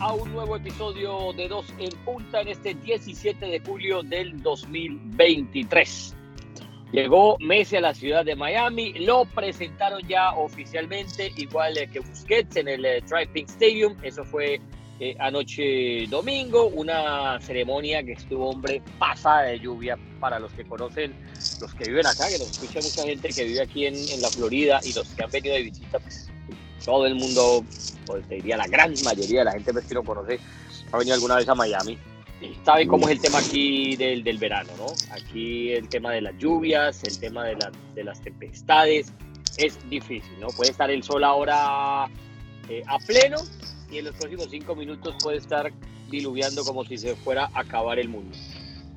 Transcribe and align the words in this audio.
a 0.00 0.14
un 0.14 0.32
nuevo 0.32 0.56
episodio 0.56 1.32
de 1.34 1.46
Dos 1.46 1.66
en 1.78 1.90
Punta 2.06 2.40
en 2.40 2.48
este 2.48 2.74
17 2.74 3.44
de 3.44 3.60
julio 3.60 4.02
del 4.02 4.42
2023. 4.42 6.16
Llegó 6.92 7.36
Messi 7.38 7.76
a 7.76 7.82
la 7.82 7.92
ciudad 7.92 8.24
de 8.24 8.34
Miami, 8.34 8.94
lo 8.94 9.26
presentaron 9.26 10.00
ya 10.08 10.32
oficialmente, 10.32 11.30
igual 11.36 11.74
que 11.92 12.00
Busquets 12.00 12.56
en 12.56 12.68
el 12.68 12.84
eh, 12.84 13.02
Driving 13.06 13.44
Stadium, 13.44 13.96
eso 14.02 14.24
fue 14.24 14.58
eh, 15.00 15.14
anoche 15.18 16.06
domingo, 16.08 16.68
una 16.68 17.38
ceremonia 17.42 18.02
que 18.02 18.12
estuvo, 18.12 18.48
hombre, 18.48 18.82
pasada 18.98 19.42
de 19.42 19.60
lluvia 19.60 19.98
para 20.18 20.38
los 20.38 20.50
que 20.52 20.64
conocen, 20.64 21.14
los 21.60 21.74
que 21.74 21.90
viven 21.90 22.06
acá, 22.06 22.26
que 22.28 22.38
nos 22.38 22.50
escucha 22.50 22.80
mucha 22.80 23.02
gente 23.02 23.28
que 23.28 23.44
vive 23.44 23.60
aquí 23.60 23.86
en, 23.86 23.94
en 23.94 24.22
la 24.22 24.30
Florida 24.30 24.80
y 24.82 24.94
los 24.94 25.06
que 25.10 25.22
han 25.22 25.30
venido 25.30 25.54
de 25.54 25.62
visita, 25.62 25.98
pues 25.98 26.30
todo 26.84 27.06
el 27.06 27.14
mundo, 27.14 27.64
pues 28.06 28.26
te 28.28 28.36
diría 28.36 28.56
la 28.56 28.66
gran 28.66 28.94
mayoría 29.04 29.40
de 29.40 29.44
la 29.44 29.52
gente 29.52 29.72
que 29.86 29.94
no 29.94 30.02
conoce, 30.02 30.38
ha 30.92 30.98
venido 30.98 31.14
alguna 31.14 31.36
vez 31.36 31.48
a 31.48 31.54
Miami. 31.54 31.98
Sabe 32.64 32.86
cómo 32.86 33.06
es 33.06 33.16
el 33.16 33.20
tema 33.20 33.38
aquí 33.38 33.96
del, 33.96 34.24
del 34.24 34.38
verano, 34.38 34.70
¿no? 34.78 34.86
Aquí 35.12 35.72
el 35.72 35.88
tema 35.88 36.12
de 36.12 36.22
las 36.22 36.38
lluvias, 36.38 37.04
el 37.04 37.18
tema 37.18 37.44
de, 37.44 37.56
la, 37.56 37.70
de 37.94 38.04
las 38.04 38.20
tempestades, 38.22 39.12
es 39.58 39.78
difícil, 39.90 40.40
¿no? 40.40 40.48
Puede 40.48 40.70
estar 40.70 40.90
el 40.90 41.02
sol 41.02 41.22
ahora 41.24 42.06
eh, 42.68 42.82
a 42.86 42.98
pleno 42.98 43.36
y 43.90 43.98
en 43.98 44.06
los 44.06 44.14
próximos 44.14 44.48
cinco 44.50 44.74
minutos 44.74 45.16
puede 45.22 45.36
estar 45.36 45.70
diluviando 46.08 46.64
como 46.64 46.84
si 46.84 46.96
se 46.96 47.14
fuera 47.14 47.50
a 47.52 47.60
acabar 47.60 47.98
el 47.98 48.08
mundo. 48.08 48.36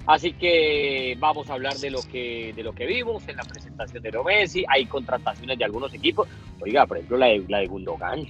Así 0.05 0.33
que 0.33 1.15
vamos 1.19 1.49
a 1.49 1.53
hablar 1.53 1.75
de 1.75 1.89
lo 1.89 2.01
que, 2.01 2.51
de 2.53 2.63
lo 2.63 2.73
que 2.73 2.85
vimos 2.85 3.27
en 3.27 3.37
la 3.37 3.43
presentación 3.43 4.03
de 4.03 4.11
Leo 4.11 4.23
Messi. 4.23 4.65
Hay 4.67 4.85
contrataciones 4.85 5.57
de 5.57 5.63
algunos 5.63 5.93
equipos. 5.93 6.27
Oiga, 6.59 6.85
por 6.85 6.97
ejemplo, 6.97 7.17
la 7.17 7.27
de, 7.27 7.45
la 7.47 7.59
de 7.59 7.67
Gundogan. 7.67 8.25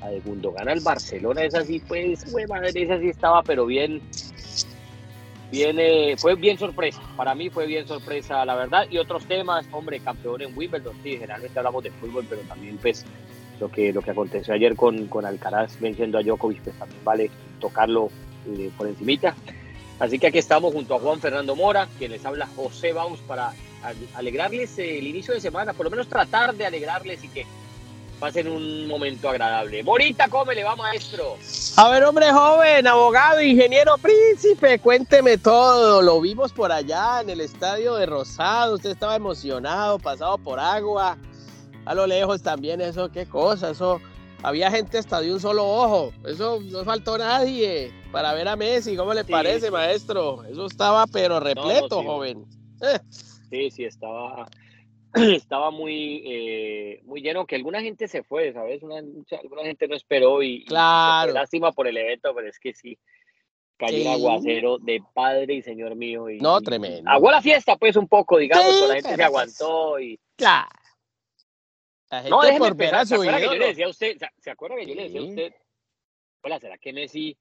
La 0.00 0.08
de 0.08 0.20
Gundogan 0.20 0.68
al 0.68 0.80
Barcelona, 0.80 1.44
esa 1.44 1.64
sí, 1.64 1.80
pues, 1.86 2.24
fue 2.30 2.46
madre, 2.46 2.82
esa 2.82 2.98
sí 2.98 3.08
estaba, 3.08 3.42
pero 3.42 3.66
bien, 3.66 4.00
bien, 5.50 5.76
eh, 5.78 6.16
fue 6.16 6.34
bien 6.34 6.58
sorpresa. 6.58 7.00
Para 7.16 7.34
mí 7.34 7.50
fue 7.50 7.66
bien 7.66 7.86
sorpresa, 7.86 8.44
la 8.46 8.54
verdad. 8.54 8.86
Y 8.90 8.98
otros 8.98 9.26
temas, 9.26 9.66
hombre, 9.70 10.00
campeón 10.00 10.42
en 10.42 10.56
Wimbledon. 10.56 10.96
Sí, 11.02 11.12
generalmente 11.12 11.58
hablamos 11.58 11.84
de 11.84 11.90
fútbol, 11.90 12.26
pero 12.28 12.40
también, 12.42 12.78
pues, 12.78 13.04
lo 13.60 13.70
que, 13.70 13.92
lo 13.92 14.00
que 14.00 14.10
aconteció 14.10 14.54
ayer 14.54 14.74
con, 14.74 15.06
con 15.06 15.26
Alcaraz 15.26 15.78
venciendo 15.78 16.18
a 16.18 16.22
Djokovic, 16.22 16.62
pues 16.62 16.76
también 16.76 17.04
vale 17.04 17.30
tocarlo 17.60 18.08
eh, 18.48 18.70
por 18.76 18.88
encimita. 18.88 19.36
Así 20.02 20.18
que 20.18 20.26
aquí 20.26 20.38
estamos 20.38 20.72
junto 20.72 20.96
a 20.96 20.98
Juan 20.98 21.20
Fernando 21.20 21.54
Mora, 21.54 21.88
quien 21.96 22.10
les 22.10 22.26
habla 22.26 22.48
José 22.56 22.92
Baus 22.92 23.20
para 23.20 23.52
alegrarles 24.14 24.76
el 24.80 25.06
inicio 25.06 25.32
de 25.32 25.40
semana, 25.40 25.74
por 25.74 25.84
lo 25.84 25.90
menos 25.90 26.08
tratar 26.08 26.56
de 26.56 26.66
alegrarles 26.66 27.22
y 27.22 27.28
que 27.28 27.46
pasen 28.18 28.48
un 28.48 28.88
momento 28.88 29.28
agradable. 29.28 29.80
Morita, 29.84 30.26
¿cómo 30.28 30.50
le 30.50 30.64
va, 30.64 30.74
maestro? 30.74 31.36
A 31.76 31.88
ver, 31.88 32.02
hombre 32.02 32.32
joven, 32.32 32.84
abogado, 32.88 33.40
ingeniero, 33.40 33.96
príncipe, 33.96 34.80
cuénteme 34.80 35.38
todo. 35.38 36.02
Lo 36.02 36.20
vimos 36.20 36.52
por 36.52 36.72
allá 36.72 37.20
en 37.20 37.30
el 37.30 37.40
estadio 37.40 37.94
de 37.94 38.06
Rosado. 38.06 38.74
Usted 38.74 38.90
estaba 38.90 39.14
emocionado, 39.14 40.00
pasado 40.00 40.36
por 40.36 40.58
agua. 40.58 41.16
A 41.84 41.94
lo 41.94 42.08
lejos 42.08 42.42
también, 42.42 42.80
eso, 42.80 43.08
qué 43.12 43.26
cosa, 43.26 43.70
eso. 43.70 44.00
Había 44.42 44.70
gente 44.70 44.98
hasta 44.98 45.20
de 45.20 45.32
un 45.32 45.40
solo 45.40 45.64
ojo. 45.64 46.12
Eso 46.26 46.60
no 46.60 46.84
faltó 46.84 47.16
nadie 47.16 47.92
para 48.10 48.34
ver 48.34 48.48
a 48.48 48.56
Messi. 48.56 48.96
¿Cómo 48.96 49.14
le 49.14 49.22
Sí, 49.24 49.30
parece, 49.30 49.66
sí. 49.66 49.72
maestro? 49.72 50.42
Eso 50.44 50.66
estaba, 50.66 51.06
pero 51.06 51.38
repleto, 51.38 52.00
sí. 52.00 52.06
joven. 52.06 52.44
Sí, 53.50 53.70
sí, 53.70 53.84
estaba, 53.84 54.48
estaba 55.14 55.70
muy, 55.70 56.22
eh, 56.26 57.00
muy 57.04 57.20
lleno, 57.22 57.46
que 57.46 57.54
alguna 57.54 57.80
gente 57.82 58.08
se 58.08 58.24
fue, 58.24 58.52
¿sabes? 58.52 58.82
Una, 58.82 59.00
mucha- 59.02 59.36
alguna 59.36 59.62
gente 59.62 59.86
no 59.86 59.94
esperó 59.94 60.42
y, 60.42 60.54
y. 60.56 60.64
Claro. 60.64 61.32
lástima 61.32 61.70
por 61.70 61.86
el 61.86 61.96
evento, 61.96 62.34
pero 62.34 62.48
es 62.48 62.58
que 62.58 62.74
sí, 62.74 62.98
cayó 63.76 64.00
un 64.02 64.08
aguacero 64.08 64.78
de 64.78 65.00
padre 65.14 65.54
y 65.54 65.62
señor 65.62 65.94
mío. 65.94 66.28
Y, 66.28 66.40
No, 66.40 66.58
y 66.58 66.62
tremendo. 66.64 67.08
Aguó 67.08 67.30
la 67.30 67.40
fiesta, 67.42 67.76
pues, 67.76 67.94
un 67.94 68.08
poco, 68.08 68.38
digamos, 68.38 68.66
pero 68.74 68.88
la 68.88 68.94
gente 68.94 69.10
se 69.10 69.16
pero, 69.16 69.26
aguantó 69.26 70.00
y... 70.00 70.18
claro. 70.36 70.68
La 72.12 72.22
No, 72.28 72.42
déjeme 72.42 72.58
por 72.58 72.76
ver 72.76 72.94
a 72.94 73.00
empezar. 73.00 73.06
¿Se 73.06 73.14
su 73.16 73.22
acuerda 73.22 73.38
que 73.40 73.46
yo 73.46 73.54
le 73.54 73.66
decía 73.68 73.86
a 73.86 73.88
usted, 73.88 74.16
se- 74.38 74.50
acuerda 74.50 74.76
que 74.76 74.86
yo 74.86 74.94
le 74.94 75.02
decía 75.04 75.20
a 75.20 75.24
usted, 75.24 75.54
hola, 76.42 76.60
¿será 76.60 76.76
que 76.76 76.92
Messi 76.92 77.36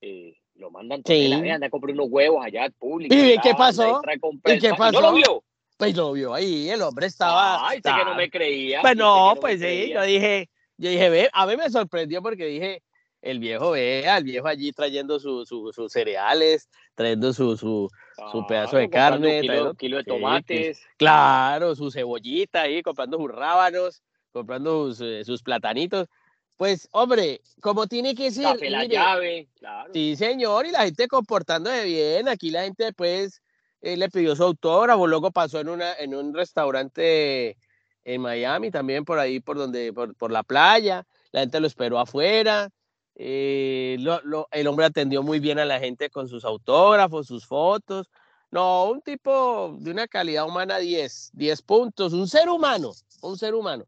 eh, 0.00 0.36
lo 0.54 0.70
mandan 0.70 1.02
Sí. 1.04 1.26
la 1.28 1.54
anda 1.54 1.66
a 1.66 1.70
comprar 1.70 1.92
unos 1.94 2.06
huevos 2.08 2.44
allá 2.44 2.62
al 2.64 2.72
público? 2.72 3.12
¿Y 3.12 3.36
qué 3.38 3.52
pasó? 3.56 4.00
¿Y 4.46 4.58
qué 4.60 4.70
pan? 4.74 4.92
¿No 4.92 5.00
lo 5.00 5.08
pasó? 5.08 5.16
vio? 5.16 5.44
Pues 5.76 5.96
lo 5.96 6.12
vio 6.12 6.34
ahí, 6.34 6.68
el 6.70 6.82
hombre 6.82 7.06
estaba. 7.08 7.68
Ay, 7.68 7.78
sé 7.82 7.90
que 7.98 8.04
no 8.04 8.14
me 8.14 8.30
creía. 8.30 8.80
Pues 8.80 8.96
no, 8.96 9.34
pues 9.40 9.54
sí, 9.54 9.66
creía. 9.66 9.94
yo 9.96 10.02
dije, 10.02 10.50
yo 10.76 10.90
dije, 10.90 11.10
ve, 11.10 11.28
a 11.32 11.44
mí 11.46 11.56
me 11.56 11.68
sorprendió 11.68 12.22
porque 12.22 12.46
dije, 12.46 12.80
el 13.22 13.40
viejo, 13.40 13.72
vea, 13.72 14.18
el 14.18 14.24
viejo 14.24 14.46
allí 14.46 14.70
trayendo 14.72 15.18
su- 15.18 15.44
su- 15.46 15.72
sus 15.72 15.90
cereales, 15.92 16.68
trayendo 16.94 17.32
su, 17.32 17.56
su, 17.56 17.88
su 18.30 18.46
pedazo 18.46 18.76
de 18.76 18.88
carne, 18.88 19.36
Un 19.36 19.40
kilo, 19.40 19.52
trayendo- 19.52 19.74
kilo 19.74 19.96
de 19.96 20.02
sí, 20.04 20.08
tomates. 20.10 20.80
claro, 20.96 21.74
su 21.74 21.90
cebollita 21.90 22.62
ahí, 22.62 22.82
comprando 22.82 23.18
sus 23.18 23.30
rábanos, 23.32 24.02
comprando 24.32 24.88
sus, 24.88 25.00
eh, 25.02 25.24
sus 25.24 25.42
platanitos. 25.42 26.08
Pues, 26.56 26.88
hombre, 26.92 27.40
como 27.60 27.86
tiene 27.86 28.14
que 28.14 28.30
ser, 28.30 28.44
Café 28.44 28.70
la 28.70 28.80
mire, 28.82 28.94
llave. 28.94 29.48
Claro. 29.58 29.90
Sí, 29.92 30.16
señor, 30.16 30.66
y 30.66 30.70
la 30.70 30.84
gente 30.84 31.08
comportándose 31.08 31.84
bien. 31.84 32.28
Aquí 32.28 32.50
la 32.50 32.62
gente 32.64 32.84
después 32.84 33.42
eh, 33.80 33.96
le 33.96 34.08
pidió 34.10 34.36
su 34.36 34.44
autógrafo, 34.44 35.06
luego 35.06 35.30
pasó 35.30 35.60
en, 35.60 35.68
una, 35.68 35.94
en 35.94 36.14
un 36.14 36.32
restaurante 36.34 37.56
en 38.04 38.20
Miami, 38.20 38.70
también 38.70 39.04
por 39.04 39.18
ahí, 39.18 39.40
por 39.40 39.56
donde, 39.56 39.92
por, 39.92 40.14
por 40.16 40.30
la 40.30 40.42
playa. 40.42 41.04
La 41.32 41.40
gente 41.40 41.60
lo 41.60 41.66
esperó 41.66 41.98
afuera. 41.98 42.68
eh, 43.14 43.96
lo- 44.00 44.20
lo- 44.22 44.48
el 44.50 44.66
hombre 44.66 44.86
atendió 44.86 45.22
muy 45.22 45.38
bien 45.38 45.58
a 45.58 45.64
la 45.66 45.78
gente 45.78 46.08
con 46.10 46.28
sus 46.28 46.44
autógrafos, 46.46 47.26
sus 47.26 47.46
fotos. 47.46 48.08
No, 48.50 48.84
un 48.90 49.00
tipo 49.02 49.76
de 49.80 49.90
una 49.90 50.06
calidad 50.08 50.46
humana 50.46 50.78
10, 50.78 51.30
10 51.34 51.60
puntos, 51.62 52.12
un 52.14 52.26
ser 52.28 52.48
humano, 52.48 52.92
un 53.22 53.36
ser 53.38 53.54
humano. 53.54 53.84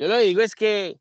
Yo 0.00 0.08
lo 0.08 0.16
digo 0.16 0.40
es 0.40 0.54
que 0.54 0.98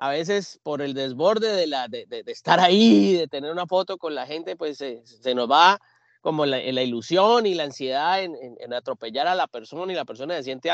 a 0.00 0.10
veces 0.10 0.58
por 0.64 0.82
el 0.82 0.92
desborde 0.92 1.52
de, 1.52 1.68
la, 1.68 1.86
de, 1.86 2.04
de- 2.06 2.24
estar 2.26 2.58
ahí, 2.58 3.14
de 3.14 3.28
tener 3.28 3.52
una 3.52 3.64
foto 3.64 3.96
con 3.96 4.12
la 4.12 4.26
gente, 4.26 4.56
pues 4.56 4.76
se, 4.76 5.02
se 5.06 5.36
nos 5.36 5.48
va 5.48 5.78
como 6.20 6.44
la, 6.44 6.58
la 6.58 6.82
ilusión 6.82 7.46
y 7.46 7.54
la 7.54 7.62
ansiedad 7.62 8.20
en, 8.20 8.34
en- 8.58 8.74
atropellar 8.74 9.28
a 9.28 9.36
la 9.36 9.46
persona 9.46 9.92
y 9.92 9.94
la 9.94 10.04
persona 10.04 10.34
se 10.34 10.42
siente 10.42 10.68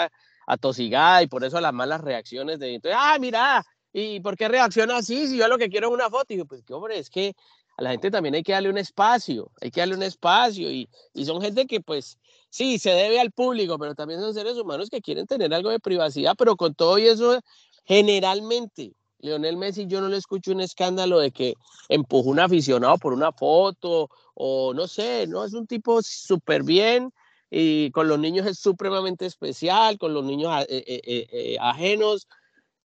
atosigada 0.47 1.22
y 1.22 1.26
por 1.26 1.44
eso 1.44 1.60
las 1.60 1.75
malas 1.75 2.00
reacciones 2.00 2.59
de, 2.59 2.81
ah, 2.94 3.19
mira, 3.20 3.62
¿y 3.93 4.20
por 4.20 4.38
qué 4.38 4.48
reacciona 4.48 4.97
así? 4.97 5.26
Si 5.26 5.37
yo 5.37 5.47
lo 5.47 5.58
que 5.58 5.69
quiero 5.69 5.88
es 5.88 5.93
una 5.94 6.08
foto. 6.08 6.32
Y 6.32 6.38
yo, 6.38 6.47
pues, 6.47 6.62
que 6.62 6.72
hombre, 6.72 6.98
es 6.98 7.10
que 7.10 7.34
a 7.76 7.82
la 7.82 7.91
gente 7.91 8.10
también 8.10 8.34
hay 8.34 8.42
que 8.42 8.53
darle 8.53 8.70
un 8.70 8.78
espacio, 8.78 9.50
hay 9.60 9.70
que 9.70 9.81
darle 9.81 9.94
un 9.97 10.03
espacio 10.03 10.70
y, 10.70 10.88
y 11.14 11.25
son 11.26 11.41
gente 11.42 11.66
que 11.66 11.81
pues 11.81 12.19
sí, 12.50 12.78
se 12.78 12.91
debe 12.91 13.20
al 13.20 13.32
público, 13.32 13.78
pero 13.78 13.94
también 13.94 14.20
son 14.20 14.32
seres 14.34 14.56
humanos 14.56 14.88
que 14.91 15.00
quieren 15.03 15.26
tener 15.26 15.53
algo 15.53 15.70
de 15.70 15.78
privacidad, 15.81 16.34
pero 16.38 16.56
con 16.56 16.75
todo 16.75 16.98
y 16.98 17.06
eso, 17.06 17.41
generalmente, 17.84 18.92
Leonel 19.19 19.56
Messi, 19.56 19.87
yo 19.87 20.00
no 20.00 20.09
le 20.09 20.16
escucho 20.16 20.53
un 20.53 20.60
escándalo 20.60 21.19
de 21.19 21.31
que 21.32 21.54
empujó 21.88 22.31
un 22.31 22.41
aficionado 22.41 22.97
por 22.98 23.12
una 23.12 23.32
foto 23.32 24.08
o 24.34 24.72
no 24.75 24.87
sé, 24.88 25.26
no, 25.26 25.44
es 25.44 25.53
un 25.54 25.66
tipo 25.66 26.00
súper 26.03 26.62
bien 26.62 27.10
y 27.50 27.91
con 27.93 28.08
los 28.08 28.19
niños 28.19 28.47
es 28.47 28.58
supremamente 28.58 29.26
especial, 29.26 29.98
con 29.98 30.14
los 30.14 30.25
niños 30.25 30.50
a- 30.53 30.62
eh, 30.62 30.66
eh, 30.87 31.00
eh, 31.04 31.26
eh, 31.32 31.56
ajenos. 31.60 32.26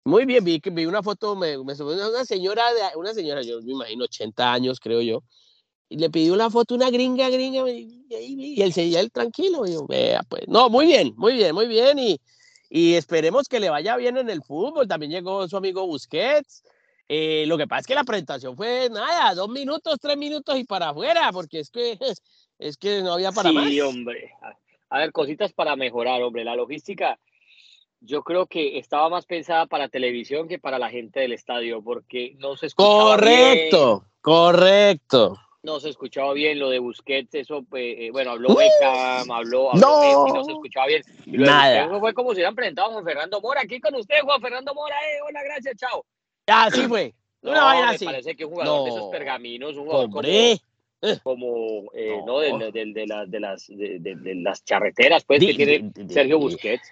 Muy 0.04 0.26
bien, 0.26 0.44
vi, 0.44 0.60
vi 0.64 0.86
una 0.86 1.04
foto, 1.04 1.36
me, 1.36 1.58
me 1.60 1.74
una 1.74 2.26
señora, 2.26 2.64
de, 2.74 2.98
una 2.98 3.14
señora, 3.14 3.42
yo 3.44 3.62
me 3.62 3.72
imagino 3.74 4.06
80 4.06 4.52
años, 4.52 4.80
creo 4.80 5.02
yo, 5.02 5.24
y 5.90 5.98
le 5.98 6.10
pidió 6.10 6.34
una 6.34 6.50
foto 6.50 6.74
una 6.74 6.90
gringa, 6.90 7.30
gringa, 7.30 7.70
y, 7.70 8.04
y- 8.10 8.54
y 8.58 8.62
él 8.62 8.74
seguía 8.74 9.00
él 9.00 9.12
tranquilo, 9.12 9.66
y 9.68 9.74
yo, 9.74 9.86
vea, 9.86 10.24
pues, 10.28 10.48
no, 10.48 10.70
muy 10.70 10.88
bien, 10.88 11.14
muy 11.18 11.34
bien, 11.34 11.54
muy 11.54 11.68
bien, 11.68 12.00
y, 12.00 12.20
y 12.70 12.96
esperemos 12.96 13.48
que 13.48 13.60
le 13.60 13.70
vaya 13.70 13.96
bien 13.96 14.18
en 14.18 14.30
el 14.30 14.42
fútbol, 14.42 14.88
también 14.88 15.12
llegó 15.12 15.48
su 15.48 15.56
amigo 15.58 15.86
Busquets, 15.86 16.64
eh, 17.08 17.44
lo 17.46 17.58
que 17.58 17.68
pasa 17.68 17.82
es 17.82 17.88
que 17.88 17.96
la 17.96 18.04
presentación 18.04 18.56
fue, 18.56 18.90
nada, 18.90 19.36
dos 19.36 19.50
minutos, 19.50 19.98
tres 20.02 20.18
minutos 20.18 20.58
y 20.58 20.64
para 20.64 20.90
afuera, 20.90 21.30
porque 21.32 21.60
es 21.60 21.70
que, 21.70 22.00
es 22.58 22.78
que 22.78 23.02
no 23.02 23.14
había 23.14 23.32
para 23.32 23.50
sí, 23.50 23.56
más. 23.56 23.88
hombre. 23.88 24.32
A- 24.42 24.58
A 24.94 25.00
ver, 25.00 25.14
cositas 25.14 25.54
para 25.54 25.78
mejorar, 25.78 26.22
hombre. 26.22 26.44
La 26.44 26.54
logística, 26.56 27.18
yo 28.02 28.24
creo 28.24 28.46
que 28.48 28.78
estaba 28.80 29.10
más 29.10 29.26
pensada 29.26 29.66
para 29.68 29.88
televisión 29.90 30.48
que 30.48 30.60
para 30.60 30.80
la 30.80 30.90
gente 30.90 31.20
del 31.22 31.34
estadio, 31.34 31.82
porque 31.84 32.36
no 32.40 32.58
se 32.58 32.66
escuchaba 32.68 33.16
Correcto, 33.16 34.06
correcto. 34.22 35.38
no 35.64 35.80
se 35.80 35.90
escuchaba 35.90 36.34
bien 36.34 36.58
lo 36.60 36.70
de 36.70 36.80
Busquets, 36.80 37.34
eso, 37.36 37.64
pues, 37.70 37.96
eh, 38.00 38.10
bueno, 38.12 38.32
habló 38.32 38.50
Uh, 38.50 38.58
Beckham, 38.58 39.32
habló, 39.32 39.72
habló 39.72 39.88
no. 39.88 40.00
Messi, 40.26 40.38
no 40.38 40.44
se 40.46 40.52
escuchaba 40.52 40.88
bien. 40.88 41.04
Lo 41.28 41.32
de 41.44 41.50
Nada. 41.52 41.82
Busquets 41.84 42.00
fue 42.00 42.14
como 42.14 42.30
si 42.32 42.36
hubieran 42.38 42.56
presentado 42.56 42.90
a 42.90 42.94
Juan 42.94 43.06
Fernando 43.06 43.40
Mora, 43.42 43.62
aquí 43.62 43.80
con 43.80 43.94
usted, 43.96 44.16
Juan 44.24 44.42
Fernando 44.42 44.74
Mora, 44.74 44.96
eh, 44.96 45.20
hola, 45.28 45.44
gracias, 45.44 45.76
chao. 45.78 46.04
Así 46.48 46.82
fue. 46.88 47.14
Una 47.44 47.54
No, 47.60 47.66
vaina 47.66 47.88
me 47.90 47.96
así. 47.96 48.06
parece 48.06 48.36
que 48.36 48.46
un 48.46 48.52
jugador 48.52 48.84
de 48.84 48.90
esos 48.90 49.04
No. 49.06 49.10
pergaminos, 49.12 49.76
un 49.78 49.86
jugador 49.86 50.06
como, 50.08 50.18
Hombre. 50.20 50.60
como 51.24 51.92
eh, 51.94 52.18
No. 52.26 52.58
¿no? 52.58 52.72
del- 52.72 52.94
de, 52.94 53.08
la- 53.08 53.26
de 53.26 53.40
las, 53.40 53.68
de, 53.68 54.00
de- 54.00 54.16
de 54.16 54.36
las 54.36 54.64
charreteras 54.64 55.24
pues, 55.24 55.40
que 55.40 55.54
tiene 55.56 55.92
Sergio 56.10 56.38
Busquets, 56.40 56.88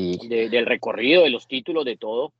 de- 0.00 0.48
del 0.48 0.66
recorrido, 0.66 1.22
de 1.22 1.30
los 1.30 1.46
títulos, 1.46 1.84
de 1.84 1.96
todo. 1.96 2.32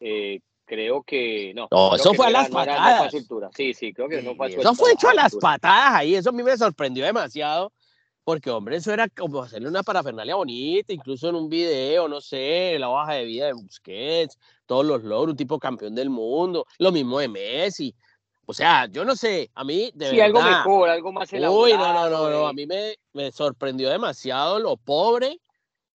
Eh, 0.00 0.40
creo 0.64 1.02
que 1.02 1.52
no. 1.54 1.68
No, 1.70 1.94
eso 1.94 2.10
que 2.12 2.16
fue 2.16 2.26
a 2.26 2.30
no 2.30 2.32
las 2.32 2.46
era- 2.48 2.54
no 2.54 2.62
era- 2.62 2.72
no 2.74 2.78
patadas. 2.80 3.14
a 3.14 3.16
altura. 3.18 3.50
Sí, 3.54 3.74
sí, 3.74 3.92
creo 3.92 4.08
que 4.08 4.22
no 4.22 4.34
fue 4.34 4.46
a 4.46 4.50
Eso 4.50 4.74
fue 4.74 4.92
hecho 4.92 5.08
a 5.08 5.14
las 5.14 5.36
patadas 5.36 5.94
ahí, 5.94 6.14
eso 6.14 6.30
a 6.30 6.32
mí 6.32 6.42
me 6.42 6.56
sorprendió 6.56 7.04
demasiado, 7.04 7.72
porque 8.24 8.50
hombre, 8.50 8.76
eso 8.76 8.92
era 8.92 9.08
como 9.08 9.42
hacerle 9.42 9.68
una 9.68 9.82
parafernalia 9.82 10.34
bonita, 10.36 10.92
incluso 10.92 11.28
en 11.28 11.34
un 11.34 11.48
video, 11.48 12.08
no 12.08 12.20
sé, 12.20 12.76
la 12.78 12.88
hoja 12.88 13.14
de 13.14 13.24
vida 13.24 13.46
de 13.46 13.52
Busquets, 13.52 14.38
todos 14.66 14.86
los 14.86 15.02
logros, 15.04 15.32
un 15.32 15.36
tipo 15.36 15.58
campeón 15.58 15.94
del 15.94 16.08
mundo, 16.10 16.66
lo 16.78 16.90
mismo 16.92 17.18
de 17.18 17.28
Messi. 17.28 17.94
O 18.46 18.52
sea, 18.54 18.86
yo 18.86 19.04
no 19.04 19.14
sé, 19.14 19.50
a 19.54 19.62
mí 19.64 19.90
de 19.94 20.10
Sí, 20.10 20.20
algo 20.20 20.40
verdad, 20.40 20.58
mejor, 20.58 20.88
algo 20.88 21.12
más 21.12 21.32
Uy, 21.32 21.40
no, 21.40 21.46
no, 21.48 21.66
elaborado. 21.74 22.30
no, 22.30 22.30
no, 22.30 22.46
a 22.46 22.50
eh. 22.50 22.54
mí 22.54 22.66
me, 22.66 22.94
me 23.12 23.30
sorprendió 23.30 23.88
demasiado 23.88 24.58
lo 24.58 24.76
pobre 24.76 25.38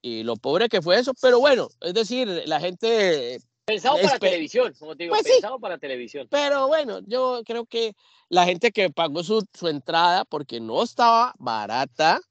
y 0.08 0.24
lo 0.24 0.36
pobre 0.38 0.70
que 0.70 0.82
fue 0.82 0.98
eso, 0.98 1.14
pero 1.22 1.40
bueno, 1.40 1.68
es 1.82 1.94
decir, 1.94 2.28
la 2.46 2.60
gente 2.60 3.40
Pensado 3.66 3.98
para 4.02 4.18
televisión, 4.18 4.74
como 4.80 4.96
te 4.96 5.04
digo, 5.04 5.14
Pues 5.14 5.28
sí. 5.28 5.34
pensado 5.34 5.60
para 5.60 5.78
televisión. 5.78 6.26
Pero 6.32 6.70
bueno, 6.70 7.00
yo 7.06 7.42
creo 7.46 7.66
que 7.66 7.94
la 8.30 8.46
gente 8.46 8.72
que 8.72 8.90
pagó 8.90 9.24
su, 9.24 9.46
su 9.54 9.68
entrada 9.68 10.24
porque 10.24 10.62
no 10.62 10.82
estaba 10.84 11.34
barata. 11.38 12.22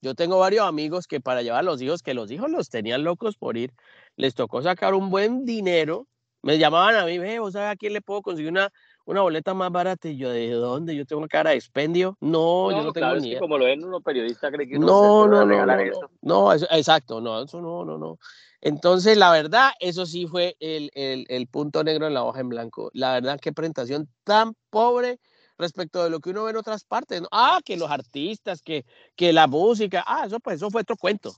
Yo 0.00 0.14
tengo 0.14 0.38
varios 0.38 0.64
amigos 0.64 1.08
que 1.08 1.20
para 1.20 1.42
llevar 1.42 1.60
a 1.60 1.62
los 1.62 1.82
hijos, 1.82 2.04
que 2.04 2.14
los 2.14 2.30
hijos 2.30 2.48
los 2.48 2.68
tenían 2.68 3.02
locos 3.02 3.36
por 3.36 3.56
ir, 3.56 3.72
les 4.14 4.36
tocó 4.36 4.62
sacar 4.62 4.94
un 4.94 5.10
buen 5.10 5.44
dinero. 5.44 6.06
Me 6.42 6.58
llamaban 6.58 6.94
a 6.94 7.04
mí, 7.04 7.18
ve, 7.18 7.40
¿vos 7.40 7.54
sabes 7.54 7.72
a 7.72 7.76
quién 7.76 7.92
le 7.92 8.00
puedo 8.00 8.22
conseguir 8.22 8.52
una, 8.52 8.70
una 9.08 9.22
boleta 9.22 9.54
más 9.54 9.72
barata? 9.72 10.08
Y 10.08 10.18
yo, 10.18 10.30
¿de 10.30 10.50
dónde? 10.50 10.94
Yo 10.94 11.06
tengo 11.06 11.26
cara 11.28 11.50
de 11.50 11.56
expendio. 11.56 12.16
No, 12.20 12.70
yo 12.70 12.82
no 12.82 12.92
tengo 12.92 13.14
ni 13.16 13.28
idea. 13.28 13.40
como 13.40 13.56
lo 13.56 13.64
ven 13.64 13.82
unos 13.82 14.02
periodistas, 14.02 14.52
que 14.52 14.78
No, 14.78 15.26
no, 15.26 15.46
no, 15.46 15.64
no, 15.64 15.80
eso. 15.80 16.00
no, 16.02 16.10
no, 16.20 16.52
eso- 16.52 16.68
exacto, 16.70 17.18
no, 17.20 17.42
eso 17.42 17.62
no, 17.62 17.86
no, 17.86 17.96
no. 17.96 18.18
Entonces, 18.60 19.16
la 19.16 19.30
verdad, 19.30 19.70
eso 19.80 20.04
sí 20.04 20.26
fue 20.26 20.56
el, 20.60 20.90
el, 20.94 21.24
el 21.30 21.46
punto 21.46 21.82
negro 21.82 22.06
en 22.06 22.12
la 22.12 22.22
hoja 22.22 22.40
en 22.40 22.50
blanco. 22.50 22.90
La 22.92 23.14
verdad, 23.14 23.40
qué 23.40 23.52
presentación 23.52 24.10
tan 24.24 24.52
pobre 24.68 25.20
respecto 25.56 26.04
de 26.04 26.10
lo 26.10 26.20
que 26.20 26.30
uno 26.30 26.44
ve 26.44 26.50
en 26.50 26.56
otras 26.58 26.84
partes. 26.84 27.22
¿no? 27.22 27.28
Ah, 27.32 27.60
que 27.64 27.78
los 27.78 27.90
artistas, 27.90 28.60
que, 28.60 28.84
que 29.16 29.32
la 29.32 29.46
música, 29.46 30.04
ah, 30.06 30.24
eso 30.26 30.38
pues 30.38 30.56
eso 30.56 30.70
fue 30.70 30.82
otro 30.82 30.96
cuento. 30.96 31.32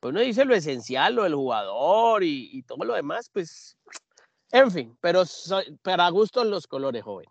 Pues 0.00 0.10
uno 0.10 0.20
dice 0.20 0.44
lo 0.44 0.54
esencial, 0.56 1.14
lo 1.14 1.22
del 1.22 1.36
jugador 1.36 2.24
y, 2.24 2.50
y 2.52 2.62
todo 2.64 2.84
lo 2.84 2.94
demás, 2.94 3.30
pues, 3.32 3.76
en 4.54 4.70
fin, 4.70 4.96
pero 5.00 5.24
para 5.82 6.08
gustos 6.10 6.46
los 6.46 6.66
colores, 6.66 7.02
joven. 7.02 7.26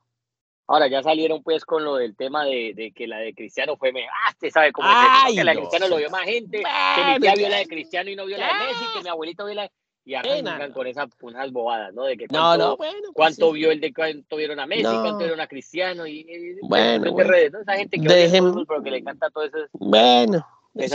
Ahora 0.68 0.88
ya 0.88 1.04
salieron 1.04 1.44
pues 1.44 1.66
con 1.66 1.84
lo 1.84 1.96
del 1.96 2.16
tema 2.16 2.46
de, 2.46 2.74
de 2.76 2.92
que 2.94 3.06
la 3.06 3.18
de 3.18 3.34
Cristiano 3.34 3.76
fue 3.76 3.92
me 3.92 4.06
ah, 4.06 4.30
usted 4.32 4.50
sabe 4.50 4.72
cómo 4.72 4.88
Ay, 4.90 5.36
que 5.36 5.44
la 5.44 5.52
de 5.52 5.56
no, 5.56 5.62
Cristiano 5.62 5.88
lo 5.90 5.98
vio 5.98 6.10
más 6.10 6.24
gente, 6.24 6.58
que 6.60 6.64
Bueno, 6.64 7.14
mi 7.16 7.20
tía 7.20 7.34
vio 7.36 7.50
la 7.50 7.58
de 7.58 7.68
Cristiano 7.68 8.10
y 8.10 8.16
no 8.16 8.26
vio 8.26 8.38
la 8.38 8.48
de 8.48 8.54
Messi, 8.54 8.86
que 8.96 9.04
mi 9.04 9.10
abuelito 9.10 9.46
vio 9.46 9.56
la 9.56 9.72
y 10.06 10.16
arrancan 10.16 10.70
no. 10.70 10.74
con 10.76 10.88
esas 10.88 11.10
unas 11.22 11.52
bobadas, 11.52 11.94
¿no? 11.94 12.04
De 12.04 12.18
que 12.18 12.26
No, 12.26 12.40
cuánto, 12.40 12.66
no, 12.66 12.78
bueno. 12.78 13.00
pues 13.04 13.14
cuánto 13.14 13.48
sí. 13.52 13.54
vio 13.54 13.72
el 13.72 13.80
de 13.80 13.94
cuánto 13.94 14.36
vieron 14.36 14.60
a 14.60 14.66
Messi, 14.68 14.84
No. 14.84 15.02
cuánto 15.02 15.18
vieron 15.20 15.40
a 15.40 15.48
Cristiano 15.48 16.06
y, 16.08 16.20
y- 16.28 16.60
Bueno, 16.62 17.04
de 17.06 17.10
bueno. 17.10 17.30
redes, 17.30 17.52
¿no? 17.54 17.60
Esa 17.62 17.76
gente 17.76 17.98
que 18.00 18.08
Dejen- 18.08 18.50
fútbol, 18.50 18.66
pero 18.68 18.84
que 18.84 18.92
le 18.92 18.98
encanta 18.98 19.30
todo 19.30 19.46
eso. 19.46 19.58
Bueno, 19.74 20.46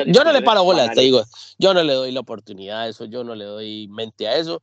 yo 0.07 0.25
no 0.25 0.33
le 0.33 0.43
paro 0.43 0.65
bolas, 0.65 0.93
te 0.95 1.01
digo, 1.03 1.23
yo 1.59 1.73
no 1.73 1.83
le 1.83 1.93
doy 1.95 2.13
la 2.13 2.21
oportunidad 2.21 2.81
a 2.83 2.89
eso, 2.89 3.05
yo 3.07 3.23
no 3.25 3.35
le 3.35 3.45
doy 3.45 3.89
mente 3.89 4.29
a 4.29 4.37
eso. 4.37 4.61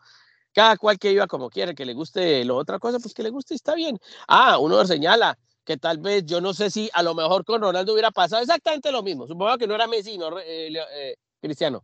Cada 0.56 0.78
cual 0.78 0.98
que 0.98 1.10
viva 1.10 1.28
como 1.28 1.50
quiere, 1.50 1.76
que 1.76 1.84
le 1.84 1.94
guste 1.94 2.46
lo 2.46 2.56
otra 2.56 2.80
cosa, 2.80 2.98
pues 2.98 3.14
que 3.14 3.22
le 3.24 3.30
guste 3.30 3.54
y 3.54 3.58
está 3.58 3.76
bien. 3.76 4.00
Ah, 4.26 4.58
uno 4.58 4.86
señala 4.86 5.38
que 5.66 5.76
tal 5.76 5.98
vez, 5.98 6.26
yo 6.26 6.40
no 6.40 6.54
sé 6.54 6.70
si 6.70 6.90
a 6.94 7.04
lo 7.04 7.14
mejor 7.14 7.44
con 7.44 7.62
Ronaldo 7.62 7.92
hubiera 7.92 8.10
pasado 8.10 8.42
exactamente 8.42 8.90
lo 8.90 9.04
mismo. 9.04 9.28
Supongo 9.28 9.58
que 9.58 9.68
no 9.68 9.76
era 9.76 9.86
Messi, 9.86 10.18
no 10.18 10.40
eh, 10.40 10.70
eh, 10.94 11.16
Cristiano. 11.42 11.84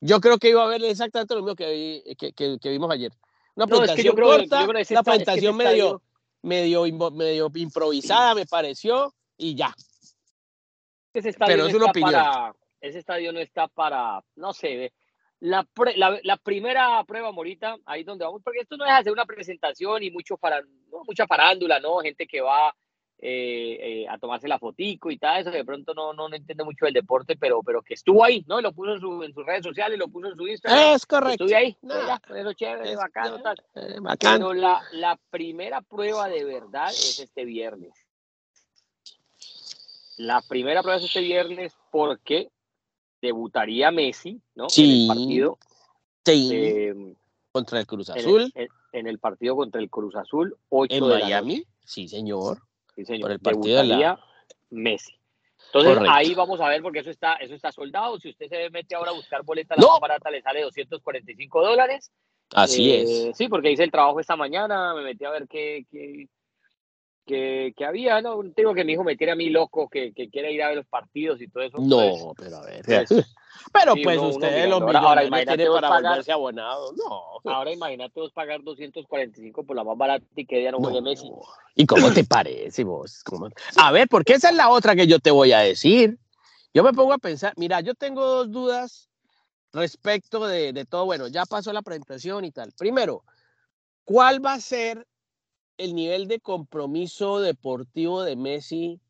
Yo 0.00 0.20
creo 0.20 0.36
que 0.36 0.50
iba 0.50 0.60
a 0.60 0.66
haber 0.66 0.84
exactamente 0.84 1.34
lo 1.34 1.40
mismo 1.40 1.56
que, 1.56 1.72
vi- 2.04 2.14
que, 2.16 2.34
que- 2.34 2.58
que 2.60 2.68
vimos 2.68 2.90
ayer. 2.90 3.10
Una 3.54 3.64
No, 3.64 3.82
es 3.84 3.92
que 3.92 4.02
yo 4.02 4.14
presentación 4.14 4.16
creo, 4.16 4.26
yo 4.26 4.36
corta, 4.38 4.56
creo 4.64 4.74
que 4.74 4.80
ese 4.82 4.94
una 4.94 5.00
es 5.00 5.04
presentación 5.04 5.56
medio, 5.56 5.72
estadio- 5.86 6.02
medio, 6.42 7.10
medio 7.12 7.50
improvisada, 7.54 8.34
me 8.34 8.44
pareció, 8.44 9.14
y 9.38 9.54
ya. 9.54 9.74
ese 11.14 11.30
estadio 11.30 11.52
Pero 11.54 11.62
no 11.64 11.68
es 11.70 11.74
una 11.74 11.86
opinión. 11.86 12.12
para, 12.12 12.54
ese 12.82 12.98
estadio 12.98 13.32
no 13.32 13.40
está 13.40 13.66
para, 13.68 14.22
no 14.36 14.52
sé, 14.52 14.92
la, 15.40 15.64
pre- 15.64 15.96
la, 15.96 16.18
la 16.22 16.36
primera 16.36 17.02
prueba, 17.04 17.32
Morita, 17.32 17.76
ahí 17.86 18.04
donde 18.04 18.24
vamos, 18.24 18.42
porque 18.44 18.60
esto 18.60 18.76
no 18.76 18.84
es 18.84 18.92
hacer 18.92 19.12
una 19.12 19.24
presentación 19.26 20.02
y 20.02 20.10
mucho 20.10 20.36
para, 20.36 20.60
no, 20.60 21.02
mucha 21.06 21.26
farándula, 21.26 21.80
¿no? 21.80 21.98
Gente 21.98 22.26
que 22.26 22.40
va 22.42 22.74
eh, 23.22 23.78
eh, 24.02 24.08
a 24.08 24.16
tomarse 24.18 24.48
la 24.48 24.58
fotico 24.58 25.10
y 25.10 25.18
tal, 25.18 25.40
eso 25.40 25.50
de 25.50 25.64
pronto 25.64 25.92
no, 25.92 26.12
no, 26.14 26.28
no 26.28 26.34
entiende 26.36 26.64
mucho 26.64 26.86
del 26.86 26.94
deporte, 26.94 27.36
pero, 27.36 27.62
pero 27.62 27.82
que 27.82 27.92
estuvo 27.94 28.24
ahí, 28.24 28.42
¿no? 28.48 28.58
Y 28.60 28.62
lo 28.62 28.72
puso 28.72 28.94
en, 28.94 29.00
su- 29.00 29.22
en 29.22 29.34
sus 29.34 29.44
redes 29.44 29.62
sociales, 29.62 29.98
lo 29.98 30.08
puso 30.08 30.28
en 30.28 30.36
su 30.36 30.46
Instagram. 30.48 30.94
Es 30.94 31.04
correcto. 31.06 31.44
Estuve 31.44 31.56
ahí, 31.56 31.76
Nah, 31.82 32.06
ya, 32.06 32.22
eso 32.36 32.52
chévere, 32.54 32.92
es- 32.92 32.96
bacano, 32.96 33.36
no, 33.36 33.42
tal. 33.42 33.56
eh, 33.74 33.96
bacán. 34.00 34.38
Pero 34.38 34.54
la, 34.54 34.82
la 34.92 35.18
primera 35.30 35.80
prueba 35.82 36.28
de 36.28 36.44
verdad 36.44 36.88
es 36.90 37.18
este 37.18 37.44
viernes. 37.44 37.92
La 40.16 40.42
primera 40.42 40.82
prueba 40.82 40.98
es 40.98 41.04
este 41.04 41.20
viernes 41.20 41.74
porque 41.90 42.48
debutaría 43.20 43.90
Messi, 43.90 44.40
¿no? 44.54 44.64
En 44.64 44.70
Sí, 44.70 45.02
el 45.02 45.08
partido, 45.08 45.58
Sí, 46.24 46.50
eh, 46.52 47.14
contra 47.52 47.80
el 47.80 47.86
Cruz 47.86 48.08
en, 48.10 48.14
el, 48.16 48.20
Azul 48.20 48.52
en- 48.54 48.68
en 48.92 49.06
el 49.06 49.18
partido 49.18 49.56
contra 49.56 49.80
el 49.80 49.88
Cruz 49.90 50.14
Azul, 50.16 50.56
8 50.68 50.94
en 50.94 51.04
de 51.08 51.18
la. 51.18 51.24
Miami. 51.24 51.64
Sí, 51.84 52.08
señor. 52.08 52.58
Sí, 52.94 53.04
señor. 53.04 53.22
por 53.22 53.30
el 53.32 53.40
partido 53.40 53.78
de 53.78 53.84
la- 53.84 54.20
Messi. 54.70 55.12
Entonces 55.66 55.94
Correcto. 55.94 56.10
ahí 56.16 56.34
vamos 56.34 56.60
a 56.60 56.68
ver 56.68 56.82
porque 56.82 57.00
eso 57.00 57.10
está, 57.10 57.34
eso 57.34 57.54
está 57.54 57.70
soldado. 57.72 58.18
Si 58.18 58.30
usted 58.30 58.48
se 58.48 58.70
mete 58.70 58.94
ahora 58.94 59.10
a 59.10 59.14
buscar 59.14 59.42
boleta, 59.44 59.74
la 59.76 59.82
No. 59.82 59.88
más 59.92 60.00
barata 60.00 60.30
le 60.30 60.42
sale 60.42 60.62
245 60.62 61.62
dólares. 61.62 62.10
Así 62.54 62.90
Eh, 62.90 63.28
es. 63.30 63.36
Sí, 63.36 63.48
porque 63.48 63.70
hice 63.70 63.84
el 63.84 63.90
trabajo 63.90 64.18
esta 64.20 64.36
mañana, 64.36 64.94
me 64.94 65.02
metí 65.02 65.24
a 65.24 65.30
ver 65.30 65.46
qué, 65.48 65.86
qué, 65.90 66.28
qué- 67.30 67.72
qué 67.76 67.84
había, 67.84 68.20
¿no? 68.20 68.40
Tengo 68.54 68.74
que 68.74 68.84
mi 68.84 68.92
hijo 68.94 69.04
me 69.04 69.16
tiene 69.16 69.32
a 69.32 69.36
mí 69.36 69.48
loco, 69.50 69.88
que, 69.88 70.12
que 70.12 70.28
quiere 70.28 70.52
ir 70.52 70.62
a 70.62 70.68
ver 70.68 70.78
los 70.78 70.86
partidos 70.86 71.40
y 71.40 71.48
todo 71.48 71.62
eso. 71.62 71.78
No, 71.78 72.32
pero 72.36 72.56
a 72.56 72.62
ver. 72.66 72.84
pues, 72.84 73.08
pero 73.72 73.94
sí, 73.94 74.02
pues 74.02 74.18
uno- 74.18 74.26
uno 74.28 74.36
ustedes 74.36 74.54
mirando. 74.66 74.80
los 74.80 74.94
Ahora- 74.96 75.08
ahora 75.08 75.24
imagínate 75.24 75.66
para 75.70 75.88
pagar- 75.88 76.10
volverse 76.12 76.32
abonados. 76.32 76.92
No. 76.96 77.50
ahora 77.52 77.72
imagínate 77.72 78.18
vos 78.20 78.32
pagar 78.32 78.62
245 78.62 79.62
por 79.64 79.76
la 79.76 79.84
más 79.84 79.96
barata 79.96 80.26
y 80.36 80.44
que 80.46 80.62
ya 80.62 80.72
no 80.72 80.78
no. 80.80 81.00
Messi. 81.02 81.30
¿Y 81.76 81.86
cómo 81.86 82.10
te 82.12 82.24
parece 82.24 82.82
vos? 82.84 83.22
¿Cómo? 83.24 83.48
A 83.76 83.92
ver, 83.92 84.08
porque 84.08 84.34
esa 84.34 84.50
es 84.50 84.56
la 84.56 84.68
otra 84.70 84.94
que 84.96 85.06
yo 85.06 85.18
te 85.20 85.30
voy 85.30 85.52
a 85.52 85.60
decir. 85.60 86.18
Yo 86.74 86.82
me 86.82 86.92
pongo 86.92 87.12
a 87.12 87.18
pensar, 87.18 87.52
mira, 87.56 87.80
yo 87.80 87.94
tengo 87.94 88.24
dos 88.26 88.50
dudas 88.50 89.08
respecto 89.72 90.46
de, 90.46 90.72
de 90.72 90.84
todo. 90.84 91.04
Bueno, 91.04 91.28
ya 91.28 91.44
pasó 91.46 91.72
la 91.72 91.82
presentación 91.82 92.44
y 92.44 92.50
tal. 92.52 92.72
Primero, 92.76 93.24
¿cuál 94.04 94.44
va 94.44 94.54
a 94.54 94.60
ser 94.60 95.06
el 95.80 95.94
nivel 95.94 96.28
de 96.28 96.40
compromiso 96.40 97.40
deportivo 97.40 98.22
de 98.22 98.36
Messi 98.36 99.00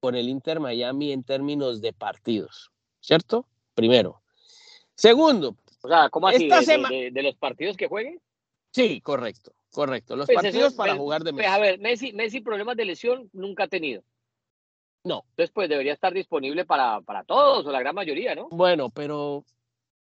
con 0.00 0.14
el 0.14 0.28
Inter 0.28 0.60
Miami 0.60 1.10
en 1.12 1.24
términos 1.24 1.80
de 1.80 1.92
partidos? 1.92 2.70
¿Cierto? 3.00 3.46
Primero. 3.74 4.22
Segundo, 4.94 5.56
O 5.82 5.88
sea, 5.88 6.08
¿cómo 6.10 6.28
así? 6.28 6.48
Esta 6.48 6.60
¿De, 6.88 7.22
los 7.22 7.34
partidos 7.36 7.76
que 7.76 7.88
juegue? 7.88 8.20
sí, 8.70 9.00
correcto, 9.00 9.52
correcto. 9.72 10.14
Los 10.16 10.26
Pues 10.26 10.38
eso- 10.38 10.44
partidos 10.44 10.74
para 10.74 10.92
pues, 10.92 11.00
jugar 11.00 11.24
de 11.24 11.32
pues, 11.32 11.44
Messi. 11.46 11.54
a 11.54 11.58
ver, 11.58 11.78
Messi, 11.80 12.12
Messi 12.12 12.40
problemas 12.40 12.76
de 12.76 12.84
lesión 12.84 13.28
nunca 13.32 13.64
ha 13.64 13.68
tenido. 13.68 14.02
No. 15.02 15.24
Entonces, 15.30 15.50
pues 15.52 15.68
debería 15.68 15.92
estar 15.92 16.14
disponible 16.14 16.64
para, 16.64 17.00
para 17.02 17.24
todos 17.24 17.66
o 17.66 17.70
la 17.72 17.80
gran 17.80 17.94
mayoría, 17.94 18.34
¿no? 18.34 18.48
Bueno, 18.50 18.88
pero 18.88 19.44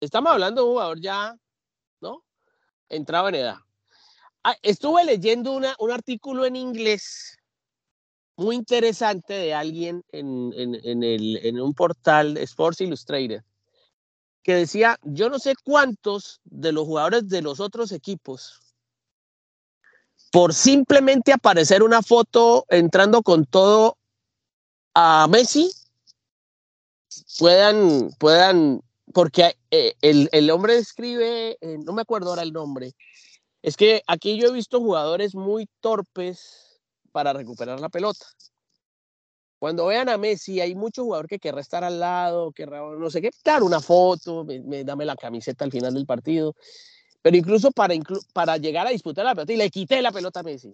estamos 0.02 0.32
hablando 0.34 0.62
de 0.62 0.68
un 0.68 0.74
jugador 0.74 1.00
ya, 1.00 1.36
¿no? 2.02 2.24
Entrado 2.90 3.30
en 3.30 3.36
edad. 3.36 3.58
Ah, 4.48 4.56
estuve 4.62 5.04
leyendo 5.06 5.54
una, 5.54 5.76
un 5.80 5.90
artículo 5.90 6.46
en 6.46 6.56
inglés 6.56 7.36
muy 8.38 8.56
interesante 8.56 9.34
de 9.34 9.56
alguien 9.56 10.04
en, 10.12 10.54
en- 10.56 10.76
en 10.84 11.02
el, 11.02 11.38
en 11.44 11.60
un 11.60 11.74
portal 11.74 12.38
Sports 12.38 12.82
Illustrated 12.82 13.42
que 14.44 14.54
decía, 14.54 15.00
yo 15.02 15.32
no 15.32 15.40
sé 15.40 15.56
cuántos 15.64 16.42
de 16.44 16.72
los 16.72 16.86
jugadores 16.86 17.28
de 17.28 17.42
los 17.42 17.60
otros 17.60 17.92
equipos, 17.92 18.62
por 20.32 20.54
simplemente 20.54 21.34
aparecer 21.34 21.82
una 21.82 22.04
foto 22.04 22.68
entrando 22.70 23.24
con 23.24 23.46
todo 23.48 23.98
a 24.94 25.28
Messi, 25.28 25.72
puedan, 27.40 28.12
puedan, 28.20 28.84
porque 29.12 29.58
eh, 29.72 29.96
el, 30.02 30.30
el 30.32 30.52
hombre 30.52 30.78
escribe, 30.78 31.58
eh, 31.62 31.80
no 31.84 31.94
me 31.94 32.04
acuerdo 32.04 32.30
ahora 32.30 32.44
el 32.44 32.54
nombre, 32.54 32.94
es 33.66 33.78
que 33.78 34.04
aquí 34.06 34.38
yo 34.38 34.50
he 34.50 34.52
visto 34.52 34.80
jugadores 34.80 35.34
muy 35.34 35.68
torpes 35.80 36.80
para 37.12 37.34
recuperar 37.34 37.80
la 37.80 37.90
pelota. 37.90 38.24
Cuando 39.58 39.88
vean 39.88 40.08
a 40.08 40.20
Messi, 40.20 40.62
hay 40.62 40.76
mucho 40.76 41.04
jugador 41.04 41.28
que 41.28 41.40
querrá 41.40 41.62
estar 41.62 41.84
al 41.84 42.00
lado, 42.00 42.52
querrá 42.52 42.82
no 42.82 43.10
sé 43.10 43.24
qué, 43.24 43.32
claro, 43.44 43.66
una 43.66 43.80
foto, 43.80 44.44
me, 44.44 44.60
me- 44.62 44.84
dame 44.84 45.04
la 45.04 45.16
camiseta 45.16 45.66
al 45.66 45.72
final 45.72 45.96
del 45.96 46.06
partido, 46.06 46.54
pero 47.24 47.36
incluso 47.38 47.72
para, 47.72 47.96
llegar 48.58 48.86
a 48.86 48.92
disputar 48.92 49.26
la 49.26 49.34
pelota, 49.34 49.54
y 49.54 49.58
le 49.58 49.72
quité 49.72 50.00
la 50.04 50.12
pelota 50.12 50.42
a 50.42 50.44
Messi, 50.44 50.72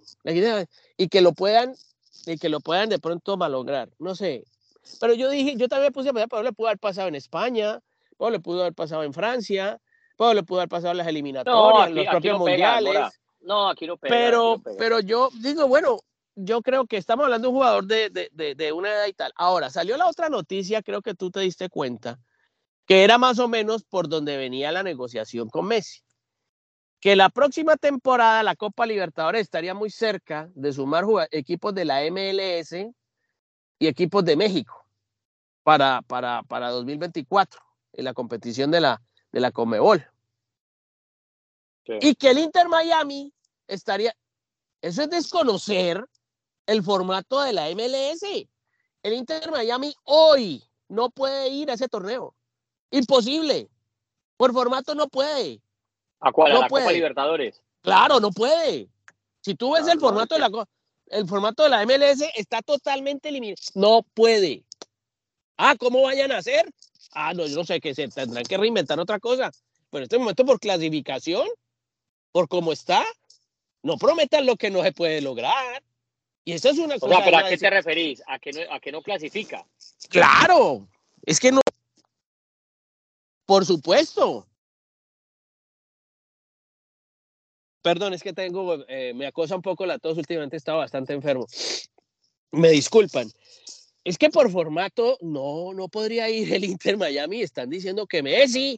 y 0.98 1.08
que 1.08 1.22
lo 1.22 1.32
puedan, 1.32 1.74
y 2.26 2.38
que 2.38 2.50
lo 2.50 2.60
puedan 2.60 2.90
de 2.90 3.00
pronto 3.00 3.38
malograr, 3.38 3.90
no 4.00 4.16
sé. 4.16 4.44
Pero 5.00 5.14
yo 5.14 5.30
dije, 5.30 5.56
yo 5.56 5.70
también 5.70 5.94
puse 5.94 6.10
a 6.10 6.14
pensar, 6.14 6.28
pero 6.28 6.44
le 6.44 6.52
pudo 6.52 6.68
haber 6.68 6.80
pasado 6.80 7.08
en 7.08 7.16
España, 7.16 7.80
o 8.18 8.30
le 8.30 8.42
pudo 8.42 8.62
haber 8.62 8.74
pasado 8.74 9.04
en 9.04 9.14
Francia, 9.14 9.80
le 10.34 10.44
pudo 10.44 10.60
haber 10.60 10.70
pasado 10.70 10.94
las 10.94 11.08
eliminatorias, 11.08 11.92
los 11.92 12.00
aquí 12.00 12.10
propios 12.10 12.40
no 12.40 12.46
pega, 12.46 12.74
mundiales. 12.76 13.14
No, 13.42 13.70
aquí 13.70 13.88
no 13.88 13.98
pega. 13.98 14.16
Pero, 14.16 14.52
aquí 14.52 14.58
no 14.58 14.64
pega. 14.64 14.78
pero 14.78 15.00
yo 15.00 15.30
digo, 15.42 15.68
bueno, 15.68 16.00
yo 16.36 16.62
creo 16.62 16.86
que 16.86 16.98
estamos 16.98 17.26
hablando 17.26 17.48
de 17.48 17.50
un 17.50 17.56
jugador 17.56 17.86
de, 17.86 18.10
de, 18.10 18.30
de, 18.32 18.56
de 18.56 18.72
una 18.72 18.90
edad 18.90 19.08
y 19.08 19.14
tal. 19.14 19.32
Ahora, 19.36 19.70
salió 19.70 19.98
la 19.98 20.08
otra 20.08 20.30
noticia, 20.30 20.82
creo 20.82 21.02
que 21.02 21.14
tú 21.14 21.32
te 21.32 21.42
diste 21.42 21.70
cuenta, 21.70 22.20
que 22.86 23.04
era 23.04 23.18
más 23.18 23.40
o 23.40 23.48
menos 23.48 23.84
por 23.84 24.08
donde 24.08 24.38
venía 24.38 24.72
la 24.72 24.84
negociación 24.84 25.50
con 25.50 25.68
Messi. 25.68 26.02
Que 27.00 27.16
la 27.16 27.30
próxima 27.30 27.78
temporada 27.78 28.44
la 28.44 28.56
Copa 28.56 28.86
Libertadores 28.86 29.42
estaría 29.42 29.74
muy 29.74 29.90
cerca 29.90 30.50
de 30.54 30.72
sumar 30.72 31.06
equipos 31.32 31.74
de 31.74 31.86
la 31.86 32.02
MLS 32.12 32.74
y 33.80 33.88
equipos 33.88 34.24
de 34.24 34.36
México 34.36 34.86
para, 35.64 36.04
para, 36.04 36.44
para 36.44 36.70
2024 36.70 37.60
en 37.94 38.06
la 38.06 38.14
competición 38.14 38.70
de 38.70 38.82
la, 38.82 39.02
de 39.32 39.40
la 39.40 39.52
Comebol. 39.52 40.06
Sí. 41.86 41.94
Y 42.02 42.16
que 42.16 42.30
el 42.30 42.40
Inter 42.40 42.68
Miami 42.70 43.34
estaría. 43.68 44.16
Eso 44.82 45.04
es 45.04 45.10
desconocer 45.10 46.04
el 46.66 46.84
formato 46.84 47.42
de 47.42 47.54
la 47.54 47.70
MLS. 47.70 48.24
El 49.04 49.14
Inter 49.14 49.50
Miami 49.52 49.96
hoy 50.04 50.64
no 50.88 51.10
puede 51.10 51.50
ir 51.50 51.72
a 51.72 51.74
ese 51.74 51.88
torneo. 51.88 52.36
Imposible. 52.92 53.70
Por 54.38 54.54
formato 54.54 54.96
no 54.96 55.08
puede. 55.08 55.62
¿A 56.20 56.32
cuál? 56.32 56.52
¿A 56.56 56.68
Copa. 56.68 56.92
Libertadores? 56.92 57.62
Claro, 57.82 58.20
no 58.20 58.32
puede. 58.32 58.90
Si 59.42 59.56
tú 59.56 59.74
ves 59.74 59.86
No, 59.86 59.94
el 59.94 60.00
formato 60.00 60.36
de 60.36 60.42
la 60.42 60.68
el 61.08 61.28
formato 61.28 61.64
de 61.64 61.70
la 61.70 61.86
MLS 61.86 62.24
está 62.36 62.62
totalmente 62.62 63.30
eliminado. 63.30 63.62
No 63.76 64.04
puede. 64.14 64.64
Ah, 65.58 65.76
¿cómo 65.78 66.04
vayan 66.04 66.32
a 66.32 66.38
hacer? 66.38 66.66
Ah, 67.12 67.34
no, 67.34 67.46
yo 67.46 67.58
no 67.58 67.66
sé 67.66 67.82
que 67.82 67.94
se 67.94 68.08
tendrán 68.08 68.44
que 68.44 68.58
reinventar 68.58 69.00
otra 69.00 69.20
cosa. 69.20 69.52
Pero 69.90 70.00
en 70.00 70.04
este 70.04 70.18
momento 70.18 70.46
por 70.46 70.60
clasificación, 70.60 71.48
por 72.32 72.48
cómo 72.48 72.72
está, 72.72 73.06
no 73.84 73.98
prometan 73.98 74.46
lo 74.46 74.56
que 74.56 74.70
no 74.70 74.84
se 74.84 74.92
puede 74.92 75.22
lograr. 75.22 75.84
Y 76.44 76.54
eso 76.54 76.70
es 76.70 76.80
una 76.80 76.96
O 76.96 77.00
cosa. 77.00 77.16
sea, 77.16 77.26
¿pero 77.26 77.38
a 77.38 77.50
qué 77.50 77.58
te 77.58 77.70
referís? 77.70 78.24
¿A 78.28 78.40
que 78.40 78.52
no, 78.52 78.74
a 78.74 78.80
que 78.80 78.92
no 78.92 79.02
clasifica? 79.02 79.66
Claro, 80.10 80.88
es 81.26 81.40
que 81.40 81.52
no. 81.52 81.62
Por 83.46 83.66
supuesto. 83.66 84.48
Perdón, 87.84 88.14
es 88.14 88.22
que 88.22 88.34
tengo, 88.34 88.84
eh, 88.88 89.14
me 89.14 89.26
acosa 89.28 89.56
un 89.56 89.62
poco 89.62 89.86
la 89.86 89.98
tos, 90.00 90.18
últimamente 90.18 90.56
he 90.56 90.58
estado 90.58 90.80
bastante 90.80 91.14
enfermo. 91.14 91.48
Me 92.52 92.70
disculpan. 92.70 93.32
Es 94.04 94.18
que 94.18 94.30
por 94.30 94.52
formato 94.52 95.18
no, 95.22 95.74
no 95.74 95.88
podría 95.90 96.30
ir 96.30 96.54
el 96.54 96.64
Inter 96.64 96.98
Miami. 96.98 97.42
Están 97.42 97.70
diciendo 97.70 98.08
que 98.08 98.24
Messi. 98.24 98.78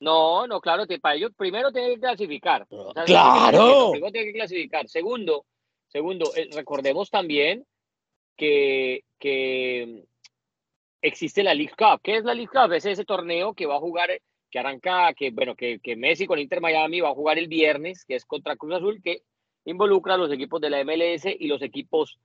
No, 0.00 0.46
no, 0.46 0.60
claro, 0.60 0.86
te- 0.86 0.98
para 0.98 1.14
ellos 1.14 1.32
primero 1.36 1.70
tienen 1.72 1.94
que 1.94 2.00
clasificar. 2.00 2.66
O 2.70 2.92
sea, 2.94 3.04
¡Claro! 3.04 3.90
Primero 3.92 4.12
tienen 4.12 4.32
que 4.32 4.38
clasificar. 4.38 4.88
Segundo, 4.88 5.44
segundo, 5.88 6.30
eh, 6.36 6.48
recordemos 6.54 7.10
también 7.10 7.66
que, 8.36 9.04
que 9.18 10.04
existe 11.02 11.42
la 11.42 11.54
League 11.54 11.74
Cup. 11.76 12.00
¿Qué 12.02 12.16
es 12.16 12.24
la 12.24 12.34
League 12.34 12.50
Cup? 12.52 12.72
Es 12.72 12.86
ese 12.86 13.04
torneo 13.04 13.52
que 13.54 13.66
va 13.66 13.76
a 13.76 13.80
jugar, 13.80 14.10
que 14.50 14.58
arranca, 14.58 15.12
que 15.14 15.30
bueno, 15.30 15.54
que, 15.54 15.78
que 15.80 15.96
Messi 15.96 16.26
con 16.26 16.38
Inter 16.38 16.60
Miami 16.62 17.00
va 17.00 17.10
a 17.10 17.14
jugar 17.14 17.38
el 17.38 17.48
viernes, 17.48 18.04
que 18.06 18.14
es 18.14 18.24
contra 18.24 18.56
Cruz 18.56 18.74
Azul, 18.76 19.00
que 19.02 19.22
involucra 19.66 20.14
a 20.14 20.18
los 20.18 20.32
equipos 20.32 20.60
de 20.62 20.70
la 20.70 20.82
MLS 20.82 21.26
y 21.38 21.46
los 21.46 21.60
equipos 21.60 22.18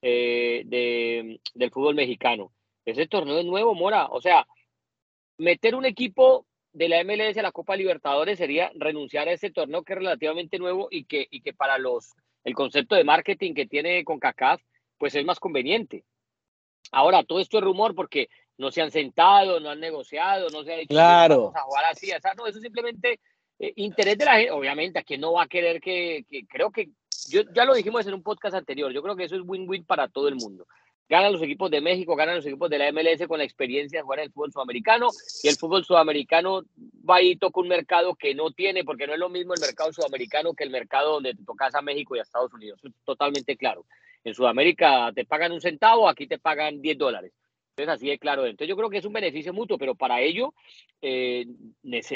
eh, 0.00 0.62
de, 0.64 1.40
del 1.54 1.70
fútbol 1.70 1.94
mexicano. 1.94 2.52
Ese 2.86 3.06
torneo 3.06 3.38
es 3.38 3.44
nuevo, 3.44 3.74
Mora. 3.74 4.06
O 4.06 4.22
sea, 4.22 4.46
meter 5.36 5.74
un 5.74 5.84
equipo 5.84 6.46
de 6.78 6.88
la 6.88 7.02
MLS 7.02 7.36
a 7.36 7.42
la 7.42 7.50
Copa 7.50 7.74
Libertadores 7.74 8.38
sería 8.38 8.70
renunciar 8.76 9.26
a 9.26 9.32
ese 9.32 9.50
torneo 9.50 9.82
que 9.82 9.94
es 9.94 9.98
relativamente 9.98 10.58
nuevo 10.58 10.86
y 10.90 11.04
que, 11.04 11.26
y 11.28 11.40
que 11.40 11.52
para 11.52 11.76
los 11.76 12.14
el 12.44 12.54
concepto 12.54 12.94
de 12.94 13.02
marketing 13.02 13.52
que 13.52 13.66
tiene 13.66 14.04
CONCACAF, 14.04 14.62
pues 14.96 15.14
es 15.16 15.24
más 15.24 15.40
conveniente. 15.40 16.04
Ahora, 16.92 17.24
todo 17.24 17.40
esto 17.40 17.58
es 17.58 17.64
rumor 17.64 17.96
porque 17.96 18.28
no 18.56 18.70
se 18.70 18.80
han 18.80 18.92
sentado, 18.92 19.58
no 19.58 19.70
han 19.70 19.80
negociado, 19.80 20.48
no 20.50 20.62
se 20.62 20.72
ha 20.72 20.76
dicho 20.76 20.94
Claro. 20.94 21.52
vamos 21.52 21.56
a 21.56 21.62
jugar 21.62 21.84
así, 21.86 22.12
o 22.12 22.20
sea, 22.20 22.34
no, 22.34 22.46
eso 22.46 22.58
es 22.58 22.62
simplemente 22.62 23.18
eh, 23.58 23.72
interés 23.74 24.16
de 24.16 24.24
la 24.24 24.36
gente, 24.36 24.52
obviamente, 24.52 25.00
a 25.00 25.02
quien 25.02 25.20
no 25.20 25.32
va 25.32 25.42
a 25.42 25.48
querer 25.48 25.80
que, 25.80 26.24
que 26.30 26.46
creo 26.46 26.70
que, 26.70 26.90
yo 27.28 27.42
ya 27.52 27.64
lo 27.64 27.74
dijimos 27.74 28.06
en 28.06 28.14
un 28.14 28.22
podcast 28.22 28.54
anterior, 28.54 28.92
yo 28.92 29.02
creo 29.02 29.16
que 29.16 29.24
eso 29.24 29.34
es 29.34 29.42
win-win 29.44 29.84
para 29.84 30.06
todo 30.06 30.28
el 30.28 30.36
mundo. 30.36 30.66
Ganan 31.08 31.32
los 31.32 31.42
equipos 31.42 31.70
de 31.70 31.80
México, 31.80 32.16
ganan 32.16 32.36
los 32.36 32.46
equipos 32.46 32.68
de 32.68 32.78
la 32.78 32.92
MLS 32.92 33.26
con 33.26 33.38
la 33.38 33.44
experiencia 33.44 33.98
de 33.98 34.02
jugar 34.02 34.18
en 34.18 34.24
el 34.26 34.32
fútbol 34.32 34.52
sudamericano 34.52 35.08
y 35.42 35.48
el 35.48 35.56
fútbol 35.56 35.84
sudamericano 35.84 36.64
va 37.08 37.22
y 37.22 37.36
toca 37.36 37.60
un 37.60 37.68
mercado 37.68 38.14
que 38.14 38.34
no 38.34 38.50
tiene, 38.50 38.84
porque 38.84 39.06
no 39.06 39.14
es 39.14 39.18
lo 39.18 39.30
mismo 39.30 39.54
el 39.54 39.60
mercado 39.60 39.92
sudamericano 39.92 40.52
que 40.52 40.64
el 40.64 40.70
mercado 40.70 41.14
donde 41.14 41.34
te 41.34 41.44
tocas 41.44 41.74
a 41.74 41.80
México 41.80 42.14
y 42.14 42.18
a 42.18 42.22
Estados 42.22 42.52
Unidos. 42.52 42.78
Es 42.84 42.92
totalmente 43.04 43.56
claro. 43.56 43.86
En 44.24 44.34
Sudamérica 44.34 45.10
te 45.14 45.24
pagan 45.24 45.52
un 45.52 45.60
centavo, 45.60 46.08
aquí 46.08 46.26
te 46.26 46.38
pagan 46.38 46.82
10 46.82 46.98
dólares. 46.98 47.32
Entonces, 47.78 48.00
así 48.00 48.08
de 48.08 48.18
claro. 48.18 48.44
Entonces, 48.44 48.68
yo 48.68 48.76
creo 48.76 48.90
que 48.90 48.98
es 48.98 49.04
un 49.04 49.12
beneficio 49.12 49.52
mutuo, 49.52 49.78
pero 49.78 49.94
para 49.94 50.20
ello 50.20 50.52
eh, 51.00 51.46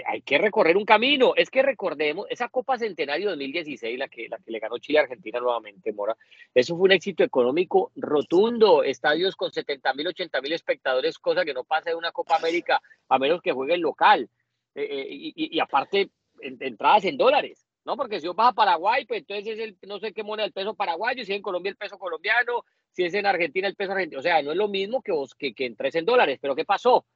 hay 0.07 0.23
que 0.23 0.39
recorrer 0.39 0.77
un 0.77 0.85
camino. 0.85 1.35
Es 1.37 1.51
que 1.51 1.63
recordemos, 1.63 2.27
esa 2.31 2.49
Copa 2.49 2.77
Centenario 2.79 3.31
2016, 3.31 3.97
la 3.99 4.09
que, 4.09 4.29
la 4.29 4.39
que 4.39 4.51
le 4.51 4.59
ganó 4.59 4.79
Chile 4.79 4.99
a 4.99 5.03
Argentina 5.03 5.39
nuevamente, 5.39 5.93
Mora, 5.93 6.17
eso 6.53 6.77
fue 6.77 6.87
un 6.87 6.93
éxito 6.93 7.23
económico 7.23 7.93
rotundo. 7.95 8.83
Estadios 8.83 9.37
con 9.37 9.53
70 9.53 9.95
mil, 9.95 10.09
80 10.09 10.41
mil 10.41 10.53
espectadores, 10.53 11.19
cosa 11.19 11.45
que 11.45 11.55
no 11.55 11.63
pasa 11.63 11.91
en 11.91 11.97
una 11.97 12.11
Copa 12.11 12.37
América, 12.37 12.81
a 13.09 13.19
menos 13.19 13.41
que 13.41 13.53
juegue 13.53 13.75
el 13.75 13.81
local. 13.81 14.29
Eh, 14.75 14.83
eh, 14.91 15.33
y, 15.37 15.61
aparte, 15.61 16.11
en- 16.41 16.57
entradas 16.61 17.05
en 17.05 17.17
dólares. 17.17 17.65
¿no? 17.85 17.97
Porque 17.97 18.21
si 18.21 18.27
vos 18.29 18.37
vas 18.37 18.51
a 18.51 18.53
Paraguay, 18.55 19.05
pues 19.07 19.21
entonces 19.21 19.47
es 19.47 19.59
el, 19.59 19.77
no 19.89 19.99
sé 19.99 20.13
qué 20.13 20.23
moneda, 20.23 20.47
el 20.47 20.53
peso 20.53 20.75
paraguayo, 20.75 21.25
si 21.25 21.33
en 21.33 21.43
Colombia 21.43 21.71
el 21.71 21.77
peso 21.77 21.99
colombiano, 21.99 22.65
si 22.93 23.05
es 23.05 23.15
en 23.15 23.27
Argentina 23.27 23.69
el 23.69 23.75
peso 23.75 23.93
argentino. 23.93 24.21
O 24.21 24.23
sea, 24.23 24.43
no 24.43 24.53
es 24.53 24.57
lo 24.57 24.69
mismo 24.69 25.03
que 25.03 25.13
vos, 25.13 25.35
que, 25.35 25.55
que 25.55 25.67
entres 25.67 25.95
en 25.95 26.05
dólares. 26.05 26.39
Pero 26.41 26.55
¿qué 26.55 26.65
pasó? 26.65 27.07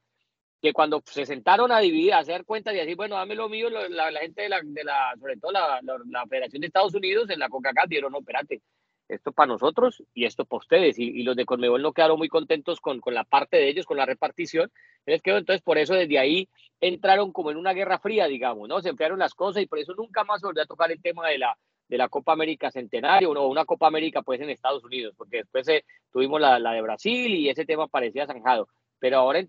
Que 0.61 0.73
cuando 0.73 1.01
se 1.05 1.25
sentaron 1.25 1.71
a 1.71 1.79
dividir, 1.79 2.13
a 2.13 2.19
hacer 2.19 2.43
cuentas 2.45 2.73
y 2.73 2.77
decir, 2.77 2.95
bueno, 2.95 3.15
dame 3.15 3.35
lo 3.35 3.47
mío, 3.47 3.69
lo- 3.69 3.87
la, 3.89 4.11
gente 4.19 4.43
de 4.43 4.49
la, 4.49 4.59
de 4.63 4.83
la, 4.83 5.13
sobre 5.19 5.37
todo 5.37 5.51
la, 5.51 5.79
la, 5.81 6.25
Federación 6.27 6.61
de 6.61 6.67
Estados 6.67 6.95
Unidos, 6.95 7.29
en 7.29 7.39
la 7.39 7.49
CONCACAF, 7.49 7.87
dijeron, 7.87 8.11
no, 8.11 8.19
espérate, 8.19 8.61
esto 9.07 9.31
para 9.31 9.47
nosotros 9.47 10.03
y 10.13 10.25
esto 10.25 10.45
para 10.45 10.57
ustedes. 10.57 10.97
Y, 10.99 11.23
los 11.23 11.35
de 11.35 11.45
Conmebol 11.45 11.81
no 11.81 11.93
quedaron 11.93 12.17
muy 12.17 12.27
contentos 12.27 12.81
con, 12.81 12.99
con 12.99 13.13
la 13.13 13.23
parte 13.23 13.57
de 13.57 13.69
ellos, 13.69 13.85
con 13.85 13.97
la 13.97 14.05
repartición. 14.05 14.71
Entonces, 15.05 15.61
por 15.61 15.77
eso 15.77 15.93
desde 15.93 16.19
ahí 16.19 16.49
entraron 16.81 17.31
como 17.31 17.51
en 17.51 17.57
una 17.57 17.73
guerra 17.73 17.99
fría, 17.99 18.27
digamos, 18.27 18.67
¿no? 18.67 18.81
Se 18.81 18.89
enfriaron 18.89 19.19
las 19.19 19.33
cosas 19.33 19.63
y 19.63 19.67
por 19.67 19.79
eso 19.79 19.93
nunca 19.95 20.23
más 20.25 20.41
volvió 20.41 20.63
a 20.63 20.65
tocar 20.65 20.91
el 20.91 21.01
tema 21.01 21.29
de 21.29 21.37
la, 21.37 21.57
de 21.87 21.97
la 21.97 22.09
Copa 22.09 22.33
América 22.33 22.71
Centenario 22.71 23.31
o 23.31 23.47
una 23.47 23.65
Copa 23.65 23.87
América 23.87 24.21
pues 24.21 24.41
en 24.41 24.49
Estados 24.49 24.83
Unidos, 24.83 25.13
porque 25.17 25.37
después 25.37 25.67
eh, 25.67 25.85
tuvimos 26.11 26.41
la, 26.41 26.59
de 26.59 26.81
Brasil 26.81 27.33
y 27.33 27.49
ese 27.49 27.65
tema 27.65 27.87
parecía 27.87 28.27
zanjado. 28.27 28.67
Pero 28.99 29.17
ahora 29.17 29.39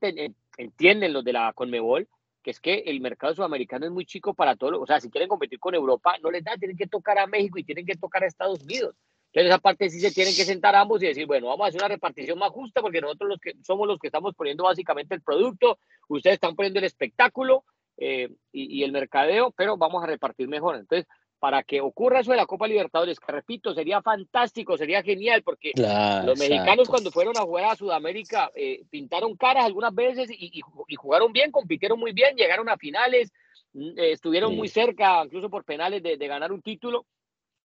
entienden 0.59 1.13
los 1.13 1.25
de 1.25 1.33
la 1.33 1.53
Conmebol 1.55 2.09
que 2.43 2.51
es 2.53 2.61
que 2.61 2.85
el 2.87 3.01
mercado 3.01 3.35
sudamericano 3.35 3.87
es 3.87 3.93
muy 3.93 4.07
chico 4.07 4.35
para 4.35 4.57
todo, 4.57 4.81
o 4.81 4.87
sea, 4.87 5.01
si 5.01 5.11
quieren 5.11 5.29
competir 5.29 5.59
con 5.59 5.75
Europa, 5.75 6.17
no 6.23 6.31
les 6.31 6.45
da, 6.45 6.57
tienen 6.57 6.77
que 6.77 6.87
tocar 6.87 7.19
a 7.19 7.27
México 7.27 7.59
y 7.59 7.65
tienen 7.65 7.85
que 7.85 7.97
tocar 7.97 8.23
a 8.23 8.27
Estados 8.27 8.63
Unidos. 8.63 8.95
Entonces, 9.27 9.51
esa 9.51 9.59
parte 9.59 9.91
sí 9.91 10.01
se 10.01 10.11
tienen 10.11 10.35
que 10.35 10.45
sentar 10.45 10.75
ambos 10.75 11.03
y 11.03 11.07
decir, 11.07 11.27
bueno, 11.27 11.49
vamos 11.49 11.67
a 11.67 11.69
hacer 11.69 11.81
una 11.81 11.89
repartición 11.89 12.39
más 12.39 12.51
justa 12.51 12.81
porque 12.81 13.01
nosotros 13.01 13.29
los 13.29 13.41
que 13.41 13.53
somos 13.63 13.87
los 13.87 13.99
que 13.99 14.07
estamos 14.07 14.35
poniendo 14.35 14.65
básicamente 14.65 15.15
el 15.15 15.21
producto, 15.21 15.79
ustedes 16.09 16.35
están 16.35 16.57
poniendo 16.57 16.79
el 16.79 16.87
espectáculo 16.87 17.65
eh, 17.99 18.31
y 18.53 18.83
el 18.83 18.93
mercadeo, 18.93 19.51
pero 19.51 19.77
vamos 19.77 20.03
a 20.03 20.07
repartir 20.07 20.49
mejor. 20.49 20.77
Entonces, 20.77 21.07
para 21.39 21.63
que 21.63 21.81
ocurra 21.81 22.21
eso 22.21 22.33
de 22.33 22.37
la 22.37 22.47
Copa 22.47 22.67
Libertadores, 22.67 23.21
que 23.21 23.31
repito, 23.31 23.73
sería 23.73 24.03
fantástico, 24.03 24.77
sería 24.77 25.03
genial, 25.03 25.43
porque 25.43 25.73
Claro, 25.73 26.27
los 26.27 26.39
mexicanos 26.39 26.89
cuando 26.89 27.13
fueron 27.13 27.37
a 27.37 27.43
jugar 27.43 27.67
a 27.67 27.77
Sudamérica 27.77 28.51
eh, 28.55 28.83
pintaron 28.91 29.37
caras 29.37 29.65
algunas 29.65 29.95
veces 29.95 30.31
y, 30.31 30.59
y- 30.59 30.63
y 30.89 30.95
jugaron 30.97 31.33
bien, 31.33 31.53
compitieron 31.53 31.99
muy 31.99 32.13
bien, 32.13 32.35
llegaron 32.37 32.69
a 32.69 32.77
finales, 32.77 33.33
mm, 33.73 33.99
eh, 33.99 34.13
estuvieron 34.13 34.51
Sí. 34.51 34.57
muy 34.57 34.69
cerca, 34.69 35.23
incluso 35.25 35.49
por 35.49 35.65
penales, 35.65 36.03
de, 36.03 36.17
de 36.17 36.27
ganar 36.27 36.51
un 36.53 36.61
título. 36.63 37.07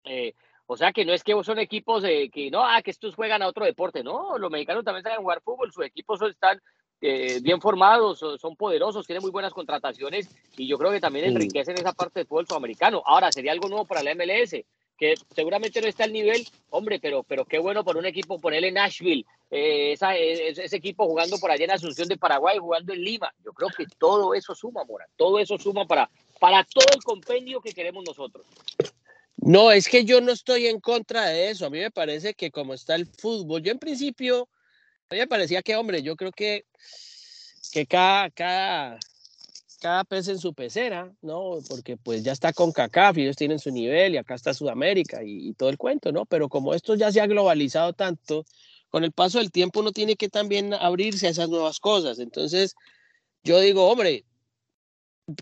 Eh, 0.05 0.33
o 0.65 0.77
sea 0.77 0.93
que 0.93 1.03
no 1.03 1.11
es 1.13 1.23
que 1.23 1.33
son 1.43 1.59
equipos 1.59 2.03
que 2.03 2.49
no, 2.51 2.63
ah, 2.65 2.81
que 2.81 2.91
estos 2.91 3.15
juegan 3.15 3.41
a 3.41 3.47
otro 3.47 3.65
deporte, 3.65 4.03
no, 4.03 4.37
los 4.37 4.51
mexicanos 4.51 4.85
también 4.85 5.03
saben 5.03 5.19
jugar 5.19 5.41
fútbol, 5.41 5.71
sus 5.73 5.83
equipos 5.85 6.21
están 6.21 6.61
eh, 7.01 7.39
bien 7.41 7.61
formados, 7.61 8.19
son, 8.19 8.55
poderosos, 8.55 9.05
tienen 9.07 9.21
muy 9.21 9.31
buenas 9.31 9.53
contrataciones 9.53 10.27
y 10.57 10.67
yo 10.67 10.77
creo 10.77 10.91
que 10.91 10.99
también 10.99 11.25
enriquecen 11.25 11.77
esa 11.77 11.93
parte 11.93 12.19
del 12.19 12.27
fútbol 12.27 12.47
sudamericano. 12.47 13.01
Ahora, 13.05 13.31
sería 13.31 13.51
algo 13.51 13.69
nuevo 13.69 13.85
para 13.85 14.03
la 14.03 14.11
MLS, 14.15 14.65
que 14.97 15.13
seguramente 15.33 15.79
no 15.81 15.87
está 15.87 16.03
al 16.03 16.11
nivel, 16.11 16.45
hombre, 16.71 16.99
pero, 16.99 17.23
pero 17.23 17.45
qué 17.45 17.57
bueno 17.57 17.85
por 17.85 17.95
un 17.95 18.05
equipo 18.05 18.37
ponerle 18.37 18.69
Nashville, 18.71 19.25
eh, 19.49 19.93
esa- 19.93 20.17
ese, 20.17 20.65
ese 20.65 20.75
equipo 20.75 21.05
jugando 21.05 21.37
por 21.39 21.49
allá 21.51 21.63
en 21.63 21.71
Asunción 21.71 22.09
de 22.09 22.17
Paraguay, 22.17 22.57
jugando 22.57 22.91
en 22.93 23.01
Lima. 23.01 23.33
Yo 23.45 23.53
creo 23.53 23.69
que 23.69 23.85
todo 23.97 24.33
eso 24.33 24.53
suma, 24.53 24.83
Mora, 24.83 25.07
todo 25.15 25.39
eso 25.39 25.57
suma 25.57 25.85
para, 25.87 26.09
para 26.39 26.65
todo 26.65 26.85
el 26.93 27.01
compendio 27.01 27.61
que 27.61 27.71
queremos 27.71 28.03
nosotros. 28.05 28.45
No, 29.37 29.71
es 29.71 29.87
que 29.87 30.03
yo 30.03 30.19
no 30.19 30.33
estoy 30.33 30.67
en 30.67 30.81
contra 30.81 31.27
de 31.27 31.49
eso. 31.49 31.65
A 31.65 31.69
mí 31.69 31.79
me 31.79 31.91
parece 31.91 32.33
que 32.33 32.51
como 32.51 32.73
está 32.73 32.95
el 32.95 33.05
fútbol, 33.05 33.63
yo 33.63 33.71
en 33.71 33.79
principio, 33.79 34.49
a 35.09 35.15
mí 35.15 35.19
me 35.19 35.27
parecía 35.27 35.63
que, 35.63 35.75
hombre, 35.75 36.03
yo 36.03 36.15
creo 36.15 36.31
que, 36.31 36.65
que 37.71 37.87
cada, 37.87 38.29
cada, 38.29 38.99
cada 39.81 40.03
pez 40.03 40.27
en 40.27 40.37
su 40.37 40.53
pecera, 40.53 41.11
¿no? 41.21 41.57
Porque 41.67 41.97
pues 41.97 42.23
ya 42.23 42.31
está 42.31 42.53
con 42.53 42.71
CACAF 42.71 43.17
y 43.17 43.23
ellos 43.23 43.35
tienen 43.35 43.57
su 43.57 43.71
nivel 43.71 44.13
y 44.13 44.17
acá 44.17 44.35
está 44.35 44.53
Sudamérica 44.53 45.23
y, 45.23 45.53
todo 45.53 45.69
el 45.69 45.79
cuento, 45.79 46.11
¿no? 46.11 46.27
Pero 46.27 46.47
como 46.47 46.75
esto 46.75 46.93
ya 46.93 47.11
se 47.11 47.21
ha 47.21 47.27
globalizado 47.27 47.93
tanto, 47.93 48.45
con 48.89 49.03
el 49.03 49.11
paso 49.11 49.39
del 49.39 49.51
tiempo 49.51 49.79
uno 49.79 49.91
tiene 49.91 50.15
que 50.15 50.29
también 50.29 50.75
abrirse 50.75 51.25
a 51.25 51.31
esas 51.31 51.49
nuevas 51.49 51.79
cosas. 51.79 52.19
Entonces, 52.19 52.75
yo 53.43 53.59
digo, 53.59 53.89
hombre, 53.89 54.25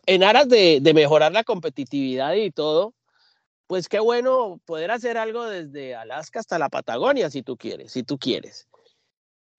en 0.06 0.24
aras 0.24 0.48
de, 0.48 0.80
de 0.82 0.94
mejorar 0.94 1.34
la 1.34 1.44
competitividad 1.44 2.36
y 2.36 2.52
todo, 2.52 2.94
pues 3.68 3.90
qué 3.90 4.00
bueno 4.00 4.62
poder 4.66 4.92
hacer 4.92 5.18
algo 5.18 5.46
desde 5.46 5.94
Alaska 5.94 6.40
hasta 6.40 6.58
la 6.58 6.70
Patagonia, 6.70 7.30
si 7.30 7.44
tú 7.44 7.58
quieres, 7.58 7.92
si 7.92 8.04
tú 8.04 8.18
quieres. 8.18 8.66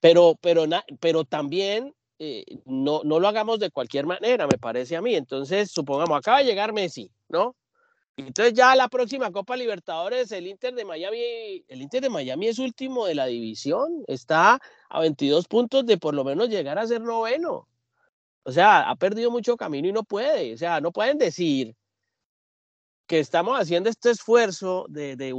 Pero, 0.00 0.36
pero, 0.40 0.64
pero 1.00 1.24
también 1.24 1.94
eh, 2.18 2.44
no, 2.64 3.02
no 3.04 3.20
lo 3.20 3.28
hagamos 3.28 3.60
de 3.60 3.70
cualquier 3.70 4.06
manera, 4.06 4.46
me 4.46 4.58
parece 4.58 4.96
a 4.96 5.02
mí. 5.02 5.14
Entonces, 5.14 5.70
supongamos, 5.70 6.18
acaba 6.18 6.38
de 6.38 6.44
llegar 6.44 6.72
Messi, 6.72 7.10
¿no? 7.28 7.56
Entonces 8.18 8.52
ya 8.52 8.74
la 8.74 8.88
próxima 8.88 9.30
Copa 9.30 9.56
Libertadores, 9.56 10.32
el 10.32 10.48
Inter 10.48 10.74
de 10.74 10.84
Miami, 10.84 11.64
el 11.68 11.82
Inter 11.82 12.02
de 12.02 12.10
Miami 12.10 12.48
es 12.48 12.58
último 12.58 13.06
de 13.06 13.14
la 13.14 13.26
división, 13.26 14.02
está 14.08 14.58
a 14.88 15.00
22 15.00 15.46
puntos 15.46 15.86
de 15.86 15.98
por 15.98 16.14
lo 16.14 16.24
menos 16.24 16.48
llegar 16.48 16.78
a 16.80 16.86
ser 16.86 17.00
noveno. 17.00 17.68
O 18.42 18.50
sea, 18.50 18.90
ha 18.90 18.96
perdido 18.96 19.30
mucho 19.30 19.56
camino 19.56 19.88
y 19.88 19.92
no 19.92 20.02
puede. 20.02 20.54
O 20.54 20.58
sea, 20.58 20.80
no 20.80 20.90
pueden 20.90 21.18
decir 21.18 21.76
que 23.06 23.20
estamos 23.20 23.58
haciendo 23.58 23.88
este 23.88 24.10
esfuerzo 24.10 24.86
de, 24.88 25.14
de 25.16 25.32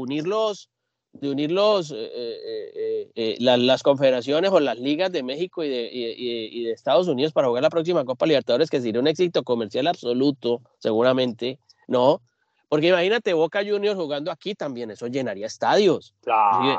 de 1.20 1.30
unir 1.30 1.52
los, 1.52 1.92
eh, 1.92 1.96
eh, 1.96 3.12
eh, 3.16 3.36
las 3.40 3.84
confederaciones 3.84 4.52
o 4.52 4.60
las 4.60 4.80
ligas 4.80 5.12
de 5.12 5.22
México 5.22 5.64
y 5.64 5.70
de, 5.70 5.90
y, 5.92 6.64
de, 6.64 6.72
Estados 6.72 7.08
Unidos 7.08 7.34
para 7.34 7.48
jugar 7.48 7.64
la 7.64 7.70
próxima 7.70 8.06
Copa 8.06 8.26
Libertadores, 8.26 8.70
que 8.70 8.80
sería 8.80 9.02
un 9.02 9.08
éxito 9.08 9.44
comercial 9.44 9.88
absoluto, 9.88 10.62
seguramente, 10.78 11.60
¿no? 11.88 12.22
Porque 12.70 12.88
imagínate 12.88 13.34
Boca 13.34 13.62
Juniors 13.66 13.98
jugando 13.98 14.32
aquí 14.32 14.56
también, 14.56 14.92
eso 14.92 15.08
llenaría 15.08 15.48
estadios. 15.48 16.14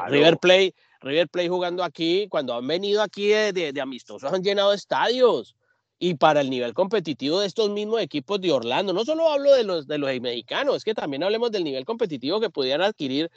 River 0.09 0.38
Play, 0.38 0.75
River 1.00 1.28
Play 1.28 1.49
jugando 1.49 1.82
aquí, 1.85 2.26
cuando 2.28 2.54
han 2.54 2.66
venido 2.66 3.02
aquí 3.02 3.28
de, 3.28 3.73
de, 3.73 3.80
amistosos 3.80 4.32
han 4.32 4.42
llenado 4.42 4.73
estadios. 4.73 5.56
Y 6.02 6.14
para 6.14 6.40
el 6.40 6.49
nivel 6.49 6.73
competitivo 6.73 7.40
de 7.40 7.47
estos 7.47 7.68
mismos 7.68 8.00
equipos 8.00 8.40
de 8.40 8.52
Orlando, 8.52 8.94
no 8.94 9.04
solo 9.04 9.28
hablo 9.28 9.52
de 9.52 9.64
los, 9.64 9.87
de 9.87 9.99
los 9.99 10.09
mexicanos, 10.20 10.76
es 10.76 10.85
que 10.85 10.94
también 10.94 11.23
hablemos 11.23 11.50
del 11.50 11.62
nivel 11.62 11.85
competitivo 11.85 12.40
que 12.40 12.49
pudieran 12.49 12.80
adquirir 12.80 13.30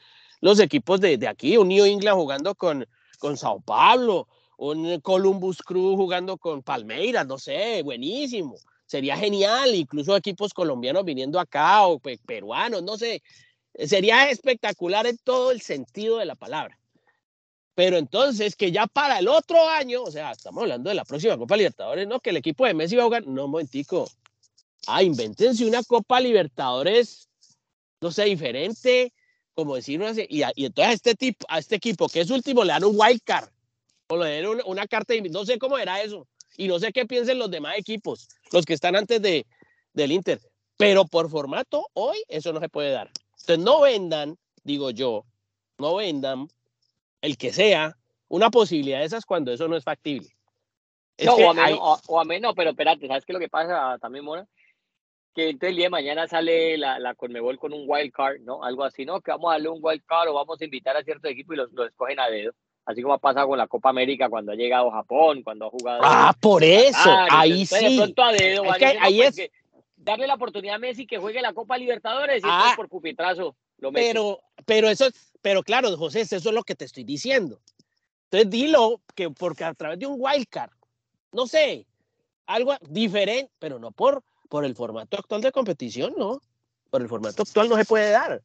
los 0.44 0.60
equipos 0.60 1.00
de, 1.00 1.18
de 1.18 1.30
aquí, 1.30 1.56
un 1.56 1.70
New 1.70 1.86
England 1.86 2.18
jugando 2.18 2.54
con, 2.54 2.86
con 3.18 3.38
Sao 3.38 3.62
Paulo, 3.62 4.28
un 4.58 5.00
Columbus 5.00 5.64
Crew 5.64 5.96
jugando 5.96 6.38
con 6.38 6.62
Palmeiras, 6.62 7.26
no 7.26 7.38
sé, 7.38 7.82
buenísimo. 7.82 8.58
Sería 8.86 9.16
genial, 9.16 9.74
incluso 9.74 10.18
equipos 10.18 10.54
colombianos 10.54 11.06
viniendo 11.06 11.40
acá 11.40 11.88
o 11.88 11.98
peruanos, 12.26 12.84
no 12.84 12.98
sé. 12.98 13.24
Sería 13.74 14.30
espectacular 14.30 15.08
en 15.08 15.18
todo 15.18 15.50
el 15.52 15.62
sentido 15.62 16.18
de 16.18 16.26
la 16.26 16.36
palabra. 16.36 16.78
Pero 17.74 17.96
entonces, 17.96 18.58
que 18.58 18.70
ya 18.70 18.86
para 18.86 19.20
el 19.20 19.30
otro 19.30 19.70
año, 19.70 20.04
o 20.04 20.12
sea, 20.12 20.34
estamos 20.34 20.64
hablando 20.64 20.90
de 20.90 20.96
la 20.96 21.06
próxima 21.06 21.38
Copa 21.38 21.56
Libertadores, 21.56 22.06
¿no? 22.06 22.20
Que 22.20 22.32
el 22.32 22.38
equipo 22.38 22.66
de 22.66 22.74
Messi 22.74 22.98
va 22.98 23.04
a 23.04 23.06
jugar. 23.06 23.26
No, 23.26 23.48
momentico. 23.48 24.10
Ah, 24.88 25.04
invéntense 25.04 25.66
una 25.66 25.84
Copa 25.84 26.20
Libertadores, 26.20 27.30
no 28.02 28.12
sé, 28.12 28.26
diferente, 28.26 29.14
como 29.54 29.76
decirlo 29.76 30.08
así, 30.08 30.26
y, 30.30 30.42
y, 30.56 30.66
entonces 30.66 30.90
a 30.90 30.94
este, 30.94 31.16
tipo, 31.16 31.46
a 31.50 31.60
este 31.60 31.76
equipo 31.76 32.08
que 32.08 32.22
es 32.22 32.30
último 32.30 32.64
le 32.64 32.74
dan 32.74 32.84
un 32.84 32.96
wild 32.98 33.22
card, 33.24 33.50
o 34.08 34.18
le 34.18 34.42
dan 34.42 34.62
una, 34.66 34.88
carta 34.88 35.14
de 35.14 35.22
no 35.30 35.46
sé 35.46 35.58
cómo 35.60 35.78
era 35.78 36.02
eso, 36.02 36.28
y 36.58 36.68
no 36.68 36.80
sé 36.80 36.92
qué 36.92 37.06
piensen 37.06 37.40
los 37.40 37.52
demás 37.52 37.78
equipos, 37.78 38.28
los 38.52 38.66
que 38.66 38.74
están 38.74 38.96
antes 38.96 39.22
de, 39.22 39.46
del 39.94 40.12
Inter, 40.12 40.40
pero 40.78 41.06
por 41.06 41.30
formato, 41.30 41.88
hoy 41.94 42.18
eso 42.28 42.52
no 42.52 42.60
se 42.60 42.70
puede 42.70 42.92
dar. 42.92 43.12
Entonces 43.40 43.60
no 43.60 43.82
vendan, 43.82 44.38
digo 44.64 44.92
yo, 44.92 45.26
no 45.78 45.96
vendan 45.96 46.48
el 47.22 47.38
que 47.38 47.54
sea 47.54 47.98
una 48.28 48.50
posibilidad 48.50 49.00
de 49.00 49.06
esas 49.06 49.26
cuando 49.26 49.52
eso 49.52 49.68
no 49.68 49.76
es 49.76 49.84
factible. 49.84 50.30
no, 51.24 51.36
o, 51.36 51.52
a 51.52 51.54
menos, 51.54 52.02
o, 52.08 52.20
a 52.20 52.24
menos, 52.24 52.54
pero 52.56 52.72
espérate, 52.72 53.08
¿sabes 53.08 53.26
qué 53.26 53.32
es 53.32 53.36
lo 53.36 53.40
que 53.40 53.50
pasa 53.50 53.98
también, 54.00 54.26
Mora? 54.26 54.48
Que 55.34 55.50
entonces 55.50 55.72
el 55.72 55.76
día 55.78 55.86
de 55.86 55.92
mañana 55.92 56.28
sale 56.28 56.78
la, 56.78 57.00
la 57.00 57.16
Conmebol 57.16 57.58
con 57.58 57.74
un 57.74 57.86
wild 57.88 58.12
card, 58.12 58.42
¿no? 58.42 58.64
Algo 58.64 58.84
así, 58.84 59.06
¿no? 59.06 59.22
Que 59.22 59.32
vamos 59.32 59.50
a 59.50 59.54
darle 59.54 59.70
un 59.70 59.80
wild 59.82 60.04
card 60.06 60.30
o 60.30 60.34
vamos 60.34 60.62
a 60.62 60.66
invitar 60.66 60.96
a 60.96 61.04
cierto 61.04 61.28
equipo 61.28 61.54
y 61.54 61.58
los, 61.58 61.72
los 61.74 61.88
escogen 61.88 62.20
a 62.20 62.30
dedo. 62.30 62.54
Así 62.86 63.02
como 63.02 63.14
ha 63.14 63.20
pasado 63.20 63.48
con 63.48 63.58
la 63.58 63.68
Copa 63.68 63.90
América 63.90 64.30
cuando 64.30 64.52
ha 64.52 64.56
llegado 64.56 64.92
Japón, 64.92 65.42
cuando 65.42 65.68
ha 65.68 65.70
jugado. 65.70 66.02
Ah, 66.04 66.36
por 66.40 66.64
eso, 66.64 67.10
ahí 67.32 67.66
sí. 67.66 67.98
De 67.98 67.98
pronto 67.98 68.24
a 68.24 68.32
dedo, 68.34 68.66
es 68.66 68.78
que 68.78 68.86
ahí 68.86 69.18
pues 69.18 69.40
es... 69.40 69.52
darle 69.96 70.28
la 70.28 70.36
oportunidad 70.36 70.76
a 70.76 70.80
Messi 70.80 71.08
que 71.08 71.18
juegue 71.18 71.42
la 71.42 71.54
Copa 71.54 71.78
Libertadores 71.78 72.44
y 72.44 72.48
ah, 72.48 72.74
por 72.76 72.90
pupitrazo 72.90 73.56
lo 73.78 73.92
Pero, 73.92 74.42
pero 74.66 74.90
eso 74.90 75.08
es, 75.08 75.34
pero 75.42 75.64
claro, 75.64 75.96
José, 75.98 76.22
eso 76.22 76.36
es 76.36 76.46
lo 76.46 76.64
que 76.64 76.76
te 76.76 76.86
estoy 76.86 77.04
diciendo. 77.06 77.60
Entonces 78.26 78.50
dilo 78.50 79.02
que 79.16 79.30
porque 79.30 79.64
a 79.64 79.74
través 79.74 80.00
de 80.00 80.06
un 80.06 80.18
wild 80.20 80.48
card, 80.50 80.72
no 81.32 81.48
sé, 81.48 81.86
algo 82.46 82.76
diferente, 82.82 83.50
pero 83.60 83.80
no 83.80 83.92
por 83.92 84.24
por 84.54 84.66
el 84.66 84.76
formato 84.76 85.18
actual 85.18 85.42
de 85.42 85.52
competición, 85.52 86.14
no. 86.16 86.40
Por 86.92 87.02
el 87.02 87.10
formato 87.10 87.42
actual 87.42 87.70
no 87.70 87.76
se 87.76 87.86
puede 87.86 88.12
dar. 88.12 88.40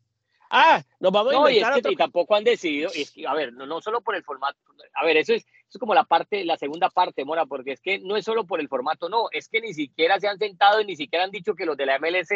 Ah, 0.49 0.83
nos 1.01 1.13
vamos 1.13 1.35
a 1.35 1.37
inventar 1.37 1.75
y, 1.75 1.81
es 1.81 1.87
que, 1.87 1.97
tampoco 1.97 2.35
han 2.35 2.45
decidido, 2.45 2.89
es 2.95 3.11
que, 3.11 3.27
a 3.27 3.35
ver, 3.35 3.53
no, 3.53 3.67
no 3.67 3.83
solo 3.83 4.01
por 4.01 4.17
el 4.17 4.25
formato, 4.25 4.59
a 4.95 5.05
ver, 5.05 5.19
eso 5.19 5.35
es, 5.35 5.43
eso 5.43 5.53
es 5.75 5.79
como 5.79 5.93
la 5.93 6.05
parte, 6.05 6.47
la 6.47 6.57
segunda 6.57 6.89
parte, 6.89 7.27
Mora, 7.27 7.45
porque 7.45 7.73
es 7.73 7.83
que 7.83 7.99
no 7.99 8.17
es 8.17 8.25
solo 8.25 8.47
por 8.47 8.59
el 8.59 8.69
formato, 8.69 9.11
no, 9.11 9.27
es 9.33 9.51
que 9.51 9.61
ni 9.61 9.75
siquiera 9.75 10.19
se 10.19 10.29
han 10.29 10.39
sentado 10.39 10.81
y 10.81 10.87
ni 10.87 10.97
siquiera 10.97 11.27
han 11.27 11.31
dicho 11.31 11.55
que 11.55 11.67
los 11.67 11.77
de 11.77 11.85
la 11.85 11.99
MLS 11.99 12.31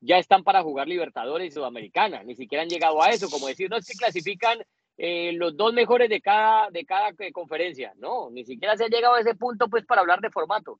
ya 0.00 0.18
están 0.18 0.44
para 0.44 0.62
jugar 0.62 0.86
Libertadores 0.86 1.48
y 1.48 1.50
Sudamericana, 1.50 2.22
ni 2.24 2.34
siquiera 2.34 2.60
han 2.60 2.68
llegado 2.68 3.02
a 3.02 3.08
eso, 3.08 3.30
como 3.30 3.46
decir, 3.46 3.70
no 3.70 3.78
es 3.78 3.86
que 3.86 3.96
clasifican 3.96 4.58
eh, 4.98 5.32
los 5.32 5.56
dos 5.56 5.72
mejores 5.72 6.10
de 6.10 6.20
cada, 6.20 6.68
de 6.70 6.84
cada 6.84 7.14
eh, 7.18 7.32
conferencia, 7.32 7.94
no, 7.96 8.28
ni 8.28 8.44
siquiera 8.44 8.76
se 8.76 8.84
ha 8.84 8.88
llegado 8.88 9.14
a 9.14 9.20
ese 9.20 9.34
punto 9.34 9.68
pues 9.68 9.86
para 9.86 10.02
hablar 10.02 10.20
de 10.20 10.28
formato. 10.28 10.78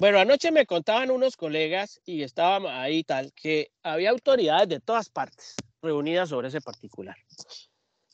Bueno, 0.00 0.20
anoche 0.20 0.52
me 0.52 0.64
contaban 0.64 1.10
unos 1.10 1.36
colegas 1.36 2.00
y 2.04 2.22
estaba 2.22 2.80
ahí 2.80 3.02
tal, 3.02 3.32
que 3.32 3.72
había 3.82 4.10
autoridades 4.10 4.68
de 4.68 4.78
todas 4.78 5.08
partes 5.08 5.56
reunidas 5.82 6.28
sobre 6.28 6.48
ese 6.48 6.60
particular. 6.60 7.16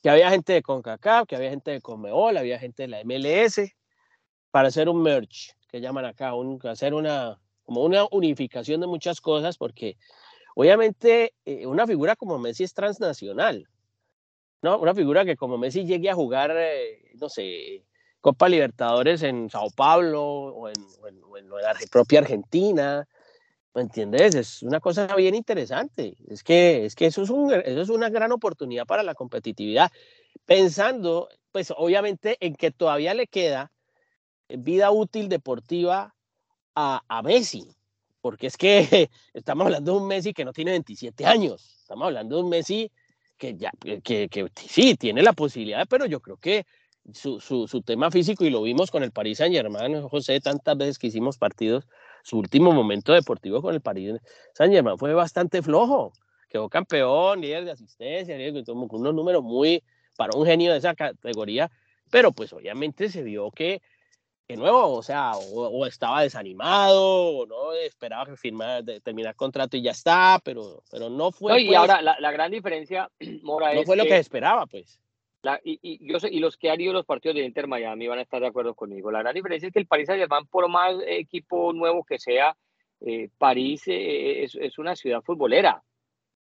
Que 0.03 0.09
había 0.09 0.31
gente 0.31 0.55
de 0.55 0.63
CONCACAF, 0.63 1.27
que 1.27 1.37
había 1.37 1.51
gente 1.51 1.73
de 1.73 1.83
CONMEBOL, 1.83 2.39
había 2.39 2.59
gente 2.59 2.85
de 2.85 2.89
la 2.89 3.05
MLS, 3.05 3.71
para 4.51 4.69
hacer 4.69 4.89
un 4.89 5.03
merge, 5.03 5.53
que 5.69 5.83
llaman 5.83 6.07
acá, 6.07 6.35
un, 6.35 6.59
hacer 6.67 6.95
una, 6.95 7.39
como 7.65 7.85
una 7.85 8.07
unificación 8.13 8.81
de 8.81 8.87
muchas 8.87 9.21
cosas, 9.21 9.59
porque 9.59 9.99
obviamente 10.55 11.35
eh, 11.45 11.67
una 11.67 11.87
figura 11.87 12.17
como 12.17 12.39
Messi 12.39 12.65
es 12.65 12.73
transnacional, 12.73 13.69
¿no? 14.63 14.79
Una 14.79 14.95
figura 14.95 15.27
que 15.27 15.37
como 15.37 15.59
Messi 15.59 15.85
llegue 15.85 16.09
a 16.09 16.15
jugar, 16.15 16.51
eh, 16.57 17.11
no 17.17 17.29
sé, 17.29 17.85
Copa 18.25 18.49
Libertadores 18.49 19.23
en 19.23 19.51
Sao 19.51 19.69
Paulo 19.69 20.25
o 20.25 20.71
en, 20.71 20.75
la 21.63 21.77
propia 21.91 22.21
Argentina. 22.21 23.07
¿Me 23.75 23.83
entiendes? 23.83 24.35
Es 24.35 24.63
una 24.63 24.81
cosa 24.81 25.15
bien 25.15 25.35
interesante. 25.35 26.17
Es 26.27 26.43
que, 26.43 26.87
es 26.87 26.95
que 26.95 27.05
eso, 27.05 27.23
es 27.23 27.29
un, 27.29 27.53
eso 27.53 27.83
es 27.83 27.91
una 27.91 28.09
gran 28.09 28.33
oportunidad 28.33 28.87
para 28.87 29.03
la 29.03 29.15
competitividad. 29.15 29.93
Pensando, 30.47 31.29
pues 31.53 31.71
obviamente, 31.77 32.39
en 32.41 32.55
que 32.55 32.71
todavía 32.71 33.13
le 33.13 33.27
queda 33.27 33.71
vida 34.49 34.91
útil 34.91 35.29
deportiva 35.29 36.15
a, 36.75 37.03
a 37.07 37.23
Messi. 37.23 37.77
Porque 38.23 38.47
es 38.47 38.57
que 38.57 39.11
estamos 39.35 39.67
hablando 39.67 39.93
de 39.93 39.99
un 39.99 40.09
Messi 40.09 40.33
que 40.33 40.47
no 40.47 40.55
tiene 40.55 40.71
27 40.71 41.27
años. 41.27 41.77
Estamos 41.83 42.07
hablando 42.07 42.37
de 42.37 42.43
un 42.43 42.49
Messi 42.49 42.91
que 43.37 43.55
ya, 43.55 43.71
que, 44.03 44.31
que 44.31 44.49
sí, 44.67 44.95
tiene 44.95 45.23
la 45.23 45.35
posibilidad, 45.35 45.87
pero 45.91 46.07
yo 46.07 46.21
creo 46.21 46.39
que 46.39 46.65
su, 47.13 47.41
su, 47.41 47.69
su, 47.69 47.83
tema 47.83 48.11
físico 48.11 48.45
y 48.45 48.51
lo 48.51 48.63
vimos 48.63 48.91
con 48.91 49.03
el 49.03 49.13
Paris 49.13 49.39
Saint 49.39 49.55
Germain, 49.55 50.03
José, 50.09 50.41
tantas 50.41 50.77
veces 50.77 50.99
que 50.99 51.09
hicimos 51.09 51.37
partidos, 51.37 51.87
su 52.23 52.39
último 52.39 52.73
momento 52.73 53.13
deportivo 53.13 53.61
con 53.61 53.75
el 53.75 53.81
Paris 53.81 54.15
Saint 54.55 54.73
Germain 54.73 54.97
fue 54.97 55.13
bastante 55.13 55.63
flojo, 55.63 56.13
quedó 56.49 56.69
campeón, 56.69 57.41
líder 57.41 57.65
de 57.65 57.73
asistencia, 57.73 58.37
con 58.65 59.01
unos 59.01 59.15
números 59.15 59.43
muy 59.43 59.83
para 60.17 60.37
un 60.39 60.47
genio 60.47 60.73
de 60.73 60.79
esa 60.79 60.95
categoría, 60.95 61.71
pero 62.11 62.33
pues 62.33 62.53
obviamente 62.53 63.09
se 63.09 63.23
vio 63.23 63.51
que, 63.51 63.83
de 64.49 64.57
nuevo, 64.57 64.95
o 64.95 65.03
sea, 65.03 65.33
o, 65.35 65.85
estaba 65.87 66.23
desanimado, 66.23 67.03
o 67.03 67.47
no 67.47 67.73
esperaba 67.73 68.27
que 68.27 68.37
firmara, 68.37 68.83
terminar 69.03 69.35
contrato 69.35 69.77
y 69.77 69.83
ya 69.83 69.91
está, 69.91 70.41
pero, 70.45 70.83
pero 70.91 71.11
no 71.11 71.33
fue. 71.33 71.61
y 71.61 71.67
pues 71.67 71.79
ahora 71.79 72.01
la, 72.01 72.17
la, 72.19 72.31
gran 72.31 72.51
diferencia, 72.51 73.11
Mora, 73.43 73.75
no 73.75 73.83
fue 73.83 73.97
lo 73.97 74.05
que 74.05 74.17
esperaba, 74.17 74.67
pues 74.67 75.01
y, 75.65 76.07
yo 76.07 76.21
sé, 76.21 76.29
y 76.31 76.39
los 76.39 76.57
que 76.57 76.71
han 76.71 76.81
ido 76.81 76.93
los 76.93 77.07
partidos 77.07 77.37
de 77.37 77.45
Inter 77.45 77.67
Miami 77.67 78.07
van 78.07 78.19
a 78.19 78.23
estar 78.23 78.41
de 78.41 78.47
acuerdo 78.47 78.75
conmigo. 78.75 79.11
La 79.11 79.21
gran 79.21 79.35
diferencia 79.35 79.67
es 79.67 79.73
que 79.73 79.79
el 79.79 79.87
París 79.87 80.07
Saint-Germain, 80.07 80.47
por 80.47 80.69
más 80.69 80.97
equipo 81.07 81.73
nuevo 81.73 82.05
que 82.05 82.19
sea, 82.19 82.57
eh, 83.01 83.29
París 83.39 83.83
eh, 83.87 84.45
es, 84.45 84.79
una 84.79 84.97
ciudad 84.97 85.23
futbolera. 85.23 85.83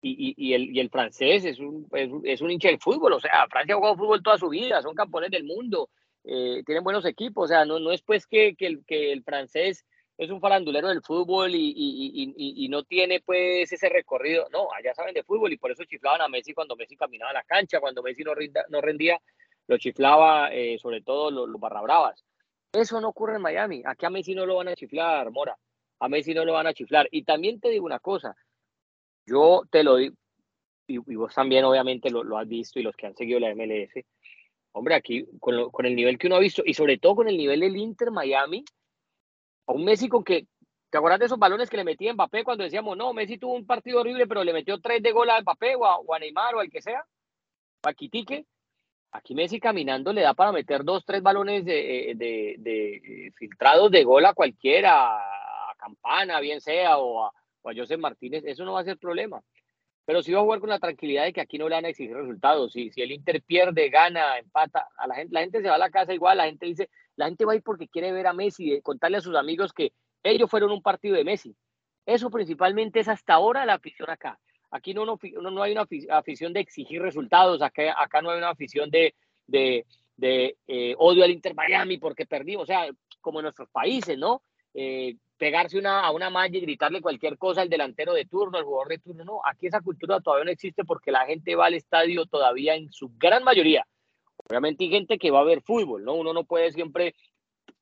Y, 0.03 0.35
y, 0.37 0.55
el, 0.55 0.75
y 0.75 0.81
el 0.81 0.89
francés 0.89 1.45
es 1.45 1.59
un, 1.61 1.87
es, 2.25 2.41
un 2.41 2.51
hincha 2.51 2.69
del 2.69 2.81
fútbol. 2.81 3.13
O 3.13 3.21
sea, 3.21 3.47
Francia 3.51 3.75
ha 3.75 3.79
jugado 3.79 3.97
fútbol 3.97 4.23
toda 4.23 4.39
su 4.39 4.49
vida, 4.49 4.81
son 4.81 4.95
campeones 4.95 5.31
del 5.31 5.45
mundo, 5.45 5.91
eh, 6.25 6.63
tienen 6.65 6.85
buenos 6.85 7.05
equipos. 7.05 7.45
O 7.45 7.49
sea, 7.49 7.65
no, 7.67 7.79
no 7.79 7.93
es 7.93 8.01
pues 8.03 8.27
que, 8.27 8.55
que, 8.57 8.67
el, 8.67 8.85
que 8.87 9.13
el 9.13 9.23
francés 9.23 9.85
es 10.21 10.29
un 10.29 10.39
farandulero 10.39 10.89
del 10.89 11.01
fútbol 11.01 11.55
y, 11.55 11.73
y, 12.37 12.69
no 12.69 12.83
tiene 12.83 13.23
pues 13.23 13.73
ese 13.73 13.89
recorrido. 13.89 14.49
No, 14.51 14.69
allá 14.71 14.95
saben 14.95 15.15
de 15.15 15.25
fútbol 15.25 15.51
y 15.51 15.57
por 15.57 15.71
eso 15.71 15.83
chiflaban 15.85 16.21
a 16.21 16.29
Messi 16.29 16.53
cuando 16.53 16.77
Messi 16.77 16.95
caminaba 16.95 17.31
a 17.31 17.35
la 17.35 17.43
cancha, 17.43 17.81
cuando 17.81 18.03
Messi 18.03 18.23
no, 18.23 18.33
no 18.69 18.81
rendía, 18.83 19.19
lo 19.67 19.79
chiflaba 19.79 20.53
eh, 20.53 20.79
sobre 20.79 21.01
todo 21.01 21.31
los, 21.31 21.49
los 21.49 21.59
barra 21.59 21.81
bravas. 21.81 22.23
Eso 22.71 23.01
no 23.01 23.09
ocurre 23.09 23.37
en 23.37 23.41
Miami. 23.41 23.83
Aquí 23.87 24.05
a 24.05 24.11
Messi 24.11 24.35
no 24.35 24.45
lo 24.45 24.57
van 24.57 24.69
a 24.69 24.75
chiflar, 24.75 25.31
Mora. 25.31 25.57
A 26.01 26.09
Messi 26.11 26.35
no 26.35 26.45
lo 26.45 26.53
van 26.53 26.67
a 26.67 26.75
chiflar. 26.75 27.09
Y 27.11 27.25
también 27.25 27.59
te 27.59 27.71
digo 27.71 27.87
una 27.87 27.99
cosa. 27.99 28.37
Yo 29.25 29.63
te 29.71 29.83
lo 29.83 29.97
digo, 29.97 30.15
y, 30.87 30.99
vos 30.99 31.35
también 31.35 31.65
obviamente 31.65 32.11
lo, 32.11 32.37
has 32.37 32.47
visto 32.47 32.79
y 32.79 32.83
los 32.83 32.95
que 32.95 33.07
han 33.07 33.17
seguido 33.17 33.41
la 33.41 33.55
MLS. 33.55 34.05
Hombre, 34.73 34.97
aquí 34.97 35.25
con, 35.41 35.71
con, 35.71 35.87
el 35.87 35.97
nivel 35.97 36.19
que 36.19 36.27
uno 36.27 36.37
ha 36.37 36.41
visto 36.41 36.63
y 36.63 36.75
sobre 36.75 36.99
todo 36.99 37.17
con 37.17 37.29
el 37.29 37.39
nivel 37.39 37.61
del 37.61 37.79
Inter 37.79 38.11
Miami, 38.11 38.67
a 39.71 39.73
un 39.73 39.85
Messi 39.85 40.09
con 40.09 40.25
que, 40.25 40.47
¿te 40.91 40.99
acuerdas 40.99 41.21
de 41.21 41.27
esos 41.27 41.39
balones 41.39 41.71
que 41.71 41.77
le 41.77 41.85
metía 41.85 42.13
Mbappé 42.13 42.45
cuando 42.45 42.65
decíamos, 42.65 42.97
no, 42.97 43.13
Messi 43.13 43.39
tuvo 43.39 43.55
un 43.55 43.67
partido 43.67 44.01
horrible, 44.01 44.27
pero 44.27 44.45
le 44.45 44.53
metió 44.53 44.81
tres 44.81 45.03
de 45.03 45.13
gol 45.13 45.31
a 45.31 45.41
Mbappé 45.41 45.77
o 45.77 46.15
a, 46.15 46.19
Neymar 46.19 46.55
o 46.57 46.61
al 46.61 46.71
que 46.71 46.83
sea? 46.83 47.05
Paquitique. 47.81 48.47
Aquí 49.13 49.35
Messi 49.35 49.59
caminando 49.59 50.13
le 50.13 50.23
da 50.23 50.35
para 50.35 50.53
meter 50.53 50.85
dos, 50.85 51.05
tres 51.05 51.23
balones 51.23 51.65
de, 51.65 52.13
de, 52.17 52.57
de, 52.59 52.95
eh, 52.97 53.33
filtrados 53.37 53.91
de 53.91 54.05
gol 54.05 54.25
a 54.25 54.35
cualquiera, 54.35 55.17
a 55.17 55.75
Campana, 55.77 56.39
bien 56.41 56.61
sea, 56.61 56.99
o 56.99 57.25
a, 57.25 57.33
o 57.63 57.71
a 57.71 57.75
José 57.75 57.97
Martínez, 57.97 58.45
eso 58.47 58.65
no 58.65 58.75
va 58.75 58.81
a 58.81 58.85
ser 58.85 58.99
problema. 58.99 59.43
Pero 60.11 60.25
si 60.25 60.33
va 60.33 60.41
a 60.41 60.43
jugar 60.43 60.59
con 60.59 60.71
la 60.71 60.81
tranquilidad 60.81 61.23
de 61.23 61.33
que 61.33 61.41
aquí 61.41 61.57
no 61.57 61.69
le 61.69 61.77
van 61.77 61.85
a 61.85 61.91
exigir 61.91 62.17
resultados. 62.17 62.73
Si, 62.73 62.91
si 62.91 63.01
el 63.01 63.13
Inter 63.13 63.41
pierde, 63.43 63.89
gana, 63.91 64.39
empata, 64.39 64.89
a 64.97 65.07
la 65.07 65.15
gente, 65.15 65.33
la 65.33 65.41
gente 65.43 65.63
se 65.63 65.69
va 65.69 65.77
a 65.77 65.79
la 65.79 65.89
casa 65.89 66.13
igual, 66.13 66.39
la 66.39 66.47
gente 66.47 66.67
dice, 66.67 66.91
la 67.15 67.27
gente 67.27 67.45
va 67.45 67.53
a 67.53 67.55
ir 67.55 67.63
porque 67.63 67.87
quiere 67.87 68.11
ver 68.11 68.27
a 68.27 68.33
Messi, 68.33 68.81
contarle 68.83 69.19
a 69.19 69.21
sus 69.21 69.37
amigos 69.37 69.73
que 69.73 69.93
ellos 70.25 70.51
fueron 70.51 70.73
un 70.73 70.83
partido 70.83 71.15
de 71.15 71.23
Messi. 71.23 71.55
Eso 72.05 72.29
principalmente 72.29 72.99
es 72.99 73.07
hasta 73.07 73.35
ahora 73.35 73.65
la 73.65 73.75
afición 73.75 74.11
acá. 74.11 74.37
Aquí 74.73 74.95
no, 74.95 75.07
no, 75.07 75.17
no 75.53 75.63
hay 75.63 75.71
una 75.71 75.87
afición 76.09 76.53
de 76.55 76.59
exigir 76.59 77.01
resultados, 77.01 77.63
acá, 77.63 77.95
acá 77.97 78.21
no 78.21 78.31
hay 78.31 78.39
una 78.39 78.51
afición 78.51 78.91
de, 78.91 79.15
de, 79.47 79.87
de 80.17 80.57
eh, 80.67 80.97
odio 80.99 81.23
al 81.23 81.31
Inter 81.31 81.55
Miami 81.55 81.99
porque 81.99 82.27
perdimos, 82.27 82.65
o 82.65 82.67
sea, 82.67 82.91
como 83.21 83.39
en 83.39 83.45
nuestros 83.45 83.69
países, 83.71 84.19
¿no? 84.19 84.43
Eh, 84.75 85.15
pegarse 85.41 85.79
una, 85.79 86.01
a 86.03 86.11
una 86.11 86.29
malla 86.29 86.59
y 86.59 86.61
gritarle 86.61 87.01
cualquier 87.01 87.39
cosa 87.39 87.63
al 87.63 87.71
delantero 87.71 88.13
de 88.13 88.27
turno, 88.27 88.59
al 88.59 88.65
jugador 88.65 88.89
de 88.89 88.99
turno, 88.99 89.25
no, 89.25 89.41
aquí 89.43 89.69
esa 89.69 89.81
cultura 89.81 90.21
todavía 90.21 90.45
no 90.45 90.51
existe 90.51 90.85
porque 90.85 91.11
la 91.11 91.25
gente 91.25 91.57
va 91.57 91.67
al 91.67 91.75
estadio 91.75 92.27
todavía 92.27 92.75
en 92.75 92.93
su 92.93 93.11
gran 93.17 93.43
mayoría. 93.43 93.87
Obviamente 94.37 94.85
hay 94.85 94.91
gente 94.91 95.19
que 95.19 95.31
va 95.31 95.41
a 95.41 95.45
ver 95.45 95.63
fútbol, 95.63 96.05
¿no? 96.05 96.13
Uno 96.13 96.35
no 96.35 96.45
puede 96.45 96.71
siempre 96.73 97.15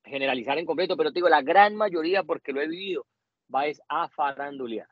generalizar 0.05 0.57
en 0.57 0.65
completo, 0.65 0.95
pero 0.95 1.11
te 1.11 1.15
digo, 1.15 1.27
la 1.27 1.41
gran 1.41 1.75
mayoría, 1.75 2.23
porque 2.23 2.53
lo 2.53 2.61
he 2.61 2.67
vivido, 2.67 3.05
va 3.53 3.67
es 3.67 3.81
a 3.89 4.07
farandulear 4.07 4.87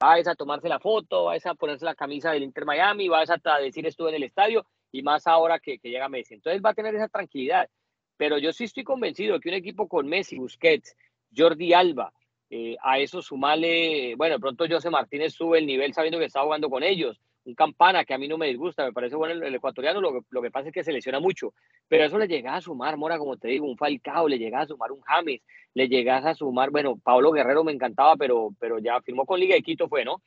vas 0.00 0.26
a 0.26 0.34
tomarse 0.34 0.68
la 0.68 0.80
foto, 0.80 1.24
vas 1.24 1.44
a 1.44 1.54
ponerse 1.54 1.84
la 1.84 1.94
camisa 1.94 2.32
del 2.32 2.42
Inter 2.42 2.64
Miami, 2.64 3.08
vas 3.08 3.28
a 3.30 3.58
decir 3.58 3.86
estuve 3.86 4.08
en 4.08 4.16
el 4.16 4.22
estadio 4.22 4.64
y 4.90 5.02
más 5.02 5.26
ahora 5.26 5.60
que, 5.60 5.78
que 5.78 5.90
llega 5.90 6.08
Messi. 6.08 6.34
Entonces 6.34 6.62
va 6.64 6.70
a 6.70 6.74
tener 6.74 6.94
esa 6.94 7.08
tranquilidad. 7.08 7.68
Pero 8.16 8.38
yo 8.38 8.52
sí 8.52 8.64
estoy 8.64 8.82
convencido 8.82 9.38
que 9.40 9.50
un 9.50 9.54
equipo 9.54 9.88
con 9.88 10.06
Messi, 10.08 10.38
Busquets, 10.38 10.96
Jordi 11.36 11.72
Alba, 11.72 12.12
eh, 12.50 12.76
a 12.82 12.98
eso 12.98 13.22
sumale, 13.22 14.14
bueno, 14.16 14.34
de 14.34 14.40
pronto 14.40 14.66
José 14.68 14.90
Martínez 14.90 15.34
sube 15.34 15.58
el 15.58 15.66
nivel 15.66 15.94
sabiendo 15.94 16.18
que 16.18 16.24
está 16.24 16.42
jugando 16.42 16.68
con 16.68 16.82
ellos, 16.82 17.20
un 17.44 17.54
Campana 17.54 18.04
que 18.04 18.12
a 18.12 18.18
mí 18.18 18.28
no 18.28 18.38
me 18.38 18.48
disgusta, 18.48 18.84
me 18.84 18.92
parece 18.92 19.16
bueno 19.16 19.46
el, 19.46 19.54
ecuatoriano, 19.54 20.00
lo 20.00 20.12
que, 20.12 20.20
lo 20.30 20.42
que 20.42 20.50
pasa 20.50 20.68
es 20.68 20.74
que 20.74 20.84
se 20.84 20.92
lesiona 20.92 21.20
mucho, 21.20 21.54
pero 21.88 22.04
eso 22.04 22.18
le 22.18 22.28
llega 22.28 22.56
a 22.56 22.60
sumar, 22.60 22.96
Mora, 22.96 23.18
como 23.18 23.36
te 23.36 23.48
digo, 23.48 23.66
un 23.66 23.76
Falcao, 23.76 24.28
le 24.28 24.38
llega 24.38 24.60
a 24.60 24.66
sumar 24.66 24.92
un 24.92 25.00
James, 25.02 25.40
le 25.74 25.88
llegas 25.88 26.24
a 26.26 26.34
sumar, 26.34 26.70
bueno, 26.70 26.98
Pablo 27.02 27.30
Guerrero 27.30 27.64
me 27.64 27.72
encantaba, 27.72 28.16
pero, 28.16 28.50
pero 28.58 28.78
ya 28.78 29.00
firmó 29.00 29.24
con 29.24 29.38
Liga 29.38 29.54
de 29.54 29.62
Quito, 29.62 29.88
fue, 29.88 30.04
¿no? 30.04 30.20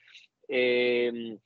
Em, 0.47 1.37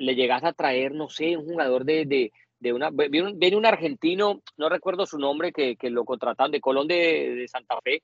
le 0.00 0.14
llegas 0.14 0.42
a 0.44 0.52
traer, 0.52 0.92
no 0.92 1.08
sé, 1.08 1.36
un 1.36 1.44
jugador 1.44 1.84
de, 1.84 2.04
de, 2.04 2.32
de 2.58 2.72
una, 2.72 2.90
viene 2.90 3.56
un, 3.56 3.66
argentino, 3.66 4.42
no 4.56 4.68
recuerdo 4.68 5.06
su 5.06 5.18
nombre, 5.18 5.52
que, 5.52 5.76
lo 5.90 6.04
contratan 6.04 6.50
de 6.50 6.60
Colón 6.60 6.88
de, 6.88 7.34
de 7.36 7.48
Santa 7.48 7.78
Fe, 7.82 8.02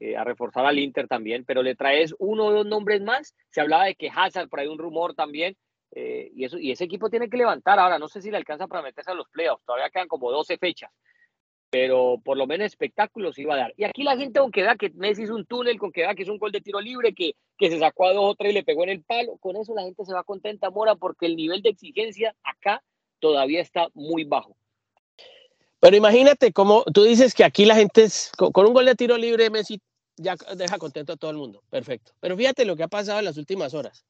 eh, 0.00 0.16
a 0.16 0.24
reforzar 0.24 0.66
al 0.66 0.78
Inter 0.78 1.08
también, 1.08 1.44
pero 1.44 1.62
le 1.62 1.74
traes 1.74 2.14
uno 2.18 2.46
o 2.46 2.52
dos 2.52 2.66
nombres 2.66 3.02
más, 3.02 3.34
se 3.50 3.60
hablaba 3.60 3.84
de 3.84 3.94
que 3.94 4.10
Hazard, 4.14 4.48
por 4.48 4.60
ahí 4.60 4.66
un 4.66 4.78
rumor 4.78 5.14
también, 5.14 5.56
eh, 5.92 6.30
y, 6.34 6.44
eso, 6.44 6.58
y 6.58 6.72
ese 6.72 6.84
equipo 6.84 7.08
tiene 7.08 7.28
que 7.28 7.36
levantar. 7.36 7.78
Ahora, 7.78 7.98
no 7.98 8.08
sé 8.08 8.20
si 8.20 8.30
le 8.30 8.36
alcanza 8.36 8.66
para 8.66 8.82
meterse 8.82 9.12
a 9.12 9.14
los 9.14 9.28
playoffs, 9.28 9.64
todavía 9.64 9.90
quedan 9.90 10.08
como 10.08 10.32
12 10.32 10.58
fechas, 10.58 10.90
pero 11.70 12.20
por 12.24 12.36
lo 12.36 12.46
menos 12.46 12.66
espectáculos 12.66 13.38
iba 13.38 13.54
a 13.54 13.58
dar. 13.58 13.74
Y 13.76 13.84
aquí 13.84 14.02
la 14.02 14.16
gente, 14.16 14.40
aunque 14.40 14.62
vea 14.62 14.76
que 14.76 14.90
Messi 14.90 15.22
es 15.22 15.30
un 15.30 15.46
túnel, 15.46 15.78
con 15.78 15.92
que 15.92 16.02
vea 16.02 16.14
que 16.14 16.24
es 16.24 16.28
un 16.28 16.38
gol 16.38 16.52
de 16.52 16.60
tiro 16.60 16.80
libre, 16.80 17.14
que, 17.14 17.34
que 17.56 17.70
se 17.70 17.78
sacó 17.78 18.06
a 18.06 18.12
dos 18.12 18.24
o 18.24 18.34
tres 18.34 18.50
y 18.50 18.54
le 18.54 18.64
pegó 18.64 18.82
en 18.82 18.90
el 18.90 19.04
palo, 19.04 19.36
con 19.38 19.56
eso 19.56 19.74
la 19.74 19.82
gente 19.82 20.04
se 20.04 20.14
va 20.14 20.24
contenta, 20.24 20.70
Mora, 20.70 20.96
porque 20.96 21.26
el 21.26 21.36
nivel 21.36 21.62
de 21.62 21.70
exigencia 21.70 22.34
acá 22.42 22.82
todavía 23.20 23.60
está 23.60 23.88
muy 23.94 24.24
bajo. 24.24 24.56
Pero 25.84 25.98
imagínate 25.98 26.50
cómo 26.50 26.82
tú 26.84 27.02
dices 27.02 27.34
que 27.34 27.44
aquí 27.44 27.66
la 27.66 27.74
gente 27.74 28.04
es, 28.04 28.32
con, 28.38 28.66
un 28.66 28.72
gol 28.72 28.86
de 28.86 28.94
tiro 28.94 29.18
libre, 29.18 29.50
Messi 29.50 29.82
ya 30.16 30.34
deja 30.56 30.78
contento 30.78 31.12
a 31.12 31.16
todo 31.18 31.30
el 31.30 31.36
mundo. 31.36 31.62
Perfecto. 31.68 32.14
Pero 32.20 32.38
fíjate 32.38 32.64
lo 32.64 32.74
que 32.74 32.84
ha 32.84 32.88
pasado 32.88 33.18
en 33.18 33.26
las 33.26 33.36
últimas 33.36 33.74
horas. 33.74 34.06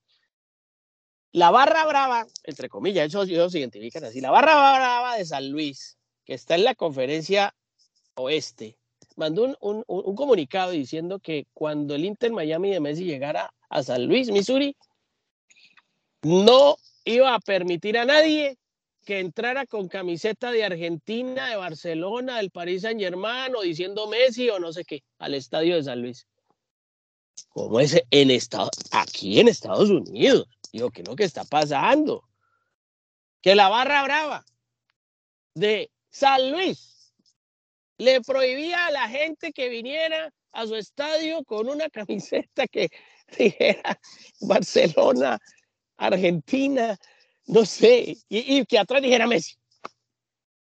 La 1.33 1.51
barra 1.51 1.85
brava, 1.85 2.29
entre 2.45 2.69
comillas, 2.69 3.13
ellos, 3.13 3.51
se 3.51 3.59
identifican 3.59 4.05
así, 4.05 4.21
la 4.21 4.31
barra 4.31 4.55
brava 4.55 5.17
de 5.17 5.25
San 5.25 5.51
Luis, 5.51 5.99
que 6.25 6.35
está 6.35 6.55
en 6.55 6.63
la 6.63 6.77
conferencia 6.77 7.53
oeste, 8.15 8.79
mandó 9.17 9.43
un, 9.61 9.83
un, 9.89 10.15
comunicado 10.15 10.71
diciendo 10.71 11.19
que 11.19 11.49
cuando 11.55 11.97
el 11.97 12.05
Inter 12.05 12.31
Miami 12.31 12.71
de 12.71 12.79
Messi 12.79 13.03
llegara 13.03 13.53
a 13.69 13.83
San 13.83 14.07
Luis, 14.07 14.31
Missouri, 14.31 14.77
no 16.23 16.77
iba 17.05 17.35
a 17.35 17.41
permitir 17.41 17.99
a 17.99 18.05
nadie 18.05 18.59
que 19.05 19.21
entrara 19.21 19.67
con 19.67 19.89
camiseta 19.89 20.51
de 20.51 20.65
Argentina, 20.65 21.51
de 21.51 21.57
Barcelona, 21.57 22.39
del 22.39 22.51
París 22.51 22.83
Saint 22.83 23.01
Germain 23.01 23.55
o 23.55 23.63
diciendo 23.63 24.09
Messi 24.09 24.49
o 24.51 24.59
no 24.59 24.73
sé 24.73 24.85
qué, 24.85 25.03
al 25.19 25.35
estadio 25.35 25.77
de 25.77 25.85
San 25.85 26.03
Luis. 26.03 26.27
¿Cómo 27.49 27.81
es 27.81 28.03
en 28.11 28.31
estado, 28.31 28.71
aquí 28.91 29.41
en 29.41 29.49
Estados 29.49 29.91
Unidos? 29.91 30.49
Digo, 30.73 30.91
¿qué 30.91 31.03
es 31.03 31.09
lo 31.09 31.17
que 31.17 31.25
está 31.25 31.45
pasando? 31.45 32.25
Que 33.41 33.55
la 33.55 33.69
barra 33.69 34.03
brava 34.03 34.45
de 35.55 35.91
San 36.11 36.51
Luis 36.51 37.13
le 37.99 38.21
prohibía 38.23 38.87
a 38.87 38.91
la 38.91 39.09
gente 39.09 39.53
que 39.53 39.69
viniera 39.69 40.33
a 40.53 40.67
su 40.67 40.75
estadio 40.77 41.45
con 41.45 41.69
una 41.69 41.89
camiseta 41.91 42.67
que 42.67 42.91
dijera 43.39 44.01
Barcelona, 44.41 45.39
Argentina, 45.97 46.99
no 47.47 47.65
sé, 47.65 48.17
y, 48.29 48.65
que 48.67 48.79
atrás 48.79 49.03
dijera 49.03 49.27
Messi. 49.27 49.55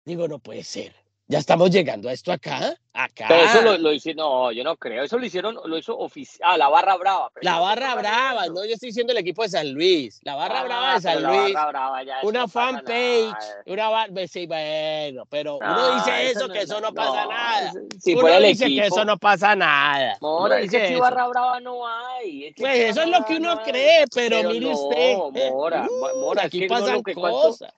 Digo, 0.05 0.27
no 0.27 0.39
puede 0.39 0.63
ser. 0.63 0.95
Ya 1.31 1.39
estamos 1.39 1.69
llegando 1.69 2.09
a 2.09 2.11
esto 2.11 2.33
acá, 2.33 2.75
acá. 2.91 3.25
Pero 3.29 3.43
eso 3.43 3.61
lo, 3.61 3.77
lo 3.77 3.93
hicieron, 3.93 4.17
no, 4.17 4.51
yo 4.51 4.65
no 4.65 4.75
creo. 4.75 5.01
Eso 5.01 5.17
lo 5.17 5.25
hicieron, 5.25 5.57
lo 5.63 5.77
hizo 5.77 5.97
oficial, 5.97 6.41
ah, 6.43 6.57
la 6.57 6.67
barra 6.67 6.97
brava. 6.97 7.31
La 7.41 7.57
barra 7.57 7.95
brava, 7.95 8.47
no, 8.47 8.65
yo 8.65 8.73
estoy 8.73 8.89
diciendo 8.89 9.13
el 9.13 9.19
equipo 9.19 9.41
de 9.43 9.47
San 9.47 9.71
Luis. 9.71 10.19
La 10.23 10.35
barra 10.35 10.59
ah, 10.59 10.63
brava 10.65 10.93
de 10.95 10.99
San 10.99 11.23
Luis. 11.23 11.53
Brava 11.53 12.03
ya 12.03 12.19
una 12.23 12.49
fanpage, 12.49 13.33
una 13.65 13.87
barra, 13.87 14.27
sí, 14.27 14.45
bueno, 14.45 15.25
pero 15.29 15.57
uno 15.59 15.95
dice 15.95 16.31
eso, 16.31 16.49
que 16.49 16.63
eso 16.63 16.81
no 16.81 16.93
pasa 16.93 17.25
nada. 17.25 17.73
Si 17.97 18.13
uno 18.13 18.39
dice 18.41 18.65
que 18.65 18.87
eso 18.87 19.05
no 19.05 19.17
pasa 19.17 19.55
nada. 19.55 20.17
Mora, 20.19 20.57
dice 20.57 20.85
que 20.85 20.97
barra 20.97 21.29
brava 21.29 21.61
no 21.61 21.87
hay. 21.87 22.53
pues 22.57 22.77
eso 22.77 23.03
es 23.03 23.07
lo 23.07 23.23
que 23.23 23.37
uno 23.37 23.57
cree, 23.63 24.03
pero, 24.13 24.49
mire 24.49 24.67
usted. 24.67 25.17
Eh, 25.35 25.49
Mora, 25.49 25.87
Mora, 26.15 26.43
aquí 26.43 26.67
pasan 26.67 27.01
cosas. 27.03 27.71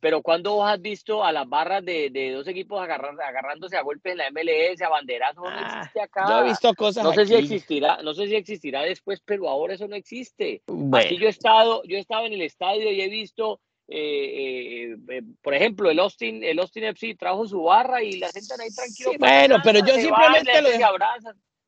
Pero 0.00 0.22
cuando 0.22 0.64
has 0.64 0.80
visto 0.80 1.24
a 1.24 1.32
las 1.32 1.48
barras 1.48 1.84
de, 1.84 2.10
de 2.10 2.32
dos 2.32 2.46
equipos 2.48 2.80
agarrándose 2.80 3.76
a 3.76 3.82
golpes 3.82 4.12
en 4.12 4.18
la 4.18 4.30
MLS, 4.30 4.80
a 4.82 4.88
banderazos, 4.88 5.44
no 5.44 5.50
ah, 5.50 5.78
existe 5.78 6.00
acá. 6.00 6.24
Yo 6.28 6.40
he 6.40 6.48
visto 6.48 6.74
cosas 6.74 7.04
No 7.04 7.12
sé 7.12 7.26
si 7.26 7.34
existirá, 7.34 7.98
no 8.02 8.14
sé 8.14 8.26
si 8.26 8.36
existirá 8.36 8.82
después, 8.82 9.20
pero 9.24 9.48
ahora 9.48 9.74
eso 9.74 9.86
no 9.86 9.96
existe. 9.96 10.62
Aquí 10.94 11.18
yo 11.18 11.26
he 11.26 11.30
estado, 11.30 11.82
yo 11.84 11.96
he 11.96 12.00
estado 12.00 12.26
en 12.26 12.32
el 12.32 12.42
estadio 12.42 12.90
y 12.90 13.00
he 13.02 13.08
visto, 13.08 13.60
eh, 13.88 13.98
eh, 13.98 14.96
eh, 15.10 15.22
por 15.42 15.54
ejemplo, 15.54 15.90
el 15.90 15.98
Austin, 15.98 16.42
el 16.42 16.58
Austin 16.58 16.84
FC 16.84 17.14
trajo 17.14 17.46
su 17.46 17.62
barra 17.62 18.02
y 18.02 18.18
la 18.18 18.30
gente 18.30 18.54
ahí 18.58 18.70
tranquilo. 18.74 19.12
bueno, 19.18 19.56
pero 19.62 19.80
yo 19.80 19.94
simplemente 19.94 20.62
lo 20.62 20.70
dejo, 20.70 20.96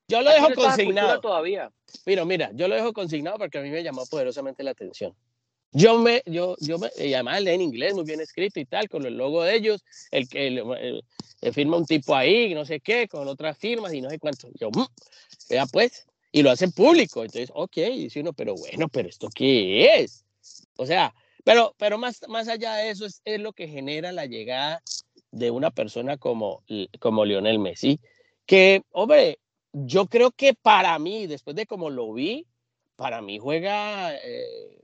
yo 0.08 0.22
lo 0.22 0.30
dejo 0.30 0.54
consignado. 0.54 1.20
Todavía. 1.20 1.70
Mira, 2.06 2.24
mira, 2.24 2.50
yo 2.54 2.68
lo 2.68 2.74
dejo 2.74 2.94
consignado 2.94 3.36
porque 3.36 3.58
a 3.58 3.60
mí 3.60 3.68
me 3.68 3.82
llamó 3.82 4.06
poderosamente 4.06 4.62
la 4.62 4.70
atención. 4.70 5.14
Yo 5.72 5.98
me, 5.98 6.22
yo, 6.26 6.56
yo 6.60 6.78
me, 6.78 6.90
y 6.96 7.12
además 7.12 7.44
en 7.46 7.60
inglés 7.60 7.94
muy 7.94 8.04
bien 8.04 8.20
escrito 8.20 8.58
y 8.58 8.64
tal, 8.64 8.88
con 8.88 9.04
el 9.04 9.16
logo 9.16 9.42
de 9.42 9.54
ellos, 9.54 9.84
el 10.10 10.28
que 10.28 11.02
firma 11.52 11.76
un 11.76 11.84
tipo 11.84 12.14
ahí, 12.14 12.54
no 12.54 12.64
sé 12.64 12.80
qué, 12.80 13.06
con 13.06 13.28
otras 13.28 13.58
firmas 13.58 13.92
y 13.92 14.00
no 14.00 14.08
sé 14.08 14.18
cuánto. 14.18 14.48
Yo, 14.58 14.70
mm, 14.70 14.86
ya 15.50 15.66
pues, 15.66 16.06
y 16.32 16.42
lo 16.42 16.50
hacen 16.50 16.72
público. 16.72 17.22
Entonces, 17.22 17.50
ok, 17.54 17.76
dice 17.76 18.20
uno, 18.20 18.32
pero 18.32 18.54
bueno, 18.54 18.88
pero 18.88 19.08
¿esto 19.08 19.28
qué 19.34 20.02
es? 20.02 20.24
O 20.76 20.86
sea, 20.86 21.14
pero, 21.44 21.74
pero 21.78 21.98
más, 21.98 22.20
más 22.28 22.48
allá 22.48 22.74
de 22.76 22.90
eso 22.90 23.04
es, 23.04 23.20
es 23.24 23.40
lo 23.40 23.52
que 23.52 23.68
genera 23.68 24.10
la 24.12 24.26
llegada 24.26 24.82
de 25.30 25.50
una 25.50 25.70
persona 25.70 26.16
como, 26.16 26.62
como 26.98 27.24
Lionel 27.24 27.58
Messi, 27.58 28.00
que, 28.46 28.82
hombre, 28.92 29.38
yo 29.72 30.06
creo 30.06 30.30
que 30.30 30.54
para 30.54 30.98
mí, 30.98 31.26
después 31.26 31.54
de 31.56 31.66
como 31.66 31.90
lo 31.90 32.12
vi, 32.12 32.46
para 32.96 33.20
mí 33.20 33.38
juega 33.38 34.16
eh, 34.16 34.78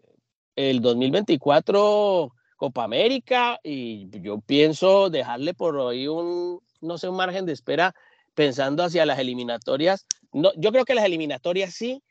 el 0.57 0.81
2024 0.81 2.33
Copa 2.57 2.85
América 2.85 3.59
y 3.63 4.09
yo 4.21 4.41
pienso 4.41 5.11
dejarle 5.11 5.55
por 5.55 5.79
ahí 5.89 6.07
un, 6.07 6.61
no 6.81 6.99
sé, 6.99 7.09
un 7.09 7.17
margen 7.17 7.47
de 7.47 7.53
espera 7.53 7.95
pensando 8.35 8.83
hacia 8.83 9.07
las 9.07 9.19
eliminatorias. 9.19 10.07
No, 10.33 10.53
yo 10.57 10.73
creo 10.73 10.85
que 10.85 10.95
las 10.95 11.05
eliminatorias 11.05 11.75
sí, 11.75 12.03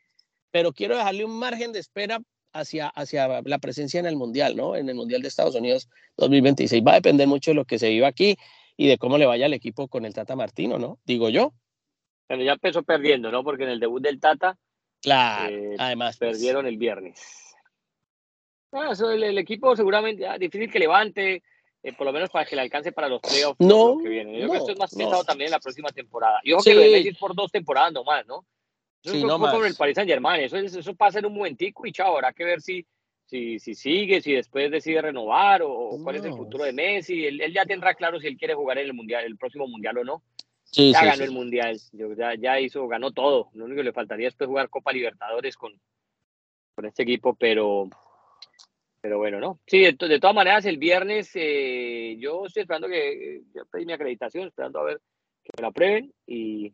pero 0.50 0.72
quiero 0.72 0.96
dejarle 0.96 1.24
un 1.24 1.38
margen 1.38 1.72
de 1.72 1.80
espera 1.80 2.20
hacia, 2.52 2.88
hacia 2.88 3.42
la 3.42 3.58
presencia 3.58 4.00
en 4.00 4.06
el 4.06 4.16
Mundial, 4.16 4.56
¿no? 4.56 4.76
En 4.76 4.88
el 4.88 4.94
Mundial 4.94 5.22
de 5.22 5.28
Estados 5.28 5.54
Unidos 5.54 5.88
2026. 6.16 6.82
Va 6.86 6.92
a 6.92 6.96
depender 6.96 7.26
mucho 7.26 7.50
de 7.50 7.56
lo 7.56 7.64
que 7.64 7.78
se 7.78 7.88
viva 7.88 8.08
aquí 8.08 8.36
y 8.76 8.88
de 8.88 8.98
cómo 8.98 9.18
le 9.18 9.26
vaya 9.26 9.46
al 9.46 9.54
equipo 9.54 9.88
con 9.88 10.04
el 10.04 10.14
Tata 10.14 10.36
Martino, 10.36 10.78
¿no? 10.78 10.98
Digo 11.04 11.28
yo. 11.28 11.52
Bueno, 12.28 12.44
ya 12.44 12.52
empezó 12.52 12.82
perdiendo, 12.82 13.30
¿no? 13.30 13.44
Porque 13.44 13.64
en 13.64 13.70
el 13.70 13.80
debut 13.80 14.02
del 14.02 14.20
Tata. 14.20 14.56
Claro, 15.02 15.54
eh, 15.54 15.76
además. 15.78 16.16
Pues. 16.16 16.32
Perdieron 16.32 16.66
el 16.66 16.78
viernes. 16.78 17.53
Ah, 18.74 18.92
el, 19.12 19.38
equipo 19.38 19.76
seguramente, 19.76 20.26
ah, 20.26 20.36
difícil 20.36 20.70
que 20.70 20.80
levante, 20.80 21.42
eh, 21.82 21.92
por 21.92 22.06
lo 22.06 22.12
menos 22.12 22.30
para 22.30 22.44
que 22.44 22.56
le 22.56 22.62
alcance 22.62 22.92
para 22.92 23.08
los 23.08 23.20
playoffs 23.20 23.60
no, 23.60 23.98
que 24.02 24.08
vienen. 24.08 24.34
Yo 24.34 24.48
creo 24.48 24.52
que 24.52 24.58
esto 24.58 24.72
es 24.72 24.78
más 24.78 24.94
pensado 24.94 25.22
también 25.22 25.48
en 25.48 25.52
la 25.52 25.60
próxima 25.60 25.90
temporada. 25.90 26.40
Y 26.42 26.52
ojo 26.52 26.64
que 26.64 26.74
lo 26.74 26.80
de 26.80 27.16
por 27.18 27.34
dos 27.34 27.52
temporadas 27.52 27.92
nomás, 27.92 28.26
¿no? 28.26 28.44
Eso 29.02 29.14
sí, 29.14 29.22
no 29.22 29.38
más. 29.38 29.52
con 29.52 29.64
el 29.66 29.74
Paris 29.74 29.94
Saint 29.94 30.10
Germain, 30.10 30.42
eso, 30.42 30.56
eso 30.56 30.94
pasa 30.94 31.18
en 31.18 31.26
un 31.26 31.34
momentico 31.34 31.86
y 31.86 31.92
chao, 31.92 32.14
habrá 32.14 32.32
que 32.32 32.44
ver 32.44 32.62
si, 32.62 32.86
si, 33.26 33.58
si 33.58 33.74
sigue, 33.74 34.22
si 34.22 34.32
después 34.32 34.70
decide 34.70 35.02
renovar 35.02 35.60
o, 35.62 35.90
cuál 36.02 36.16
es 36.16 36.24
el 36.24 36.32
futuro 36.32 36.64
de 36.64 36.72
Messi. 36.72 37.26
Él, 37.26 37.40
él, 37.42 37.52
ya 37.52 37.66
tendrá 37.66 37.94
claro 37.94 38.18
si 38.18 38.26
él 38.26 38.38
quiere 38.38 38.54
jugar 38.54 38.78
en 38.78 38.86
el 38.86 38.94
mundial, 38.94 39.24
el 39.24 39.36
próximo 39.36 39.68
mundial 39.68 39.98
o 39.98 40.04
no. 40.04 40.22
Sí, 40.64 40.92
ya 40.92 41.00
sí, 41.00 41.06
ganó 41.06 41.24
el 41.24 41.30
mundial, 41.30 41.78
ya, 41.92 42.34
ya, 42.34 42.58
hizo, 42.58 42.88
ganó 42.88 43.12
todo. 43.12 43.50
Lo 43.52 43.66
único 43.66 43.78
que 43.78 43.84
le 43.84 43.92
faltaría 43.92 44.28
es 44.28 44.34
pues, 44.34 44.48
jugar 44.48 44.70
Copa 44.70 44.92
Libertadores 44.92 45.56
con, 45.56 45.72
con 46.74 46.86
este 46.86 47.02
equipo, 47.02 47.34
pero, 47.34 47.88
pero 49.04 49.18
bueno, 49.18 49.38
¿no? 49.38 49.60
Sí, 49.66 49.80
de, 49.80 49.92
de 49.92 50.18
todas 50.18 50.34
maneras, 50.34 50.64
el 50.64 50.78
viernes 50.78 51.30
eh, 51.34 52.16
yo 52.18 52.46
estoy 52.46 52.62
esperando 52.62 52.88
que, 52.88 53.42
ya 53.54 53.60
pedí 53.70 53.84
mi 53.84 53.92
acreditación, 53.92 54.48
esperando 54.48 54.80
a 54.80 54.84
ver 54.84 55.02
que 55.42 55.50
me 55.54 55.60
la 55.60 55.68
aprueben 55.68 56.14
y 56.26 56.72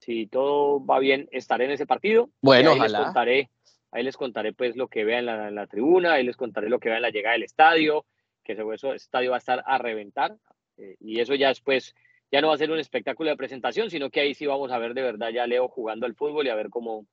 si 0.00 0.26
todo 0.26 0.84
va 0.84 0.98
bien, 0.98 1.28
estaré 1.30 1.66
en 1.66 1.70
ese 1.70 1.86
partido. 1.86 2.30
Bueno, 2.42 2.72
ahí 2.72 2.78
ojalá. 2.78 2.98
Les 2.98 3.06
contaré, 3.06 3.50
ahí 3.92 4.02
les 4.02 4.16
contaré 4.16 4.52
pues 4.54 4.74
lo 4.74 4.88
que 4.88 5.04
vea 5.04 5.20
en 5.20 5.26
la, 5.26 5.46
en 5.46 5.54
la, 5.54 5.68
tribuna, 5.68 6.14
ahí 6.14 6.24
les 6.24 6.36
contaré 6.36 6.68
lo 6.68 6.80
que 6.80 6.88
vea 6.88 6.98
en 6.98 7.02
la 7.02 7.10
llegada 7.10 7.34
del 7.34 7.44
estadio, 7.44 8.06
que 8.42 8.54
ese, 8.54 8.88
estadio 8.96 9.30
va 9.30 9.36
a 9.36 9.38
estar 9.38 9.62
a 9.64 9.78
reventar 9.78 10.36
eh, 10.78 10.96
y 10.98 11.20
eso 11.20 11.36
ya 11.36 11.46
después 11.46 11.94
ya 12.32 12.40
no 12.40 12.48
va 12.48 12.54
a 12.54 12.58
ser 12.58 12.72
un 12.72 12.80
espectáculo 12.80 13.30
de 13.30 13.36
presentación, 13.36 13.88
sino 13.88 14.10
que 14.10 14.18
ahí 14.18 14.34
sí 14.34 14.46
vamos 14.46 14.72
a 14.72 14.78
ver 14.78 14.94
de 14.94 15.02
verdad 15.02 15.28
ya 15.28 15.46
Leo 15.46 15.68
jugando 15.68 16.06
al 16.06 16.16
fútbol 16.16 16.48
y 16.48 16.50
a 16.50 16.56
ver 16.56 16.70
cómo, 16.70 17.06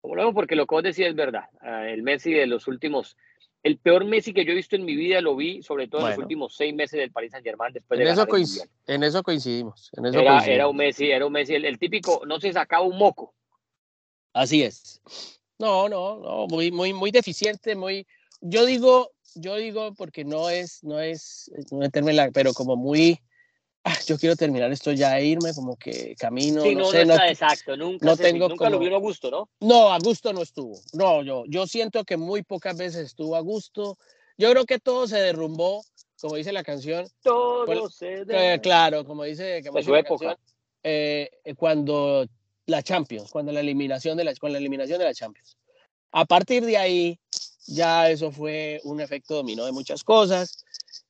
cómo 0.00 0.16
lo 0.16 0.22
vemos, 0.22 0.34
porque 0.34 0.56
lo 0.56 0.66
que 0.66 0.74
vos 0.74 0.82
decís 0.82 1.06
es 1.06 1.14
verdad. 1.14 1.44
Uh, 1.62 1.86
el 1.86 2.02
Messi 2.02 2.32
de 2.34 2.46
los 2.48 2.68
últimos, 2.68 3.16
el 3.64 3.78
peor 3.78 4.04
Messi 4.04 4.34
que 4.34 4.44
yo 4.44 4.52
he 4.52 4.56
visto 4.56 4.76
en 4.76 4.84
mi 4.84 4.94
vida 4.94 5.22
lo 5.22 5.34
vi, 5.34 5.62
sobre 5.62 5.88
todo 5.88 6.02
bueno. 6.02 6.14
en 6.14 6.20
los 6.20 6.24
últimos 6.24 6.54
seis 6.54 6.74
meses 6.74 7.00
del 7.00 7.10
Paris 7.10 7.32
Saint 7.32 7.44
Germain 7.44 7.72
después 7.72 7.98
en 7.98 8.06
de 8.06 8.12
eso, 8.12 8.26
coinc 8.26 8.48
en 8.86 9.02
eso 9.02 9.22
coincidimos. 9.22 9.90
En 9.96 10.04
eso 10.04 10.20
era, 10.20 10.32
coincidimos. 10.32 10.54
era, 10.54 10.68
un 10.68 10.76
Messi, 10.76 11.10
era 11.10 11.26
un 11.26 11.32
Messi, 11.32 11.54
el, 11.54 11.64
el, 11.64 11.78
típico, 11.78 12.22
no 12.26 12.38
se 12.38 12.52
sacaba 12.52 12.84
un 12.84 12.98
moco. 12.98 13.34
Así 14.34 14.62
es. 14.62 15.00
No, 15.58 15.88
no, 15.88 16.20
no, 16.20 16.46
muy, 16.46 16.70
muy, 16.70 16.92
muy 16.92 17.10
deficiente, 17.10 17.74
muy. 17.74 18.06
Yo 18.42 18.66
digo, 18.66 19.12
yo 19.34 19.56
digo 19.56 19.94
porque 19.94 20.26
no 20.26 20.50
es, 20.50 20.84
no 20.84 21.00
es, 21.00 21.50
no 21.70 21.78
meterme 21.78 22.12
la, 22.12 22.30
pero 22.32 22.52
como 22.52 22.76
muy 22.76 23.18
yo 24.06 24.18
quiero 24.18 24.36
terminar 24.36 24.70
esto 24.72 24.92
ya 24.92 25.18
e 25.18 25.26
irme, 25.26 25.52
como 25.54 25.76
que 25.76 26.14
camino, 26.18 26.62
sí, 26.62 26.74
no, 26.74 26.80
no, 26.82 26.90
sé, 26.90 26.98
no, 27.00 27.04
no, 27.06 27.14
está 27.14 27.28
exacto, 27.30 27.76
nunca, 27.76 28.06
no 28.06 28.16
se, 28.16 28.22
tengo 28.22 28.48
nunca 28.48 28.64
como- 28.64 28.70
lo 28.70 28.78
vieron 28.78 28.96
a 28.96 29.00
gusto, 29.00 29.30
¿no? 29.30 29.48
no, 29.60 29.92
a 29.92 29.98
gusto 29.98 30.32
no 30.32 30.42
estuvo. 30.42 30.80
No, 30.92 31.22
yo, 31.22 31.44
yo 31.46 31.66
siento 31.66 32.04
que 32.04 32.16
muy 32.16 32.42
pocas 32.42 32.76
veces 32.76 33.06
estuvo 33.06 33.36
a 33.36 33.40
gusto. 33.40 33.98
Yo 34.38 34.50
creo 34.50 34.64
que 34.64 34.78
todo 34.78 35.06
se 35.06 35.18
derrumbó, 35.18 35.84
como 36.20 36.36
dice 36.36 36.52
la 36.52 36.64
canción. 36.64 37.06
Todo 37.22 37.66
Bueno, 37.66 37.88
se 37.88 38.12
Eh, 38.20 38.24
debe. 38.24 38.60
claro, 38.60 39.04
como 39.04 39.24
dice, 39.24 39.62
como 39.64 39.78
dice 39.78 39.86
su 39.88 39.92
la 39.92 39.98
época. 40.00 40.26
canción, 40.28 40.46
eh, 40.82 41.30
eh, 41.44 41.54
cuando 41.54 42.26
la 42.66 42.82
Champions, 42.82 43.30
cuando 43.30 43.52
la 43.52 43.60
eliminación 43.60 44.16
de 44.16 44.24
la, 44.24 44.34
con 44.34 44.50
la 44.52 44.58
eliminación 44.58 44.98
de 44.98 45.04
la 45.04 45.14
Champions. 45.14 45.56
A 46.12 46.24
partir 46.24 46.64
de 46.64 46.76
ahí, 46.78 47.18
ya 47.66 48.08
eso 48.10 48.30
fue 48.30 48.80
un 48.84 49.00
efecto 49.00 49.34
dominó 49.34 49.64
de 49.66 49.72
muchas 49.72 50.02
cosas. 50.04 50.64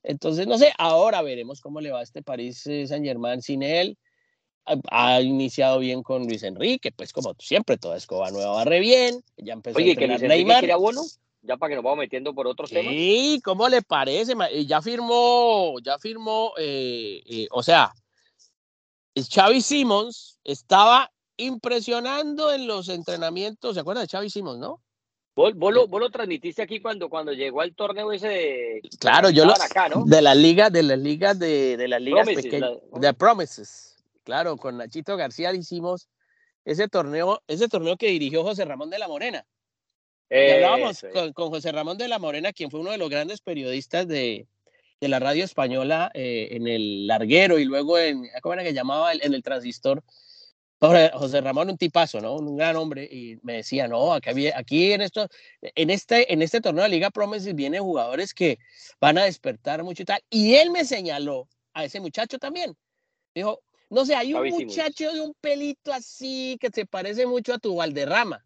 Entonces, 0.07 0.45
no 0.45 0.57
sé, 0.57 0.71
ahora 0.77 1.21
veremos 1.23 1.61
cómo 1.61 1.81
le 1.81 1.91
va 1.91 1.99
a 1.99 2.03
este 2.03 2.21
París 2.21 2.61
Saint 2.61 3.03
Germain 3.03 3.41
sin 3.41 3.63
él. 3.63 3.97
Ha, 4.65 4.75
ha 4.91 5.21
iniciado 5.21 5.79
bien 5.79 6.03
con 6.03 6.27
Luis 6.27 6.43
Enrique, 6.43 6.91
pues 6.91 7.11
como 7.11 7.33
siempre, 7.39 7.77
toda 7.77 7.97
escoba 7.97 8.29
nueva 8.31 8.51
va 8.51 8.65
re 8.65 8.79
bien. 8.79 9.23
Ya 9.37 9.53
empezó 9.53 9.77
a 9.77 9.81
Oye, 9.81 9.95
que 9.95 10.03
entrenar 10.05 10.19
Luis 10.19 10.29
Neymar. 10.29 10.59
quería 10.61 10.75
bono, 10.75 11.01
ya 11.41 11.57
para 11.57 11.69
que 11.69 11.75
nos 11.75 11.83
vamos 11.83 11.99
metiendo 11.99 12.33
por 12.33 12.47
otros 12.47 12.69
temas. 12.69 12.93
Sí, 12.93 13.41
¿cómo 13.43 13.67
le 13.67 13.81
parece? 13.81 14.33
y 14.53 14.65
Ya 14.65 14.81
firmó, 14.81 15.75
ya 15.83 15.97
firmó, 15.97 16.53
eh, 16.57 17.21
eh, 17.25 17.47
o 17.51 17.63
sea, 17.63 17.91
Xavi 19.15 19.61
Simons 19.61 20.39
estaba 20.43 21.11
impresionando 21.37 22.51
en 22.51 22.67
los 22.67 22.89
entrenamientos, 22.89 23.73
¿se 23.73 23.79
acuerda 23.81 24.01
de 24.01 24.07
Xavi 24.07 24.29
Simons, 24.29 24.59
no? 24.59 24.81
Vos, 25.35 25.53
vos 25.55 25.73
lo, 25.73 25.87
vos 25.87 25.99
lo 25.99 26.09
transmitiste 26.09 26.61
aquí 26.61 26.79
cuando, 26.79 27.09
cuando 27.09 27.33
llegó 27.33 27.59
al 27.61 27.75
torneo 27.75 28.11
ese 28.13 28.27
de... 28.29 28.81
Claro, 28.99 29.29
yo 29.29 29.43
lo, 29.45 29.51
acá, 29.53 29.89
¿no? 29.89 30.05
de 30.05 30.21
las 30.21 30.37
ligas, 30.37 30.71
de 30.71 30.81
las 30.83 30.97
ligas 30.97 31.37
de, 31.37 31.75
de 31.75 31.87
las 31.89 32.01
ligas 32.01 32.23
Promises, 32.23 32.43
pequeñas, 32.45 32.71
la- 32.93 32.99
de 32.99 33.13
Promises, 33.13 33.95
claro, 34.23 34.55
con 34.55 34.77
Nachito 34.77 35.17
García 35.17 35.53
hicimos 35.53 36.07
ese 36.63 36.87
torneo, 36.87 37.41
ese 37.47 37.67
torneo 37.67 37.97
que 37.97 38.07
dirigió 38.07 38.43
José 38.43 38.63
Ramón 38.63 38.89
de 38.89 38.97
la 38.99 39.07
Morena. 39.09 39.45
Y 40.29 40.35
hablábamos 40.53 41.05
con, 41.13 41.33
con 41.33 41.49
José 41.49 41.71
Ramón 41.71 41.97
de 41.97 42.07
la 42.07 42.17
Morena, 42.17 42.53
quien 42.53 42.71
fue 42.71 42.79
uno 42.79 42.91
de 42.91 42.97
los 42.97 43.09
grandes 43.09 43.41
periodistas 43.41 44.07
de, 44.07 44.47
de 45.01 45.07
la 45.09 45.19
radio 45.19 45.43
española 45.43 46.09
eh, 46.13 46.47
en 46.51 46.67
el 46.67 47.07
Larguero 47.07 47.59
y 47.59 47.65
luego 47.65 47.99
en, 47.99 48.23
¿cómo 48.41 48.53
era 48.53 48.63
que 48.63 48.73
llamaba? 48.73 49.11
En 49.13 49.33
el 49.33 49.43
Transistor. 49.43 50.01
José 50.79 51.41
Ramón, 51.41 51.69
un 51.69 51.77
tipazo, 51.77 52.19
¿no? 52.21 52.35
Un 52.35 52.57
gran 52.57 52.75
hombre. 52.75 53.07
Y 53.09 53.37
me 53.43 53.53
decía, 53.53 53.87
no, 53.87 54.13
aquí, 54.13 54.47
aquí 54.47 54.91
en, 54.91 55.01
esto, 55.01 55.27
en, 55.61 55.89
este, 55.89 56.31
en 56.31 56.41
este 56.41 56.61
torneo 56.61 56.83
de 56.83 56.89
Liga 56.89 57.09
Promises 57.09 57.55
vienen 57.55 57.81
jugadores 57.81 58.33
que 58.33 58.59
van 58.99 59.17
a 59.17 59.23
despertar 59.25 59.83
mucho 59.83 60.03
y 60.03 60.05
tal. 60.05 60.21
Y 60.29 60.55
él 60.55 60.69
me 60.71 60.85
señaló 60.85 61.47
a 61.73 61.85
ese 61.85 61.99
muchacho 61.99 62.37
también. 62.39 62.75
Dijo, 63.33 63.61
no 63.89 64.05
sé, 64.05 64.15
hay 64.15 64.33
un 64.33 64.41
muchacho 64.65 65.11
de 65.11 65.21
un 65.21 65.33
pelito 65.41 65.91
así 65.93 66.57
que 66.59 66.69
se 66.73 66.85
parece 66.85 67.25
mucho 67.25 67.53
a 67.53 67.57
tu 67.57 67.75
Valderrama. 67.75 68.45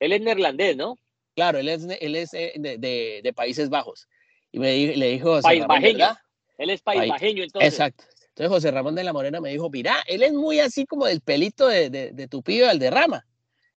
Él 0.00 0.12
es 0.12 0.20
neerlandés, 0.20 0.76
¿no? 0.76 0.96
Claro, 1.34 1.58
él 1.58 1.68
es, 1.68 1.86
de- 1.86 1.98
él 2.00 2.16
es 2.16 2.32
eh, 2.34 2.52
de, 2.56 2.78
de- 2.78 3.20
de 3.22 3.32
Países 3.32 3.68
Bajos. 3.68 4.08
Y 4.52 4.58
me 4.58 4.74
le 4.96 5.08
dijo, 5.10 5.30
José 5.30 5.42
País 5.42 5.60
Ramón, 5.62 5.76
bajeño. 5.82 5.98
¿verdad? 5.98 6.18
Él 6.58 6.70
es 6.70 6.80
país 6.80 7.08
bajeño, 7.08 7.42
entonces. 7.44 7.72
Exacto. 7.74 8.04
Entonces 8.36 8.50
José 8.50 8.70
Ramón 8.70 8.94
de 8.94 9.02
la 9.02 9.14
Morena 9.14 9.40
me 9.40 9.48
dijo, 9.48 9.70
mira, 9.70 10.04
él 10.06 10.22
es 10.22 10.34
muy 10.34 10.60
así 10.60 10.84
como 10.84 11.06
del 11.06 11.22
pelito 11.22 11.68
de, 11.68 11.88
de, 11.88 12.12
de 12.12 12.28
tu 12.28 12.42
pibe 12.42 12.66
Valderrama. 12.66 13.26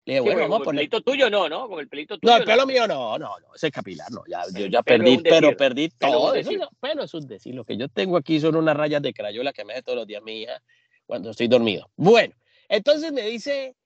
Le 0.04 0.14
dije, 0.14 0.18
Sí, 0.20 0.24
bueno, 0.24 0.40
vamos 0.40 0.56
a 0.56 0.58
con 0.58 0.62
el 0.62 0.64
poner... 0.64 0.78
pelito 0.90 1.00
tuyo 1.02 1.30
no, 1.30 1.48
¿no? 1.48 1.68
Con 1.68 1.78
el 1.78 1.88
pelito 1.88 2.18
tuyo 2.18 2.32
No, 2.32 2.38
el 2.38 2.44
pelo 2.44 2.66
mío 2.66 2.88
no, 2.88 3.16
no, 3.18 3.38
no, 3.38 3.54
ese 3.54 3.70
capilar 3.70 4.10
no, 4.10 4.24
ya, 4.26 4.42
yo 4.52 4.66
ya 4.66 4.82
perdí, 4.82 5.18
pero 5.18 5.56
perdí 5.56 5.90
todo. 5.90 6.34
Eso, 6.34 6.50
pelo 6.80 7.04
es 7.04 7.14
un 7.14 7.28
decir. 7.28 7.54
Lo 7.54 7.64
que 7.64 7.76
yo 7.76 7.88
tengo 7.88 8.16
aquí 8.16 8.40
son 8.40 8.56
unas 8.56 8.76
rayas 8.76 9.00
de 9.00 9.14
crayola 9.14 9.52
que 9.52 9.64
me 9.64 9.74
hace 9.74 9.82
todos 9.84 9.98
los 9.98 10.08
días 10.08 10.24
mi 10.24 10.40
hija 10.42 10.60
cuando 11.06 11.30
estoy 11.30 11.46
dormido. 11.46 11.88
Bueno, 11.94 12.34
entonces 12.68 13.12
me 13.12 13.22
dice, 13.22 13.76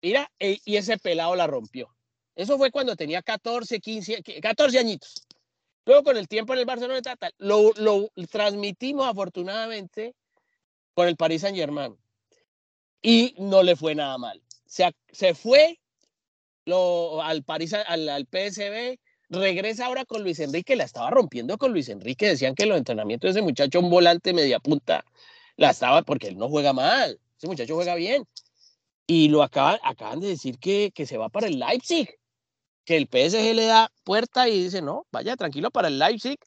mira, 0.00 0.30
e- 0.38 0.60
y 0.64 0.76
ese 0.76 0.96
pelado 0.96 1.34
la 1.34 1.48
rompió. 1.48 1.92
Eso 2.36 2.56
fue 2.56 2.70
cuando 2.70 2.94
tenía 2.94 3.20
14, 3.20 3.80
15, 3.80 4.22
qui- 4.22 4.40
14 4.40 4.78
añitos. 4.78 5.26
Luego 5.86 6.04
con 6.04 6.16
el 6.16 6.28
tiempo 6.28 6.52
en 6.52 6.60
el 6.60 6.66
Barcelona, 6.66 7.02
tal, 7.02 7.18
tal, 7.18 7.32
lo, 7.38 7.72
lo 7.74 8.08
transmitimos 8.30 9.08
afortunadamente 9.08 10.14
con 11.00 11.08
el 11.08 11.16
Paris 11.16 11.40
Saint 11.40 11.56
Germain. 11.56 11.96
Y 13.00 13.34
no 13.38 13.62
le 13.62 13.74
fue 13.74 13.94
nada 13.94 14.18
mal. 14.18 14.42
Se, 14.66 14.94
se 15.10 15.32
fue 15.32 15.80
lo, 16.66 17.22
al 17.22 17.42
París, 17.42 17.72
al, 17.72 18.06
al 18.06 18.26
PSB, 18.26 18.98
regresa 19.30 19.86
ahora 19.86 20.04
con 20.04 20.22
Luis 20.22 20.40
Enrique, 20.40 20.76
la 20.76 20.84
estaba 20.84 21.08
rompiendo 21.08 21.56
con 21.56 21.72
Luis 21.72 21.88
Enrique, 21.88 22.26
decían 22.26 22.54
que 22.54 22.66
los 22.66 22.76
entrenamientos 22.76 23.28
de 23.28 23.40
ese 23.40 23.42
muchacho, 23.42 23.80
un 23.80 23.88
volante 23.88 24.34
media 24.34 24.60
punta, 24.60 25.02
la 25.56 25.70
estaba, 25.70 26.02
porque 26.02 26.28
él 26.28 26.36
no 26.36 26.50
juega 26.50 26.74
mal, 26.74 27.18
ese 27.38 27.46
muchacho 27.46 27.76
juega 27.76 27.94
bien. 27.94 28.26
Y 29.06 29.30
lo 29.30 29.42
acaban, 29.42 29.78
acaban 29.82 30.20
de 30.20 30.28
decir 30.28 30.58
que, 30.58 30.92
que 30.94 31.06
se 31.06 31.16
va 31.16 31.30
para 31.30 31.46
el 31.46 31.58
Leipzig, 31.58 32.10
que 32.84 32.98
el 32.98 33.06
PSG 33.06 33.54
le 33.54 33.64
da 33.64 33.90
puerta 34.04 34.50
y 34.50 34.64
dice, 34.64 34.82
no, 34.82 35.06
vaya 35.10 35.34
tranquilo 35.36 35.70
para 35.70 35.88
el 35.88 35.98
Leipzig, 35.98 36.38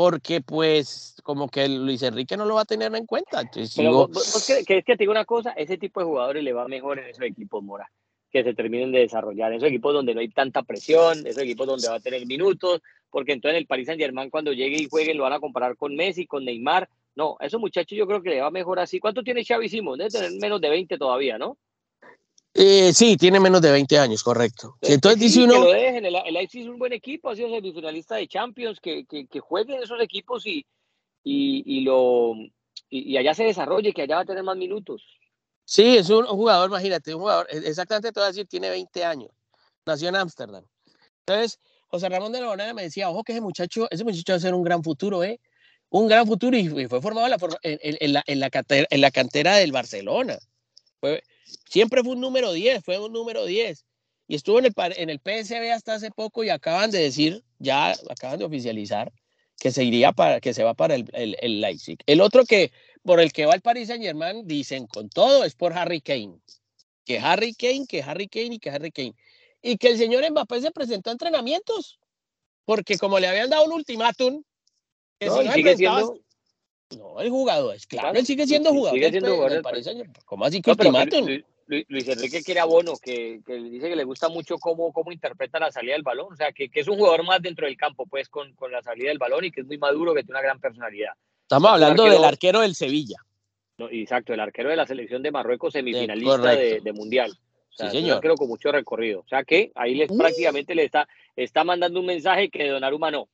porque 0.00 0.40
pues 0.40 1.14
como 1.22 1.46
que 1.50 1.68
Luis 1.68 2.02
Enrique 2.02 2.34
no 2.34 2.46
lo 2.46 2.54
va 2.54 2.62
a 2.62 2.64
tener 2.64 2.94
en 2.94 3.04
cuenta. 3.04 3.42
Entonces, 3.42 3.74
Pero 3.76 3.90
digo, 3.90 4.06
vos, 4.08 4.32
vos- 4.32 4.46
crees 4.46 4.64
que, 4.64 4.82
que 4.82 4.96
te 4.96 5.02
digo 5.02 5.10
una 5.10 5.26
cosa, 5.26 5.50
ese 5.50 5.76
tipo 5.76 6.00
de 6.00 6.06
jugadores 6.06 6.42
le 6.42 6.54
va 6.54 6.66
mejor 6.66 6.98
en 7.00 7.08
esos 7.10 7.22
equipos, 7.22 7.62
Mora, 7.62 7.86
que 8.30 8.42
se 8.42 8.54
terminen 8.54 8.92
de 8.92 9.00
desarrollar, 9.00 9.52
en 9.52 9.58
esos 9.58 9.68
equipos 9.68 9.92
donde 9.92 10.14
no 10.14 10.20
hay 10.20 10.30
tanta 10.30 10.62
presión, 10.62 11.26
esos 11.26 11.42
equipos 11.42 11.66
donde 11.66 11.86
va 11.86 11.96
a 11.96 12.00
tener 12.00 12.24
minutos, 12.24 12.80
porque 13.10 13.32
entonces 13.32 13.58
el 13.58 13.66
Paris 13.66 13.88
Saint 13.88 14.00
Germain 14.00 14.30
cuando 14.30 14.54
llegue 14.54 14.78
y 14.78 14.88
juegue 14.88 15.12
lo 15.12 15.24
van 15.24 15.34
a 15.34 15.38
comparar 15.40 15.76
con 15.76 15.94
Messi, 15.94 16.26
con 16.26 16.46
Neymar. 16.46 16.88
No, 17.14 17.36
a 17.38 17.44
esos 17.44 17.60
muchachos 17.60 17.98
yo 17.98 18.06
creo 18.06 18.22
que 18.22 18.30
le 18.30 18.40
va 18.40 18.50
mejor 18.50 18.78
así. 18.80 19.00
¿Cuánto 19.00 19.22
tiene 19.22 19.44
Xavi 19.44 19.68
Simons? 19.68 19.98
Debe 19.98 20.08
tener 20.08 20.32
menos 20.40 20.62
de 20.62 20.70
20 20.70 20.96
todavía, 20.96 21.36
¿no? 21.36 21.58
Eh, 22.52 22.92
sí, 22.92 23.16
tiene 23.16 23.38
menos 23.38 23.62
de 23.62 23.70
20 23.70 23.98
años, 23.98 24.22
correcto. 24.22 24.76
Entonces 24.80 25.20
dice 25.20 25.44
uno... 25.44 25.54
Que 25.54 25.60
lo 25.60 25.72
dejen, 25.72 26.04
el, 26.04 26.16
el 26.16 26.34
Leipzig 26.34 26.62
es 26.62 26.68
un 26.68 26.78
buen 26.78 26.92
equipo, 26.92 27.30
ha 27.30 27.36
sido 27.36 27.48
semifinalista 27.48 28.16
de 28.16 28.26
Champions, 28.26 28.80
que, 28.80 29.04
que, 29.06 29.26
que 29.26 29.40
jueguen 29.40 29.82
esos 29.82 30.00
equipos 30.00 30.44
y, 30.46 30.66
y, 31.22 31.62
y 31.64 31.80
lo, 31.82 32.34
y, 32.88 33.12
y, 33.12 33.16
allá 33.16 33.34
se 33.34 33.44
desarrolle, 33.44 33.92
que 33.92 34.02
allá 34.02 34.16
va 34.16 34.22
a 34.22 34.26
tener 34.26 34.42
más 34.42 34.56
minutos. 34.56 35.02
Sí, 35.64 35.96
es 35.96 36.10
un, 36.10 36.26
jugador, 36.26 36.68
imagínate, 36.68 37.14
un 37.14 37.20
jugador, 37.20 37.46
e, 37.50 37.58
exactamente 37.58 38.10
te 38.10 38.18
voy 38.18 38.24
a 38.24 38.28
decir, 38.28 38.48
tiene 38.48 38.68
20 38.68 39.04
años, 39.04 39.30
nació 39.86 40.08
en 40.08 40.16
Ámsterdam. 40.16 40.64
Entonces, 41.20 41.60
José 41.86 42.08
Ramón 42.08 42.32
de 42.32 42.40
la 42.40 42.48
Bonera 42.48 42.74
me 42.74 42.82
decía, 42.82 43.10
ojo 43.10 43.22
que 43.22 43.32
ese 43.32 43.40
muchacho, 43.40 43.86
ese 43.90 44.02
muchacho 44.02 44.32
va 44.32 44.36
a 44.36 44.40
ser 44.40 44.54
un 44.54 44.64
gran 44.64 44.82
futuro, 44.82 45.22
¿eh? 45.22 45.38
Un 45.88 46.08
gran 46.08 46.26
futuro 46.26 46.56
y 46.56 46.68
fue 46.68 47.00
formado 47.00 47.26
en 47.26 47.30
la, 47.32 47.38
en, 47.62 47.96
en 48.00 48.12
la, 48.12 48.22
en 48.26 48.40
la, 48.40 48.50
cantera, 48.50 48.86
en 48.90 49.00
la 49.00 49.10
cantera 49.10 49.56
del 49.56 49.72
Barcelona. 49.72 50.38
Fue, 51.00 51.22
siempre 51.68 52.02
fue 52.02 52.12
un 52.12 52.20
número 52.20 52.52
10, 52.52 52.84
fue 52.84 52.98
un 52.98 53.12
número 53.12 53.44
10. 53.44 53.84
Y 54.28 54.36
estuvo 54.36 54.58
en 54.58 54.66
el, 54.66 54.74
en 54.96 55.10
el 55.10 55.18
PSB 55.18 55.72
hasta 55.72 55.94
hace 55.94 56.10
poco 56.10 56.44
y 56.44 56.50
acaban 56.50 56.90
de 56.90 57.00
decir, 57.00 57.42
ya 57.58 57.94
acaban 58.08 58.38
de 58.38 58.44
oficializar, 58.44 59.12
que 59.58 59.72
se 59.72 59.84
iría 59.84 60.12
para, 60.12 60.40
que 60.40 60.54
se 60.54 60.62
va 60.62 60.74
para 60.74 60.94
el, 60.94 61.10
el, 61.12 61.36
el 61.40 61.60
Leipzig. 61.60 61.98
El 62.06 62.20
otro 62.20 62.44
que, 62.44 62.70
por 63.02 63.20
el 63.20 63.32
que 63.32 63.46
va 63.46 63.54
el 63.54 63.60
Paris 63.60 63.88
Saint 63.88 64.02
Germain, 64.02 64.46
dicen 64.46 64.86
con 64.86 65.08
todo, 65.10 65.44
es 65.44 65.54
por 65.54 65.72
Harry 65.72 66.00
Kane. 66.00 66.38
Que 67.04 67.18
Harry 67.18 67.54
Kane, 67.54 67.86
que 67.88 68.02
Harry 68.02 68.28
Kane 68.28 68.54
y 68.54 68.58
que 68.58 68.70
Harry 68.70 68.92
Kane. 68.92 69.14
Y 69.62 69.76
que 69.76 69.88
el 69.88 69.98
señor 69.98 70.28
Mbappé 70.30 70.60
se 70.60 70.70
presentó 70.70 71.10
a 71.10 71.12
entrenamientos, 71.12 71.98
porque 72.64 72.96
como 72.98 73.18
le 73.18 73.26
habían 73.26 73.50
dado 73.50 73.64
un 73.64 73.72
ultimátum, 73.72 74.42
que 75.18 75.26
no, 75.26 75.38
si 75.38 75.44
no 75.44 75.52
sigue 75.52 75.76
siendo... 75.76 76.18
No, 76.96 77.20
el 77.20 77.30
jugador, 77.30 77.74
es 77.74 77.86
claro, 77.86 78.18
él 78.18 78.26
sigue 78.26 78.46
siendo 78.46 78.70
jugador. 78.70 78.94
Sigue 78.94 79.10
siendo 79.10 79.34
jugador. 79.34 79.62
¿Cómo 80.24 80.44
así 80.44 80.60
que 80.60 80.70
ultimátum? 80.70 81.26
Luis, 81.88 82.08
Enrique 82.08 82.42
quiere 82.42 82.58
abono, 82.58 82.94
que, 83.00 83.42
que, 83.46 83.54
dice 83.54 83.88
que 83.88 83.94
le 83.94 84.02
gusta 84.02 84.28
mucho 84.28 84.58
cómo, 84.58 84.92
cómo 84.92 85.12
interpreta 85.12 85.60
la 85.60 85.70
salida 85.70 85.92
del 85.92 86.02
balón, 86.02 86.32
o 86.32 86.36
sea, 86.36 86.50
que, 86.50 86.68
que 86.68 86.80
es 86.80 86.88
un 86.88 86.98
jugador 86.98 87.24
más 87.24 87.40
dentro 87.40 87.66
del 87.66 87.76
campo, 87.76 88.06
pues, 88.06 88.28
con, 88.28 88.52
con, 88.54 88.72
la 88.72 88.82
salida 88.82 89.08
del 89.08 89.18
balón 89.18 89.44
y 89.44 89.52
que 89.52 89.60
es 89.60 89.66
muy 89.68 89.78
maduro, 89.78 90.12
que 90.12 90.24
tiene 90.24 90.32
una 90.32 90.42
gran 90.42 90.58
personalidad. 90.58 91.12
Estamos 91.42 91.70
hablando 91.70 92.02
arquero, 92.02 92.20
del 92.20 92.28
arquero 92.28 92.60
del 92.60 92.74
Sevilla. 92.74 93.18
No, 93.78 93.88
exacto, 93.88 94.34
el 94.34 94.40
arquero 94.40 94.68
de 94.68 94.76
la 94.76 94.86
selección 94.86 95.22
de 95.22 95.30
Marruecos, 95.30 95.72
semifinalista 95.72 96.56
de, 96.56 96.80
de, 96.80 96.92
Mundial. 96.92 97.30
O 97.30 97.72
sea, 97.72 97.90
sí, 97.90 97.98
señor. 97.98 98.16
Arquero 98.16 98.34
con 98.34 98.48
mucho 98.48 98.72
recorrido. 98.72 99.20
O 99.20 99.28
sea 99.28 99.44
que 99.44 99.70
ahí 99.76 99.94
les, 99.94 100.10
prácticamente 100.10 100.74
le 100.74 100.84
está, 100.84 101.08
está 101.36 101.62
mandando 101.62 102.00
un 102.00 102.06
mensaje 102.06 102.50
que 102.50 102.68
Donnarumma 102.68 103.12
no. 103.12 103.28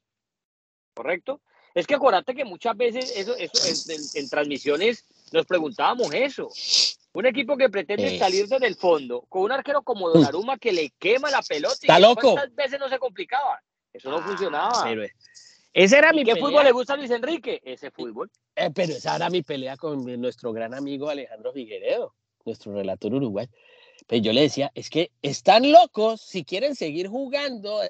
¿Correcto? 0.94 1.40
Es 1.76 1.86
que 1.86 1.94
acuérdate 1.94 2.34
que 2.34 2.44
muchas 2.46 2.74
veces 2.74 3.12
eso, 3.16 3.36
eso 3.36 3.90
en, 3.92 3.96
en, 4.00 4.02
en 4.14 4.28
transmisiones 4.30 5.04
nos 5.30 5.44
preguntábamos 5.44 6.10
eso. 6.14 6.48
Un 7.12 7.26
equipo 7.26 7.54
que 7.56 7.68
pretende 7.68 8.14
Eh. 8.14 8.18
salir 8.18 8.48
desde 8.48 8.66
el 8.66 8.76
fondo 8.76 9.26
con 9.28 9.42
un 9.42 9.52
arquero 9.52 9.82
como 9.82 10.08
Donnarumma 10.08 10.56
que 10.56 10.72
le 10.72 10.90
quema 10.98 11.30
la 11.30 11.42
pelota. 11.42 11.74
Está 11.74 11.98
y 11.98 12.02
loco. 12.02 12.32
¿Cuántas 12.32 12.54
veces 12.54 12.80
no 12.80 12.88
se 12.88 12.98
complicaba? 12.98 13.60
Eso 13.92 14.10
no 14.10 14.22
funcionaba. 14.22 14.84
Pero 14.84 15.02
ese 15.74 15.98
era 15.98 16.12
mi 16.14 16.24
¿Qué 16.24 16.32
pelea. 16.32 16.46
fútbol 16.46 16.64
le 16.64 16.72
gusta 16.72 16.94
a 16.94 16.96
Luis 16.96 17.10
Enrique? 17.10 17.60
Ese 17.62 17.90
fútbol. 17.90 18.30
Eh, 18.54 18.70
pero 18.74 18.94
esa 18.94 19.16
era 19.16 19.28
mi 19.28 19.42
pelea 19.42 19.76
con 19.76 20.02
nuestro 20.18 20.54
gran 20.54 20.72
amigo 20.72 21.10
Alejandro 21.10 21.52
Figueredo, 21.52 22.14
nuestro 22.46 22.72
relator 22.74 23.12
uruguayo. 23.12 23.50
Pues 24.06 24.22
yo 24.22 24.32
le 24.32 24.40
decía, 24.42 24.70
es 24.74 24.88
que 24.88 25.10
están 25.20 25.70
locos 25.70 26.22
si 26.22 26.42
quieren 26.42 26.74
seguir 26.74 27.08
jugando. 27.08 27.80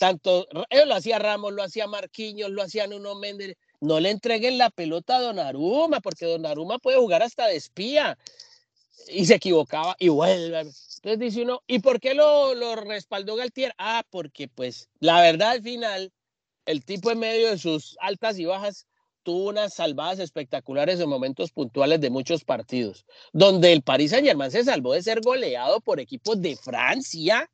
Tanto, 0.00 0.48
él 0.70 0.88
lo 0.88 0.94
hacía 0.94 1.18
Ramos, 1.18 1.52
lo 1.52 1.62
hacía 1.62 1.86
Marquinhos, 1.86 2.50
lo 2.50 2.62
hacía 2.62 2.86
Nuno 2.86 3.16
Méndez. 3.16 3.58
No 3.82 4.00
le 4.00 4.08
entreguen 4.08 4.56
la 4.56 4.70
pelota 4.70 5.18
a 5.18 5.20
Donnarumma, 5.20 6.00
porque 6.00 6.24
Donnarumma 6.24 6.78
puede 6.78 6.96
jugar 6.96 7.22
hasta 7.22 7.46
de 7.48 7.56
espía. 7.56 8.16
Y 9.08 9.26
se 9.26 9.34
equivocaba 9.34 9.96
y 9.98 10.08
vuelve. 10.08 10.60
Entonces 10.60 11.18
dice 11.18 11.42
uno, 11.42 11.60
¿y 11.66 11.80
por 11.80 12.00
qué 12.00 12.14
lo, 12.14 12.54
lo 12.54 12.76
respaldó 12.76 13.36
Galtier? 13.36 13.74
Ah, 13.76 14.02
porque 14.08 14.48
pues 14.48 14.88
la 15.00 15.20
verdad 15.20 15.50
al 15.50 15.62
final, 15.62 16.10
el 16.64 16.82
tipo 16.82 17.10
en 17.10 17.18
medio 17.18 17.50
de 17.50 17.58
sus 17.58 17.98
altas 18.00 18.38
y 18.38 18.46
bajas 18.46 18.86
tuvo 19.22 19.50
unas 19.50 19.74
salvadas 19.74 20.18
espectaculares 20.18 20.98
en 20.98 21.10
momentos 21.10 21.52
puntuales 21.52 22.00
de 22.00 22.08
muchos 22.08 22.42
partidos, 22.42 23.04
donde 23.34 23.70
el 23.70 23.82
Paris 23.82 24.12
Saint 24.12 24.26
Germain 24.26 24.50
se 24.50 24.64
salvó 24.64 24.94
de 24.94 25.02
ser 25.02 25.20
goleado 25.20 25.82
por 25.82 26.00
equipos 26.00 26.40
de 26.40 26.56
Francia 26.56 27.50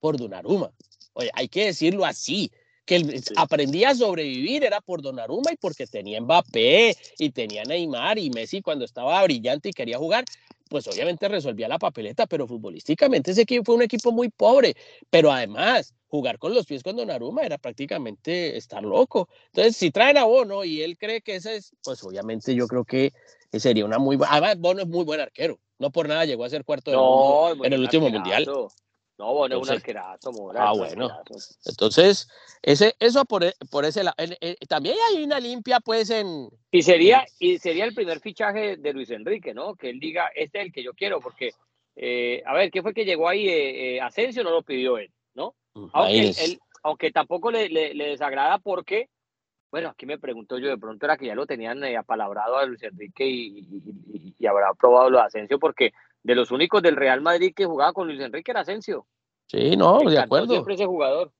por 0.00 0.16
Donnarumma. 0.16 0.72
Oye, 1.14 1.30
hay 1.34 1.48
que 1.48 1.66
decirlo 1.66 2.04
así, 2.04 2.50
que 2.84 2.96
el, 2.96 3.22
sí. 3.22 3.34
aprendía 3.36 3.90
a 3.90 3.94
sobrevivir 3.94 4.64
era 4.64 4.80
por 4.80 5.02
Donnarumma 5.02 5.52
y 5.52 5.56
porque 5.56 5.86
tenía 5.86 6.20
Mbappé 6.20 6.96
y 7.18 7.30
tenía 7.30 7.64
Neymar 7.64 8.18
y 8.18 8.30
Messi 8.30 8.60
cuando 8.62 8.84
estaba 8.84 9.22
brillante 9.22 9.68
y 9.68 9.72
quería 9.72 9.98
jugar, 9.98 10.24
pues 10.68 10.86
obviamente 10.88 11.28
resolvía 11.28 11.68
la 11.68 11.78
papeleta, 11.78 12.26
pero 12.26 12.46
futbolísticamente 12.46 13.32
ese 13.32 13.42
equipo 13.42 13.64
fue 13.64 13.74
un 13.76 13.82
equipo 13.82 14.10
muy 14.10 14.30
pobre, 14.30 14.74
pero 15.10 15.30
además 15.30 15.94
jugar 16.08 16.38
con 16.38 16.54
los 16.54 16.66
pies 16.66 16.82
con 16.82 16.96
Donnarumma 16.96 17.42
era 17.42 17.56
prácticamente 17.58 18.56
estar 18.56 18.82
loco. 18.82 19.28
Entonces, 19.46 19.76
si 19.76 19.90
traen 19.90 20.18
a 20.18 20.24
Bono 20.24 20.64
y 20.64 20.82
él 20.82 20.98
cree 20.98 21.22
que 21.22 21.36
ese 21.36 21.56
es, 21.56 21.72
pues 21.82 22.02
obviamente 22.04 22.54
yo 22.54 22.66
creo 22.66 22.84
que 22.84 23.12
sería 23.52 23.84
una 23.84 23.98
muy 23.98 24.16
buena. 24.16 24.32
Además, 24.32 24.58
Bono 24.58 24.82
es 24.82 24.88
muy 24.88 25.04
buen 25.04 25.20
arquero. 25.20 25.58
No 25.78 25.90
por 25.90 26.08
nada 26.08 26.24
llegó 26.24 26.44
a 26.44 26.50
ser 26.50 26.64
cuarto 26.64 26.92
no, 26.92 27.48
mundo 27.48 27.64
en 27.64 27.72
el 27.72 27.80
último 27.80 28.10
mundial. 28.10 28.46
No, 29.18 29.34
Bono 29.34 29.60
es 29.60 29.68
un 29.68 29.74
arquerazo, 29.74 30.32
Mora, 30.32 30.68
Ah, 30.68 30.72
bueno. 30.72 31.06
Arquerazo. 31.06 31.54
Entonces, 31.66 32.28
ese, 32.62 32.94
eso 32.98 33.24
por, 33.24 33.44
e, 33.44 33.54
por 33.70 33.84
ese 33.84 34.02
lado. 34.02 34.16
También 34.68 34.96
hay 35.08 35.22
una 35.22 35.38
limpia, 35.38 35.80
pues, 35.80 36.10
en. 36.10 36.48
Y 36.70 36.82
sería, 36.82 37.24
y 37.38 37.58
sería 37.58 37.84
el 37.84 37.94
primer 37.94 38.20
fichaje 38.20 38.76
de 38.78 38.92
Luis 38.92 39.10
Enrique, 39.10 39.52
¿no? 39.54 39.76
Que 39.76 39.90
él 39.90 40.00
diga, 40.00 40.28
este 40.34 40.60
es 40.60 40.66
el 40.66 40.72
que 40.72 40.82
yo 40.82 40.94
quiero, 40.94 41.20
porque, 41.20 41.52
eh, 41.96 42.42
a 42.46 42.54
ver, 42.54 42.70
¿qué 42.70 42.82
fue 42.82 42.94
que 42.94 43.04
llegó 43.04 43.28
ahí? 43.28 43.48
Eh, 43.48 43.96
eh, 43.96 44.00
Asensio 44.00 44.42
no 44.42 44.50
lo 44.50 44.62
pidió 44.62 44.96
él, 44.98 45.10
¿no? 45.34 45.54
Aunque, 45.92 46.20
él, 46.20 46.34
él, 46.40 46.60
aunque 46.82 47.12
tampoco 47.12 47.50
le, 47.50 47.68
le, 47.68 47.94
le, 47.94 48.08
desagrada 48.08 48.58
porque, 48.58 49.08
bueno, 49.70 49.90
aquí 49.90 50.06
me 50.06 50.18
pregunto 50.18 50.58
yo, 50.58 50.68
de 50.68 50.78
pronto 50.78 51.06
era 51.06 51.16
que 51.16 51.26
ya 51.26 51.34
lo 51.34 51.46
tenían 51.46 51.82
eh, 51.84 51.96
apalabrado 51.96 52.56
a 52.56 52.66
Luis 52.66 52.82
Enrique 52.82 53.26
y, 53.26 53.58
y, 53.58 53.82
y, 54.12 54.34
y, 54.38 54.46
habrá 54.46 54.72
probado 54.74 55.10
lo 55.10 55.18
de 55.18 55.24
Asensio, 55.24 55.58
porque 55.58 55.92
de 56.22 56.34
los 56.34 56.50
únicos 56.50 56.82
del 56.82 56.96
Real 56.96 57.20
Madrid 57.20 57.52
que 57.54 57.66
jugaba 57.66 57.92
con 57.92 58.06
Luis 58.06 58.20
Enrique 58.20 58.50
era 58.50 58.60
Asensio. 58.60 59.06
Sí, 59.46 59.76
no, 59.76 59.98
de 60.00 60.18
acuerdo. 60.18 60.48
Siempre 60.48 60.74
ese 60.74 60.86
jugador. 60.86 61.32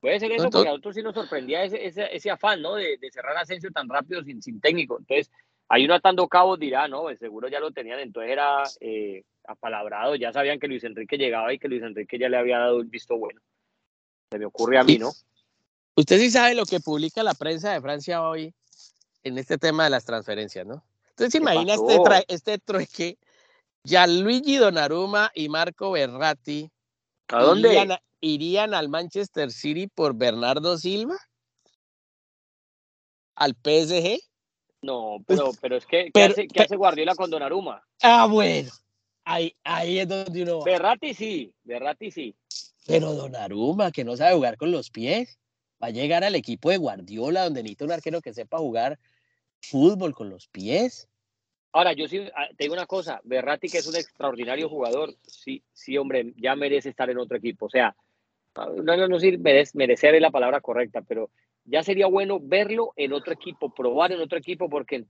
Puede 0.00 0.18
ser 0.18 0.32
eso, 0.32 0.44
Entonces, 0.44 0.58
porque 0.58 0.68
a 0.68 0.72
nosotros 0.72 0.94
sí 0.94 1.02
nos 1.02 1.14
sorprendía 1.14 1.62
ese, 1.62 1.84
ese, 1.84 2.14
ese 2.14 2.30
afán, 2.30 2.62
¿no? 2.62 2.74
De, 2.74 2.96
de, 2.96 3.10
cerrar 3.10 3.36
Asensio 3.36 3.70
tan 3.70 3.88
rápido 3.88 4.22
sin, 4.24 4.42
sin 4.42 4.60
técnico. 4.60 4.98
Entonces, 4.98 5.30
ahí 5.68 5.84
uno 5.84 5.94
atando 5.94 6.26
cabos 6.26 6.58
dirá, 6.58 6.88
no, 6.88 7.02
pues 7.02 7.18
seguro 7.18 7.48
ya 7.48 7.60
lo 7.60 7.70
tenían, 7.70 8.00
entonces 8.00 8.32
era 8.32 8.62
eh, 8.80 9.24
apalabrado, 9.44 10.16
ya 10.16 10.32
sabían 10.32 10.58
que 10.58 10.68
Luis 10.68 10.84
Enrique 10.84 11.18
llegaba 11.18 11.52
y 11.52 11.58
que 11.58 11.68
Luis 11.68 11.82
Enrique 11.82 12.18
ya 12.18 12.28
le 12.28 12.38
había 12.38 12.58
dado 12.58 12.80
el 12.80 12.86
visto 12.86 13.16
bueno. 13.16 13.40
Se 14.30 14.38
me 14.38 14.46
ocurre 14.46 14.78
a 14.78 14.84
mí, 14.84 14.98
¿no? 14.98 15.10
Usted 15.96 16.18
sí 16.18 16.30
sabe 16.30 16.54
lo 16.54 16.64
que 16.64 16.80
publica 16.80 17.22
la 17.22 17.34
prensa 17.34 17.72
de 17.72 17.80
Francia 17.80 18.22
hoy 18.22 18.54
en 19.22 19.38
este 19.38 19.58
tema 19.58 19.84
de 19.84 19.90
las 19.90 20.04
transferencias, 20.04 20.66
¿no? 20.66 20.82
Entonces, 21.10 21.40
imagina 21.40 21.74
este, 21.74 22.24
este 22.28 22.58
trueque. 22.58 23.18
Gianluigi 23.84 24.56
Donnarumma 24.56 25.30
y 25.34 25.48
Marco 25.48 25.92
Berratti 25.92 26.70
¿A 27.28 27.42
dónde? 27.42 27.68
Irían, 27.68 27.98
irían, 28.20 28.74
al 28.74 28.88
Manchester 28.88 29.50
City 29.52 29.86
por 29.86 30.14
Bernardo 30.14 30.76
Silva? 30.76 31.16
¿Al 33.36 33.54
PSG? 33.54 34.18
No, 34.82 35.18
pero, 35.26 35.52
pero 35.60 35.76
es 35.76 35.86
que, 35.86 36.06
¿qué, 36.06 36.10
pero, 36.12 36.32
hace, 36.32 36.48
¿qué 36.48 36.62
hace, 36.62 36.76
Guardiola 36.76 37.14
con 37.14 37.30
Donnarumma? 37.30 37.82
Ah, 38.02 38.26
bueno. 38.26 38.70
Ahí, 39.24 39.54
ahí 39.62 39.98
es 39.98 40.08
donde 40.08 40.42
uno 40.42 40.58
va. 40.58 40.64
Berratti 40.64 41.14
sí, 41.14 41.54
Berratti 41.62 42.10
sí. 42.10 42.34
Pero 42.86 43.12
Donnarumma, 43.14 43.92
que 43.92 44.04
no 44.04 44.16
sabe 44.16 44.34
jugar 44.34 44.56
con 44.56 44.72
los 44.72 44.90
pies, 44.90 45.38
va 45.82 45.88
a 45.88 45.90
llegar 45.90 46.24
al 46.24 46.34
equipo 46.34 46.70
de 46.70 46.78
Guardiola, 46.78 47.44
donde 47.44 47.62
necesita 47.62 47.84
un 47.84 47.92
arquero 47.92 48.20
que 48.20 48.34
sepa 48.34 48.58
jugar 48.58 48.98
fútbol 49.60 50.14
con 50.14 50.30
los 50.30 50.48
pies. 50.48 51.08
Ahora, 51.72 51.92
yo 51.92 52.08
sí 52.08 52.28
ah, 52.34 52.48
te 52.56 52.64
digo 52.64 52.74
una 52.74 52.86
cosa, 52.86 53.20
Berratti 53.24 53.68
que 53.68 53.78
es 53.78 53.86
un 53.86 53.96
extraordinario 53.96 54.68
jugador, 54.68 55.14
sí, 55.26 55.62
sí, 55.72 55.96
hombre, 55.96 56.32
ya 56.36 56.56
merece 56.56 56.88
estar 56.88 57.08
en 57.10 57.18
otro 57.18 57.36
equipo. 57.36 57.66
O 57.66 57.70
sea, 57.70 57.94
no, 58.56 58.96
no, 58.96 59.08
no 59.08 59.20
sé 59.20 59.38
merece, 59.38 59.78
merecer 59.78 60.14
es 60.14 60.20
la 60.20 60.30
palabra 60.30 60.60
correcta, 60.60 61.02
pero 61.06 61.30
ya 61.64 61.82
sería 61.82 62.06
bueno 62.06 62.40
verlo 62.40 62.92
en 62.96 63.12
otro 63.12 63.32
equipo, 63.32 63.72
probar 63.72 64.12
en 64.12 64.20
otro 64.20 64.38
equipo, 64.38 64.68
porque 64.68 65.04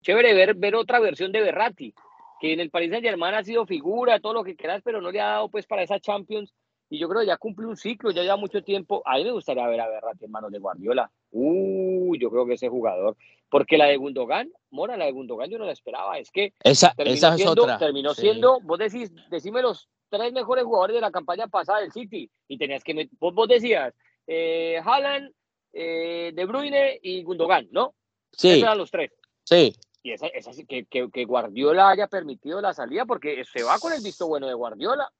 chévere 0.00 0.32
ver, 0.34 0.54
ver 0.54 0.74
otra 0.74 0.98
versión 1.00 1.32
de 1.32 1.42
Berratti, 1.42 1.94
que 2.40 2.52
en 2.52 2.60
el 2.60 2.70
Paris 2.70 2.90
Saint 2.90 3.04
Germain 3.04 3.34
ha 3.34 3.44
sido 3.44 3.66
figura, 3.66 4.20
todo 4.20 4.32
lo 4.32 4.44
que 4.44 4.56
quieras, 4.56 4.80
pero 4.82 5.00
no 5.00 5.10
le 5.10 5.20
ha 5.20 5.26
dado 5.26 5.50
pues 5.50 5.66
para 5.66 5.82
esa 5.82 6.00
Champions. 6.00 6.54
Y 6.90 6.98
yo 6.98 7.08
creo 7.08 7.20
que 7.20 7.26
ya 7.26 7.36
cumple 7.36 7.66
un 7.66 7.76
ciclo, 7.76 8.10
ya 8.10 8.22
lleva 8.22 8.36
mucho 8.36 8.62
tiempo. 8.62 9.02
A 9.04 9.16
mí 9.18 9.24
me 9.24 9.32
gustaría 9.32 9.66
ver 9.66 9.80
a 9.80 9.88
Berratti 9.88 10.24
en 10.24 10.32
de 10.50 10.58
Guardiola. 10.58 11.10
Uh, 11.30 11.77
yo 12.16 12.30
creo 12.30 12.46
que 12.46 12.54
ese 12.54 12.68
jugador. 12.68 13.16
Porque 13.50 13.78
la 13.78 13.86
de 13.86 13.96
Gundogan, 13.96 14.50
Mora, 14.70 14.96
la 14.96 15.06
de 15.06 15.12
Gundogan 15.12 15.50
yo 15.50 15.58
no 15.58 15.64
la 15.64 15.72
esperaba. 15.72 16.18
Es 16.18 16.30
que 16.30 16.52
esa, 16.62 16.94
esa 16.98 17.36
siendo, 17.36 17.62
otra. 17.62 17.78
terminó 17.78 18.14
sí. 18.14 18.22
siendo, 18.22 18.60
vos 18.60 18.78
decís, 18.78 19.10
decime 19.30 19.62
los 19.62 19.88
tres 20.10 20.32
mejores 20.32 20.64
jugadores 20.64 20.94
de 20.94 21.00
la 21.00 21.10
campaña 21.10 21.46
pasada 21.48 21.80
del 21.80 21.92
City. 21.92 22.30
Y 22.46 22.58
tenías 22.58 22.84
que, 22.84 23.08
vos, 23.18 23.34
vos 23.34 23.48
decías, 23.48 23.94
eh, 24.26 24.80
Haaland, 24.84 25.32
eh, 25.72 26.32
De 26.34 26.44
Bruyne 26.44 26.98
y 27.02 27.22
Gundogan, 27.22 27.68
¿no? 27.70 27.94
Sí. 28.32 28.50
Esos 28.50 28.62
eran 28.62 28.78
los 28.78 28.90
tres. 28.90 29.12
Sí. 29.44 29.74
y 30.02 30.12
esa, 30.12 30.26
esa 30.26 30.50
que, 30.68 30.84
que, 30.84 31.10
que, 31.10 31.24
Guardiola 31.24 31.88
haya 31.88 32.06
permitido 32.06 32.60
la 32.60 32.74
salida, 32.74 33.06
porque 33.06 33.44
se 33.44 33.62
va 33.62 33.78
con 33.78 33.92
el 33.94 34.02
visto 34.02 34.26
bueno 34.26 34.46
de 34.46 34.54
Guardiola. 34.54 35.10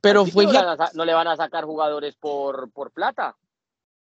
Pero 0.00 0.24
fue 0.24 0.46
no, 0.46 0.52
le 0.52 0.58
a, 0.58 0.90
no, 0.94 1.04
le 1.04 1.14
van 1.14 1.28
a 1.28 1.36
sacar 1.36 1.64
jugadores 1.64 2.16
por, 2.16 2.70
por 2.72 2.90
plata. 2.92 3.36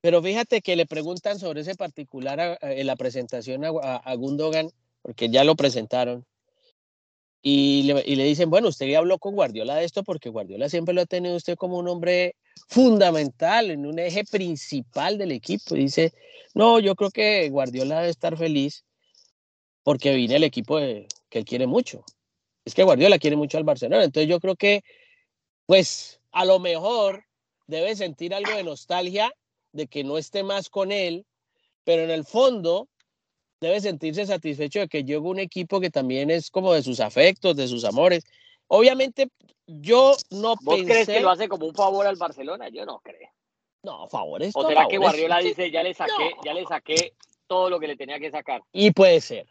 Pero 0.06 0.22
fíjate 0.22 0.62
que 0.62 0.76
le 0.76 0.86
preguntan 0.86 1.40
sobre 1.40 1.62
ese 1.62 1.74
particular 1.74 2.60
en 2.62 2.86
la 2.86 2.96
presentación 2.96 3.66
a, 3.66 3.96
a, 3.96 4.14
Gundogan, 4.14 4.70
porque 5.02 5.30
ya 5.30 5.44
lo 5.44 5.56
presentaron. 5.56 6.24
Y 7.42 7.92
le, 7.92 8.24
dicen, 8.24 8.52
bueno, 8.52 8.68
usted 8.68 8.86
ya 8.86 9.00
habló 9.00 9.18
con 9.18 9.34
Guardiola 9.34 9.78
de 9.78 9.84
esto 9.84 10.04
porque 10.04 10.30
Guardiola 10.30 10.70
siempre 10.70 10.94
lo 10.94 11.02
ha 11.02 11.06
tenido 11.08 11.36
usted 11.36 11.56
como 11.56 11.80
un 11.80 11.88
hombre 11.88 12.36
fundamental, 12.68 13.72
en 13.72 13.88
un 13.88 13.98
eje 13.98 14.24
principal 14.26 15.18
del 15.18 15.32
equipo. 15.32 15.76
Y 15.76 15.86
dice, 15.86 16.14
no, 16.54 16.80
yo 16.80 16.94
creo 16.94 17.10
que 17.10 17.50
Guardiola 17.50 18.02
debe 18.02 18.12
estar 18.12 18.38
feliz 18.38 18.86
porque 19.82 20.14
viene 20.14 20.36
el 20.36 20.44
equipo 20.44 20.78
que 20.78 21.08
él 21.32 21.46
quiere 21.46 21.66
mucho. 21.66 22.06
Es 22.64 22.76
que 22.76 22.84
Guardiola 22.84 23.18
quiere 23.18 23.38
mucho 23.38 23.58
al 23.58 23.64
Barcelona. 23.64 24.04
Entonces 24.04 24.30
yo 24.30 24.40
creo 24.40 24.56
que, 24.56 24.84
pues, 25.66 26.22
a 26.32 26.46
lo 26.46 26.60
mejor 26.60 27.26
debe 27.66 27.96
sentir 27.96 28.36
algo 28.36 28.56
de 28.56 28.64
nostalgia 28.64 29.34
de 29.76 29.88
que 29.88 30.04
no 30.04 30.18
esté 30.18 30.44
más 30.44 30.70
con 30.70 30.92
él, 30.92 31.26
pero 31.84 32.04
en 32.04 32.10
el 32.10 32.26
fondo 32.26 32.88
debe 33.60 33.82
sentirse 33.82 34.26
satisfecho 34.26 34.80
de 34.80 34.88
que 34.88 35.04
llegó 35.04 35.30
un 35.30 35.40
equipo 35.40 35.80
que 35.80 35.90
también 35.90 36.32
es 36.32 36.50
como 36.50 36.74
de 36.74 36.82
sus 36.82 37.00
afectos, 37.00 37.56
de 37.56 37.68
sus 37.68 37.84
amores. 37.84 38.24
Obviamente, 38.68 39.28
yo 39.68 40.16
no 40.32 40.56
¿Vos 40.62 40.76
pensé... 40.76 40.92
crees 40.92 41.08
que 41.08 41.20
lo 41.20 41.30
hace 41.30 41.50
como 41.50 41.68
un 41.68 41.76
favor 41.76 42.08
al 42.08 42.16
Barcelona? 42.16 42.70
Yo 42.70 42.86
no 42.86 43.00
creo. 43.00 43.30
No, 43.84 44.08
favores. 44.08 44.52
¿O 44.56 44.62
será 44.62 44.82
favores. 44.82 44.90
que 44.90 44.98
Guardiola 44.98 45.40
dice, 45.40 45.70
ya 45.70 45.84
le 45.84 45.94
saqué, 45.94 46.32
no. 46.38 46.44
ya 46.44 46.54
le 46.54 46.66
saqué 46.66 47.14
todo 47.48 47.70
lo 47.70 47.80
que 47.80 47.88
le 47.88 47.98
tenía 47.98 48.20
que 48.20 48.32
sacar? 48.32 48.62
Y 48.72 48.92
puede 48.92 49.20
ser. 49.22 49.46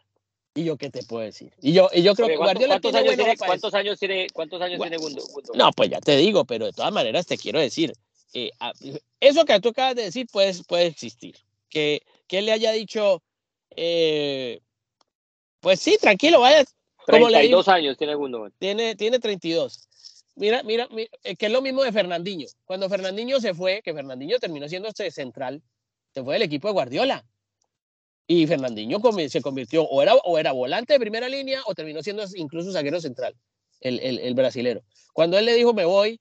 ¿Y 0.55 0.63
yo 0.63 0.77
qué 0.77 0.89
te 0.89 1.03
puedo 1.03 1.21
decir? 1.21 1.53
Y 1.61 1.73
yo, 1.73 1.89
y 1.93 2.01
yo 2.01 2.15
creo 2.15 2.29
que 2.29 2.37
Guardiola 2.37 2.79
¿cuántos, 2.79 2.91
tiene 2.91 3.09
años 3.09 3.17
tiene, 3.17 3.37
¿cuántos, 3.37 3.73
años 3.73 3.99
tiene, 3.99 4.27
¿Cuántos 4.33 4.61
años 4.61 4.79
tiene 4.79 4.97
Gundo, 4.97 5.21
Gundo? 5.33 5.53
No, 5.53 5.71
pues 5.71 5.89
ya 5.89 5.99
te 5.99 6.15
digo, 6.15 6.45
pero 6.45 6.65
de 6.65 6.73
todas 6.73 6.93
maneras 6.93 7.27
te 7.27 7.37
quiero 7.37 7.59
decir, 7.59 7.93
eh, 8.35 8.51
a- 8.59 8.73
eso 9.19 9.45
que 9.45 9.59
tú 9.59 9.69
acabas 9.69 9.95
de 9.95 10.03
decir 10.03 10.27
puede, 10.31 10.53
puede 10.67 10.87
existir. 10.87 11.35
Que, 11.69 12.01
que 12.27 12.39
él 12.39 12.45
le 12.45 12.51
haya 12.51 12.71
dicho, 12.71 13.23
eh, 13.75 14.59
pues 15.59 15.79
sí, 15.79 15.97
tranquilo, 15.99 16.41
vaya. 16.41 16.63
Como 17.07 17.29
le 17.29 17.41
digo, 17.41 17.63
32 17.63 17.67
años 17.69 17.97
tiene 17.97 18.15
Gundo. 18.15 18.49
tiene, 18.59 18.95
tiene 18.95 19.19
32. 19.19 19.87
Mira, 20.35 20.63
mira, 20.63 20.87
mira, 20.91 21.09
eh, 21.23 21.35
que 21.35 21.45
es 21.45 21.51
lo 21.51 21.61
mismo 21.61 21.83
de 21.83 21.91
Fernandinho. 21.91 22.47
Cuando 22.65 22.89
Fernandinho 22.89 23.39
se 23.39 23.53
fue, 23.53 23.81
que 23.81 23.93
Fernandinho 23.93 24.37
terminó 24.39 24.67
siendo 24.67 24.89
este 24.89 25.09
central, 25.11 25.61
se 26.13 26.23
fue 26.23 26.33
del 26.35 26.43
equipo 26.43 26.67
de 26.67 26.73
Guardiola. 26.73 27.25
Y 28.27 28.47
Fernandinho 28.47 28.99
se 29.29 29.41
convirtió, 29.41 29.83
o 29.83 30.01
era, 30.01 30.15
o 30.15 30.37
era 30.37 30.51
volante 30.51 30.93
de 30.93 30.99
primera 30.99 31.29
línea, 31.29 31.61
o 31.67 31.75
terminó 31.75 32.01
siendo 32.01 32.23
incluso 32.35 32.71
zaguero 32.71 32.99
central, 32.99 33.35
el, 33.81 33.99
el, 33.99 34.19
el 34.19 34.33
brasilero. 34.33 34.83
Cuando 35.13 35.37
él 35.37 35.45
le 35.45 35.53
dijo, 35.53 35.73
me 35.73 35.85
voy, 35.85 36.19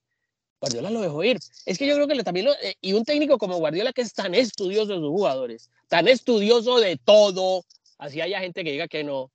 Guardiola 0.65 0.91
lo 0.91 1.01
dejó 1.03 1.23
ir. 1.25 1.39
Es 1.67 1.77
que 1.79 1.87
yo 1.87 1.95
creo 1.95 2.09
que 2.09 2.23
también, 2.25 2.47
lo- 2.47 2.55
eh, 2.55 2.75
y 2.81 2.95
un 2.95 3.05
técnico 3.05 3.37
como 3.39 3.57
Guardiola, 3.59 3.93
que 3.93 4.01
es 4.03 4.15
tan 4.15 4.35
estudioso 4.35 4.93
de 4.93 4.99
sus 4.99 5.09
jugadores, 5.11 5.71
tan 5.89 6.09
estudioso 6.09 6.81
de 6.81 6.97
todo, 6.97 7.65
así 7.99 8.21
haya 8.21 8.41
gente 8.41 8.65
que 8.65 8.73
diga 8.73 8.89
que 8.89 9.05
no, 9.05 9.31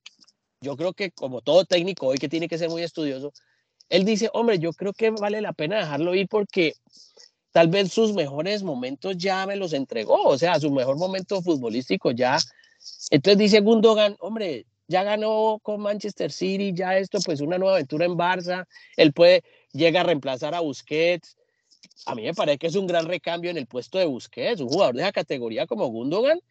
yo 0.62 0.76
creo 0.76 0.94
que 0.94 1.12
como 1.12 1.42
todo 1.42 1.66
técnico 1.66 2.08
hoy 2.08 2.18
que 2.18 2.30
tiene 2.30 2.48
que 2.48 2.58
ser 2.58 2.70
muy 2.70 2.82
estudioso, 2.82 3.32
él 3.90 4.06
dice, 4.06 4.30
hombre, 4.34 4.60
yo 4.60 4.74
creo 4.74 4.94
que 4.94 5.12
vale 5.12 5.42
la 5.42 5.54
pena 5.54 5.78
dejarlo 5.78 6.16
ir 6.16 6.28
porque 6.28 6.74
tal 7.52 7.68
vez 7.68 7.92
sus 7.92 8.14
mejores 8.14 8.64
momentos 8.64 9.18
ya 9.18 9.46
me 9.46 9.56
los 9.56 9.74
entregó, 9.74 10.24
o 10.24 10.38
sea, 10.38 10.60
su 10.60 10.72
mejor 10.72 10.98
momento 10.98 11.42
futbolístico 11.42 12.12
ya. 12.12 12.38
Entonces 13.10 13.38
dice 13.38 13.60
Gundogan, 13.62 14.16
hombre, 14.20 14.66
ya 14.90 15.04
ganó 15.04 15.60
con 15.62 15.82
Manchester 15.82 16.32
City, 16.32 16.74
ya 16.74 16.98
esto, 16.98 17.20
pues 17.24 17.42
una 17.42 17.60
nueva 17.60 17.76
aventura 17.76 18.06
en 18.06 18.14
Barça, 18.14 18.66
él 18.98 19.14
puede, 19.14 19.44
llega 19.72 20.02
a 20.02 20.04
reemplazar 20.04 20.56
a 20.56 20.62
Busquets. 20.62 21.38
A 22.08 22.16
mí 22.16 22.24
me 22.24 22.34
parece 22.34 22.58
que 22.58 22.68
es 22.68 22.76
un 22.76 22.88
gran 22.88 23.06
recambio 23.06 23.52
en 23.52 23.58
el 23.58 23.68
puesto 23.68 24.00
de 24.00 24.06
Busquets, 24.06 24.62
un 24.62 24.70
jugador 24.70 24.96
de 24.96 25.04
esa 25.04 25.12
categoría 25.12 25.68
como 25.68 25.86
Gundogan. 25.88 26.42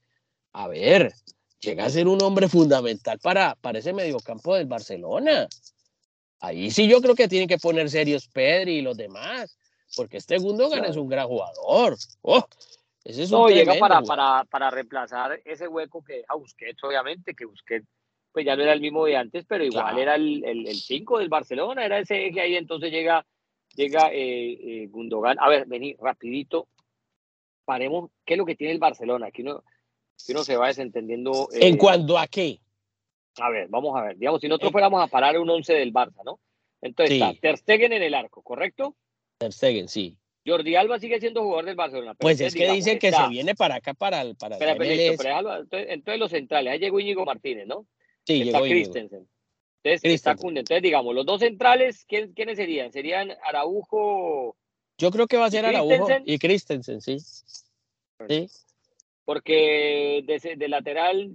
A 0.53 0.69
ver, 0.69 1.13
llega 1.59 1.85
a 1.85 1.91
ser 1.91 2.07
un 2.07 2.23
hombre 2.23 2.49
fundamental 2.49 3.19
para, 3.19 3.57
para 3.57 3.81
ese 3.81 3.93
mediocampo 3.93 4.55
del 4.55 4.67
Barcelona. 4.67 5.49
Ahí 6.39 6.71
sí 6.71 6.87
yo 6.87 7.03
creo 7.03 7.17
que 7.17 7.27
tienen 7.27 7.49
que 7.49 7.59
poner 7.59 7.91
serios 7.91 8.29
Pedri 8.29 8.77
y 8.77 8.83
los 8.83 8.97
demás, 8.97 9.59
porque 9.97 10.19
este 10.19 10.39
Gundogan 10.39 10.79
Claro. 10.79 10.93
es 10.93 10.97
un 10.97 11.09
gran 11.09 11.27
jugador. 11.27 11.97
Oh, 12.23 12.47
ese 13.03 13.25
es 13.25 13.33
un 13.33 13.41
No, 13.41 13.49
llega 13.49 13.73
tremendo 13.73 13.81
para, 13.81 14.03
para, 14.03 14.45
para 14.45 14.71
reemplazar 14.71 15.41
ese 15.45 15.67
hueco 15.67 16.05
que 16.05 16.19
deja 16.19 16.37
Busquets, 16.37 16.85
obviamente, 16.85 17.35
que 17.35 17.45
Busquets 17.45 17.89
pues 18.33 18.45
ya 18.47 18.57
no 18.57 18.63
era 18.63 18.73
el 18.73 18.81
mismo 18.81 19.05
de 19.07 19.17
antes, 19.17 19.45
pero 19.49 19.65
igual 19.65 19.85
Claro. 19.95 19.99
era 20.01 20.15
el 20.17 20.67
5 20.75 21.19
del 21.19 21.29
Barcelona, 21.29 21.85
era 21.85 21.99
ese 21.99 22.31
que 22.31 22.41
ahí 22.41 22.57
entonces 22.57 22.91
llega, 22.91 23.25
llega 23.75 24.11
eh, 24.13 24.53
eh, 24.83 24.87
Gundogan. 24.89 25.39
A 25.41 25.49
ver, 25.49 25.67
vení, 25.67 25.95
rapidito, 25.99 26.69
paremos, 27.65 28.11
¿qué 28.25 28.35
es 28.35 28.39
lo 28.39 28.47
que 28.47 28.57
tiene 28.57 28.73
el 28.75 28.79
Barcelona? 28.79 29.31
Que 29.31 29.43
uno, 29.43 29.63
que 30.27 30.33
uno 30.33 30.45
se 30.45 30.57
va 30.57 30.69
desentendiendo. 30.69 31.49
eh, 31.53 31.69
¿En 31.69 31.77
cuanto 31.77 32.19
a 32.19 32.27
qué? 32.27 32.61
A 33.41 33.51
ver, 33.51 33.69
vamos 33.69 33.97
a 33.97 34.03
ver, 34.03 34.17
digamos, 34.19 34.41
si 34.41 34.49
nosotros 34.49 34.73
fuéramos 34.73 35.03
a 35.03 35.07
parar 35.07 35.39
un 35.39 35.49
11 35.49 35.73
del 35.75 35.93
Barça, 35.93 36.23
¿no? 36.25 36.41
Entonces 36.81 37.17
Sí. 37.17 37.23
está 37.23 37.41
Ter 37.41 37.57
Stegen 37.59 37.93
en 37.93 38.03
el 38.03 38.15
arco, 38.15 38.43
¿correcto? 38.43 38.95
Ter 39.39 39.53
Stegen, 39.53 39.89
sí. 39.89 40.17
Jordi 40.47 40.77
Alba 40.77 40.99
sigue 40.99 41.21
siendo 41.21 41.43
jugador 41.43 41.67
del 41.67 41.77
Barcelona. 41.77 42.15
pero 42.15 42.25
Pues 42.27 42.41
es 42.41 42.53
que 42.55 42.61
digamos, 42.61 42.77
dicen 42.85 42.99
que 42.99 43.09
está- 43.09 43.25
se 43.25 43.31
viene 43.31 43.55
para 43.55 43.77
acá, 43.77 43.95
para 43.95 44.23
el, 44.23 44.35
para 44.37 44.57
el 44.57 44.61
listo, 44.79 44.85
MLS. 44.85 45.17
pero 45.19 45.29
déjalo, 45.29 45.57
entonces, 45.61 45.89
entonces 45.91 46.21
los 46.21 46.31
centrales, 46.31 46.73
ahí 46.73 46.79
llegó 46.79 47.01
Íñigo 47.01 47.25
Martínez, 47.25 47.67
¿no? 47.67 47.87
Sí, 48.29 48.43
está. 48.43 48.61
Christensen. 48.61 49.29
Entonces 49.83 50.05
está 50.05 50.33
Christensen. 50.33 50.37
Kunde. 50.37 50.61
Entonces, 50.61 50.83
digamos, 50.83 51.15
los 51.15 51.25
dos 51.27 51.41
centrales, 51.41 52.05
¿quién- 52.07 52.33
¿quiénes 52.35 52.57
serían? 52.59 52.93
Serían 52.93 53.33
Araujo, 53.43 54.55
Yo 54.99 55.11
creo 55.11 55.27
que 55.27 55.37
va 55.37 55.47
a 55.47 55.51
ser 55.51 55.65
Araujo 55.65 56.07
y 56.27 56.39
Christensen, 56.39 57.01
sí. 57.01 57.19
Sí. 58.29 58.49
porque 59.25 60.23
de, 60.27 60.57
de 60.57 60.69
lateral, 60.69 61.31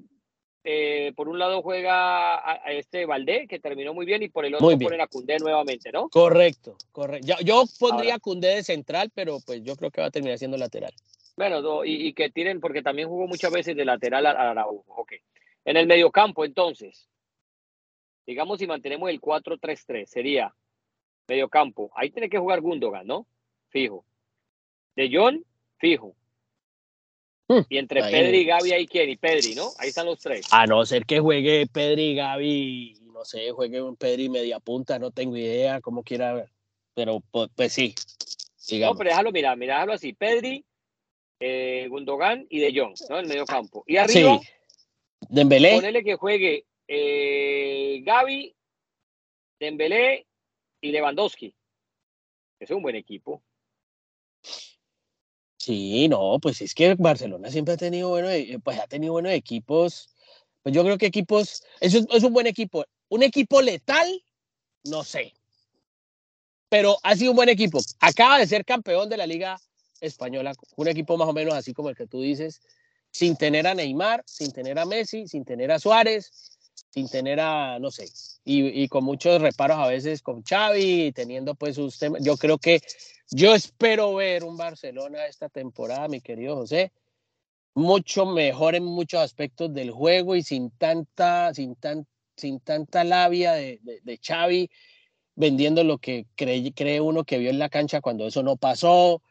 eh, 0.66 1.14
por 1.16 1.30
un 1.30 1.39
lado 1.39 1.62
juega 1.62 2.36
a, 2.36 2.62
a 2.66 2.72
este 2.74 3.06
Valdé, 3.06 3.48
que 3.48 3.60
terminó 3.60 3.94
muy 3.94 4.06
bien, 4.06 4.22
y 4.24 4.30
por 4.30 4.46
el 4.46 4.56
otro 4.56 4.68
ponen 4.78 5.02
a 5.02 5.08
Cundé 5.08 5.38
nuevamente, 5.39 5.91
¿no? 5.91 6.10
Correcto, 6.10 6.76
correcto. 6.91 7.28
Yo, 7.28 7.36
yo 7.44 7.64
pondría 7.80 8.14
Ahora. 8.14 8.16
a 8.16 8.20
Cundé 8.20 8.48
de 8.56 8.64
central, 8.64 9.12
pero 9.16 9.38
pues 9.46 9.64
yo 9.64 9.76
creo 9.76 9.91
que 9.91 10.02
va 10.02 10.08
a 10.08 10.12
terminar 10.12 10.38
siendo 10.38 10.58
lateral. 10.58 10.94
Bueno, 11.38 11.62
no, 11.62 11.84
y, 11.86 12.08
y 12.08 12.14
que 12.14 12.30
tiren, 12.30 12.60
porque 12.60 12.82
también 12.84 13.08
jugó 13.08 13.28
muchas 13.28 13.52
veces 13.52 13.76
de 13.76 13.86
lateral 13.86 14.26
a, 14.26 14.32
a 14.32 14.52
Araujo. 14.52 14.84
Ok. 14.88 15.14
En 15.66 15.78
el 15.78 15.88
mediocampo, 15.88 16.43
entonces, 16.45 17.07
digamos 18.26 18.59
si 18.59 18.68
mantenemos 18.68 19.09
el 19.09 19.22
4-3-3, 19.22 20.05
sería 20.05 20.53
mediocampo. 21.28 21.91
Ahí 21.95 22.09
tiene 22.09 22.30
que 22.30 22.38
jugar 22.38 22.61
Gundogan, 22.61 23.07
¿no? 23.07 23.26
Fijo. 23.70 24.05
De 24.95 25.09
Jong, 25.11 25.41
fijo. 25.78 26.16
Hmm, 27.47 27.61
Y 27.70 27.78
entre 27.78 28.01
ahí. 28.03 28.11
Pedri 28.11 28.38
y 28.39 28.45
Gaby 28.45 28.72
hay 28.74 28.88
quién, 28.88 29.09
y 29.09 29.16
Pedri, 29.18 29.55
¿no? 29.55 29.70
Ahí 29.80 29.89
están 29.89 30.05
los 30.05 30.20
tres. 30.20 30.45
A 30.51 30.66
no 30.66 30.86
ser 30.86 31.05
que 31.05 31.20
juegue 31.20 31.66
Pedri 31.68 32.11
y 32.11 32.16
Gaby, 32.16 32.93
no 33.14 33.26
sé, 33.26 33.51
juegue 33.51 33.82
un 33.82 33.95
Pedri 33.95 34.30
media 34.30 34.59
punta, 34.59 34.99
no 34.99 35.11
tengo 35.11 35.36
idea 35.38 35.82
cómo 35.82 36.03
quiera 36.03 36.34
ver. 36.34 36.49
Pero 36.93 37.22
pues, 37.32 37.49
pues 37.55 37.74
sí, 37.74 37.95
No, 37.97 38.66
digamos. 38.68 38.97
pero 38.97 39.09
déjalo, 39.09 39.32
mira, 39.32 39.55
mira, 39.55 39.76
déjalo 39.76 39.93
así. 39.93 40.14
Pedri, 40.14 40.64
eh, 41.39 41.88
Gundogan 41.89 42.45
y 42.49 42.59
De 42.59 42.72
Jong, 42.80 42.95
¿no? 43.09 43.18
En 43.18 43.24
el 43.24 43.30
mediocampo. 43.30 43.84
Y 43.88 43.97
arriba, 43.97 44.39
Sí. 44.41 44.47
Dembélé, 45.30 45.76
ponele 45.76 46.04
que 46.04 46.16
juegue 46.16 46.66
eh, 46.88 48.02
Gaby, 48.04 48.56
Dembélé 49.60 50.26
y 50.82 50.92
Lewandowski. 50.92 51.56
Ese 52.60 52.74
es 52.74 52.78
un 52.78 52.84
buen 52.84 52.96
equipo. 52.96 53.44
sí, 55.58 56.08
no, 56.10 56.40
pues 56.42 56.62
es 56.62 56.74
que 56.74 56.96
Barcelona 56.96 57.50
siempre 57.50 57.74
ha 57.76 57.78
tenido 57.78 58.10
buenos, 58.10 58.32
e- 58.32 58.60
pues 58.64 58.80
ha 58.80 58.88
tenido 58.88 59.14
buenos 59.14 59.32
equipos. 59.32 60.10
Pues 60.62 60.76
yo 60.76 60.84
creo 60.84 60.98
que 60.98 61.06
equipos, 61.06 61.64
eso 61.80 62.00
es, 62.00 62.08
es 62.10 62.24
un 62.24 62.34
buen 62.34 62.48
equipo. 62.48 62.86
Un 63.10 63.24
equipo 63.24 63.62
letal, 63.62 64.08
no 64.86 65.04
sé. 65.04 65.34
Pero 66.70 66.98
ha 67.04 67.16
sido 67.16 67.32
un 67.32 67.38
buen 67.38 67.50
equipo. 67.50 67.80
Acaba 68.00 68.40
de 68.40 68.48
ser 68.48 68.66
campeón 68.66 69.10
de 69.10 69.18
la 69.18 69.28
Liga 69.28 69.60
Española, 70.02 70.54
un 70.76 70.88
equipo 70.88 71.16
más 71.18 71.28
o 71.28 71.34
menos 71.34 71.54
así 71.54 71.74
como 71.74 71.90
el 71.90 71.96
que 71.96 72.08
tú 72.08 72.22
dices, 72.22 72.62
sin 73.14 73.38
tener 73.38 73.68
a 73.68 73.76
Neymar, 73.76 74.24
sin 74.26 74.51
tener 74.51 74.80
a 74.80 74.86
Messi, 74.86 75.28
sin 75.28 75.45
tener 75.45 75.72
a 75.72 75.80
Suárez, 75.80 76.57
sin 76.89 77.07
tener 77.07 77.39
a, 77.39 77.78
no 77.80 77.91
sé, 77.91 78.05
y, 78.43 78.88
con 78.88 79.03
muchos 79.03 79.39
reparos 79.39 79.78
a 79.78 79.88
veces 79.88 80.24
con 80.24 80.43
Xavi, 80.43 81.11
teniendo 81.14 81.53
pues 81.53 81.76
sus 81.76 81.97
temas. 81.99 82.24
Yo 82.24 82.38
creo 82.38 82.57
que 82.57 82.82
yo 83.30 83.53
espero 83.53 84.16
ver 84.16 84.43
un 84.43 84.57
Barcelona 84.57 85.28
esta 85.28 85.47
temporada, 85.47 86.07
mi 86.07 86.22
querido 86.22 86.55
José, 86.55 86.91
mucho 87.76 88.26
mejor 88.26 88.74
en 88.76 88.84
muchos 88.84 89.22
aspectos 89.22 89.72
del 89.74 89.91
juego 89.91 90.36
y 90.36 90.41
sin 90.41 90.72
tanta, 90.72 91.53
sin 91.53 91.76
tan, 91.76 92.07
sin 92.36 92.59
tanta 92.61 93.03
labia 93.03 93.53
de, 93.53 93.80
de, 93.84 94.01
de 94.01 94.18
Xavi 94.18 94.70
vendiendo 95.36 95.84
lo 95.84 95.99
que 95.99 96.26
cree, 96.36 96.74
cree 96.74 96.99
uno 96.99 97.24
que 97.24 97.38
vio 97.38 97.51
en 97.51 97.59
la 97.59 97.70
cancha 97.70 98.01
cuando 98.01 98.26
eso 98.28 98.41
no 98.41 98.57
pasó. 98.57 99.22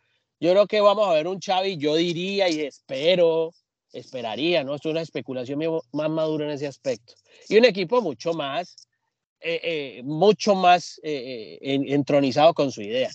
Yo 0.41 0.51
creo 0.53 0.67
que 0.67 0.81
vamos 0.81 1.09
a 1.09 1.13
ver 1.15 1.27
un 1.29 1.41
Xavi, 1.41 1.77
yo 1.77 1.97
diría 1.97 2.49
y 2.49 2.61
espero 2.61 3.53
esperaría, 3.93 4.65
¿no? 4.65 4.75
Es 4.75 4.85
una 4.85 5.01
especulación 5.01 5.61
más 5.93 6.11
madura 6.11 6.47
en 6.47 6.53
ese 6.53 6.67
aspecto. 6.67 7.15
Y 7.49 7.59
un 7.59 7.65
equipo 7.65 8.01
mucho 8.01 8.33
más, 8.33 8.89
eh, 9.41 9.61
eh, 9.63 10.03
mucho 10.05 10.55
más 10.55 11.01
eh, 11.03 11.59
entronizado 11.61 12.55
con 12.55 12.73
su 12.73 12.83
idea. 12.83 13.11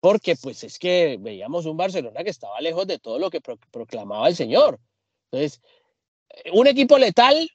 Porque 0.00 0.34
pues 0.36 0.64
es 0.64 0.78
que 0.78 1.16
veíamos 1.20 1.64
un 1.66 1.76
Barcelona 1.76 2.24
que 2.24 2.30
estaba 2.30 2.60
lejos 2.60 2.86
de 2.86 2.98
todo 2.98 3.18
lo 3.18 3.30
que 3.30 3.40
proclamaba 3.70 4.28
el 4.28 4.34
señor. 4.34 4.80
Entonces, 5.30 5.62
un 6.52 6.66
equipo 6.66 6.98
letal, 6.98 7.48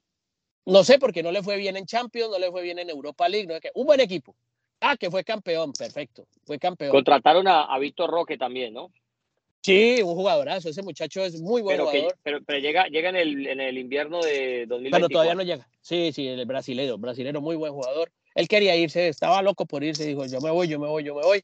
no 0.65 0.83
sé, 0.83 0.97
porque 0.97 1.23
no 1.23 1.31
le 1.31 1.43
fue 1.43 1.57
bien 1.57 1.75
en 1.75 1.85
Champions, 1.85 2.31
no 2.31 2.39
le 2.39 2.49
fue 2.49 2.61
bien 2.61 2.79
en 2.79 2.89
Europa 2.89 3.27
League, 3.27 3.47
¿no? 3.47 3.55
un 3.75 3.85
buen 3.85 3.99
equipo. 3.99 4.35
Ah, 4.79 4.95
que 4.95 5.09
fue 5.09 5.23
campeón, 5.23 5.73
perfecto, 5.73 6.27
fue 6.45 6.59
campeón. 6.59 6.91
Contrataron 6.91 7.47
a, 7.47 7.63
a 7.63 7.79
Víctor 7.79 8.11
Roque 8.11 8.37
también, 8.37 8.73
¿no? 8.73 8.91
Sí, 9.61 10.01
un 10.01 10.15
jugadorazo. 10.15 10.69
Ese 10.69 10.81
muchacho 10.81 11.23
es 11.23 11.41
muy 11.41 11.61
buen 11.61 11.79
jugador. 11.79 12.15
pero, 12.23 12.39
pero, 12.45 12.59
llega, 12.59 12.87
llega 12.87 13.09
en, 13.09 13.15
el, 13.15 13.47
en 13.47 13.59
el 13.59 13.77
invierno 13.77 14.21
de 14.21 14.65
2020. 14.67 14.91
Pero 14.91 15.09
todavía 15.09 15.35
no 15.35 15.43
llega. 15.43 15.67
Sí, 15.81 16.11
sí, 16.13 16.27
el 16.27 16.45
brasileño, 16.45 16.97
brasileño, 16.97 17.41
muy 17.41 17.55
buen 17.55 17.73
jugador. 17.73 18.11
Él 18.35 18.47
quería 18.47 18.75
irse, 18.75 19.07
estaba 19.07 19.41
loco 19.41 19.65
por 19.65 19.83
irse, 19.83 20.05
dijo, 20.05 20.25
yo 20.25 20.39
me 20.41 20.51
voy, 20.51 20.67
yo 20.67 20.79
me 20.79 20.87
voy, 20.87 21.03
yo 21.03 21.15
me 21.15 21.23
voy. 21.23 21.43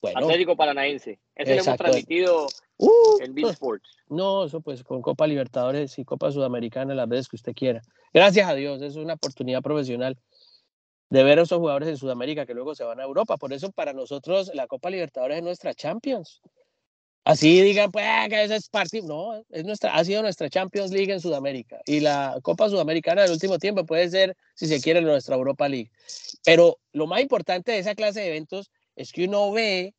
Bueno, 0.00 0.18
Atlético 0.18 0.56
Paranaense. 0.56 1.20
Ese 1.36 1.54
lo 1.54 1.62
hemos 1.62 1.76
transmitido 1.76 2.46
uh, 2.78 3.18
en 3.20 3.34
Bill 3.34 3.50
Sports. 3.50 3.88
No, 4.08 4.44
eso 4.46 4.60
pues 4.60 4.82
con 4.82 5.00
Copa 5.00 5.26
Libertadores 5.26 5.98
y 5.98 6.04
Copa 6.04 6.32
Sudamericana 6.32 6.94
las 6.94 7.08
veces 7.08 7.28
que 7.28 7.36
usted 7.36 7.54
quiera. 7.54 7.82
Gracias 8.12 8.48
a 8.48 8.54
Dios, 8.54 8.82
es 8.82 8.96
una 8.96 9.14
oportunidad 9.14 9.62
profesional 9.62 10.18
de 11.08 11.22
ver 11.22 11.38
a 11.38 11.42
esos 11.42 11.58
jugadores 11.58 11.88
en 11.88 11.96
Sudamérica 11.96 12.46
que 12.46 12.54
luego 12.54 12.74
se 12.74 12.84
van 12.84 12.98
a 12.98 13.04
Europa. 13.04 13.36
Por 13.36 13.52
eso 13.52 13.70
para 13.70 13.92
nosotros 13.92 14.50
la 14.54 14.66
Copa 14.66 14.90
Libertadores 14.90 15.38
es 15.38 15.44
nuestra 15.44 15.74
Champions. 15.74 16.40
Así 17.24 17.62
digan, 17.62 17.92
pues, 17.92 18.04
ah, 18.08 18.26
que 18.28 18.42
ese 18.42 18.56
es 18.56 18.68
partido. 18.68 19.06
No, 19.06 19.44
es 19.50 19.64
nuestra, 19.64 19.94
ha 19.94 20.04
sido 20.04 20.22
nuestra 20.22 20.50
Champions 20.50 20.90
League 20.90 21.12
en 21.12 21.20
Sudamérica. 21.20 21.80
Y 21.86 22.00
la 22.00 22.38
Copa 22.42 22.68
Sudamericana 22.68 23.22
del 23.22 23.30
último 23.30 23.58
tiempo 23.58 23.86
puede 23.86 24.10
ser, 24.10 24.36
si 24.54 24.66
se 24.66 24.80
quiere, 24.80 25.00
nuestra 25.02 25.36
Europa 25.36 25.68
League. 25.68 25.90
Pero 26.44 26.78
lo 26.92 27.06
más 27.06 27.20
importante 27.20 27.72
de 27.72 27.78
esa 27.78 27.94
clase 27.94 28.20
de 28.20 28.28
eventos 28.28 28.72
es 28.96 29.12
que 29.12 29.24
uno 29.24 29.52
ve 29.52 29.94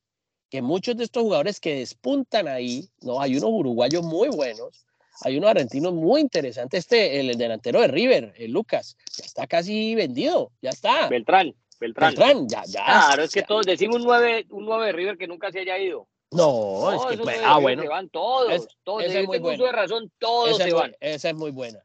que 0.49 0.61
muchos 0.61 0.97
de 0.97 1.05
estos 1.05 1.23
jugadores 1.23 1.59
que 1.59 1.75
despuntan 1.75 2.47
ahí, 2.47 2.89
¿no? 3.01 3.21
Hay 3.21 3.37
unos 3.37 3.49
uruguayos 3.51 4.03
muy 4.03 4.27
buenos, 4.27 4.85
hay 5.21 5.37
unos 5.37 5.51
argentinos 5.51 5.93
muy 5.93 6.21
interesantes. 6.21 6.81
Este, 6.81 7.21
el 7.21 7.37
delantero 7.37 7.79
de 7.81 7.87
River, 7.87 8.33
el 8.37 8.51
Lucas, 8.51 8.97
ya 9.17 9.25
está 9.25 9.47
casi 9.47 9.95
vendido, 9.95 10.51
ya 10.61 10.71
está. 10.71 11.07
Beltrán, 11.07 11.55
Beltrán. 11.79 12.13
Beltrán, 12.13 12.49
ya, 12.49 12.63
ya. 12.65 12.83
Claro, 12.85 13.23
es 13.23 13.31
que 13.31 13.43
todos 13.43 13.65
decimos 13.65 13.95
un 13.95 14.03
9, 14.03 14.47
un 14.49 14.65
9 14.65 14.87
de 14.87 14.91
River 14.91 15.17
que 15.17 15.27
nunca 15.27 15.51
se 15.51 15.61
haya 15.61 15.79
ido. 15.79 16.07
No, 16.33 16.93
es 16.93 17.17
que 17.17 17.23
pues, 17.23 17.39
ah, 17.43 17.59
bueno. 17.59 17.83
Se 17.83 17.87
van 17.87 18.09
todos, 18.09 18.67
todos. 18.83 19.03
Esa 19.03 19.19
es 19.19 19.27
muy 19.27 19.39
buena. 19.39 19.63
de 19.63 19.71
razón, 19.71 20.11
todos 20.19 20.57
se 20.57 20.73
van. 20.73 20.95
esa 20.99 21.29
es 21.29 21.35
muy 21.35 21.51
buena. 21.51 21.79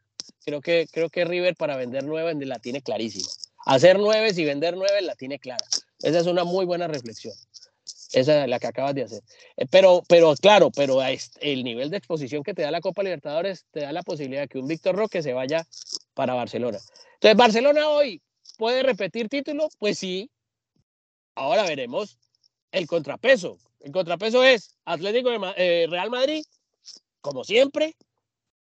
Creo 0.45 0.61
que, 0.61 0.89
creo 0.91 1.11
que 1.11 1.25
River 1.25 1.57
para 1.57 1.77
vender 1.77 2.05
nueve 2.05 2.35
la 2.47 2.59
tiene 2.59 2.81
clarísima. 2.81 3.29
Hacer 3.67 3.99
nueve 3.99 4.33
y 4.35 4.45
vender 4.45 4.77
nueve 4.77 5.03
la 5.03 5.15
tiene 5.15 5.39
clara. 5.39 5.65
Esa 6.01 6.21
es 6.21 6.27
una 6.27 6.45
muy 6.45 6.65
buena 6.65 6.89
reflexión. 6.89 7.35
Esa 8.13 8.45
es 8.45 8.49
la 8.49 8.59
que 8.59 8.67
acabas 8.67 8.95
de 8.95 9.03
hacer. 9.03 9.23
Eh, 9.57 9.67
pero, 9.71 10.03
pero 10.09 10.35
claro, 10.37 10.71
pero 10.71 11.01
el 11.03 11.65
nivel 11.65 11.91
de 11.91 11.99
exposición 11.99 12.43
que 12.43 12.55
te 12.55 12.63
da 12.63 12.71
la 12.71 12.81
Copa 12.81 13.03
Libertadores 13.03 13.67
te 13.71 13.81
da 13.81 13.93
la 13.93 14.03
posibilidad 14.03 14.43
de 14.43 14.49
que 14.49 14.59
un 14.59 14.67
Víctor 14.67 14.97
Roque 14.97 15.23
se 15.23 15.35
vaya 15.35 15.67
para 16.15 16.35
Barcelona. 16.35 16.79
Entonces, 17.15 17.37
Barcelona 17.37 17.89
hoy 17.91 18.23
puede 18.57 18.83
repetir 18.83 19.29
título, 19.29 19.69
pues 19.79 19.99
sí. 19.99 20.31
Ahora 21.35 21.65
veremos 21.65 22.17
el 22.73 22.87
contrapeso. 22.87 23.59
El 23.81 23.93
contrapeso 23.93 24.43
es 24.43 24.77
Atlético 24.85 25.31
de 25.31 25.53
eh, 25.57 25.87
Real 25.89 26.11
Madrid, 26.11 26.43
como 27.21 27.45
siempre, 27.45 27.97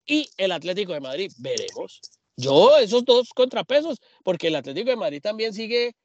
y 0.06 0.30
el 0.38 0.52
Atlético 0.52 0.94
de 0.94 1.00
Madrid. 1.00 1.32
Veremos. 1.38 2.02
Yo, 2.36 2.78
esos 2.78 3.04
dos 3.04 3.30
contrapesos, 3.34 4.00
porque 4.24 4.48
el 4.48 4.56
Atlético 4.56 4.92
de 4.92 4.96
Madrid 4.96 5.22
también 5.22 5.54
sigue, 5.54 5.96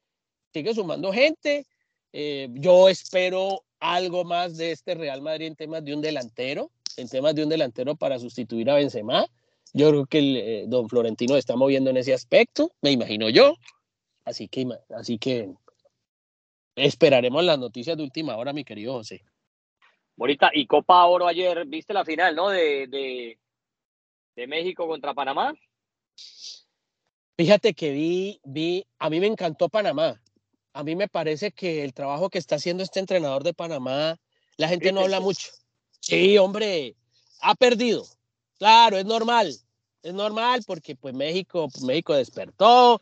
sigue 0.51 0.73
sumando 0.73 1.13
gente. 1.13 1.65
Eh, 2.11 2.47
yo 2.53 2.89
espero 2.89 3.63
algo 3.79 4.23
más 4.23 4.57
de 4.57 4.71
este 4.71 4.95
Real 4.95 5.21
Madrid 5.21 5.47
en 5.47 5.55
temas 5.55 5.83
de 5.83 5.93
un 5.93 6.01
delantero, 6.01 6.71
en 6.97 7.07
temas 7.07 7.35
de 7.35 7.43
un 7.43 7.49
delantero 7.49 7.95
para 7.95 8.17
sustituir 8.17 8.69
a 8.69 8.75
Benzema. 8.75 9.27
Yo 9.73 9.89
creo 9.89 10.05
que 10.05 10.19
el, 10.19 10.37
eh, 10.37 10.65
don 10.67 10.89
Florentino 10.89 11.35
está 11.35 11.55
moviendo 11.55 11.89
en 11.89 11.97
ese 11.97 12.13
aspecto, 12.13 12.71
me 12.81 12.91
imagino 12.91 13.29
yo. 13.29 13.55
Así 14.25 14.47
que, 14.47 14.67
así 14.89 15.17
que 15.17 15.53
Esperaremos 16.75 17.43
las 17.43 17.59
noticias 17.59 17.95
de 17.95 18.03
última 18.03 18.35
hora, 18.35 18.53
mi 18.53 18.63
querido 18.63 18.93
José. 18.93 19.23
Bonita, 20.15 20.49
y 20.53 20.65
Copa 20.65 21.05
Oro 21.05 21.27
ayer, 21.27 21.65
viste 21.65 21.93
la 21.93 22.05
final, 22.05 22.35
¿no? 22.35 22.49
De, 22.49 22.87
de, 22.87 23.39
de 24.35 24.47
México 24.47 24.87
contra 24.87 25.13
Panamá. 25.13 25.53
Fíjate 27.37 27.73
que 27.73 27.91
vi, 27.91 28.39
vi, 28.43 28.85
a 28.99 29.09
mí 29.09 29.19
me 29.19 29.27
encantó 29.27 29.69
Panamá. 29.69 30.21
A 30.73 30.83
mí 30.83 30.95
me 30.95 31.07
parece 31.07 31.51
que 31.51 31.83
el 31.83 31.93
trabajo 31.93 32.29
que 32.29 32.39
está 32.39 32.55
haciendo 32.55 32.83
este 32.83 32.99
entrenador 32.99 33.43
de 33.43 33.53
Panamá, 33.53 34.19
la 34.57 34.67
gente 34.67 34.91
no 34.91 35.01
habla 35.01 35.19
mucho. 35.19 35.51
Sí, 35.99 36.37
hombre, 36.37 36.95
ha 37.41 37.55
perdido. 37.55 38.05
Claro, 38.57 38.97
es 38.97 39.05
normal. 39.05 39.53
Es 40.01 40.13
normal 40.13 40.63
porque 40.65 40.95
pues 40.95 41.13
México, 41.13 41.69
México 41.83 42.13
despertó, 42.13 43.01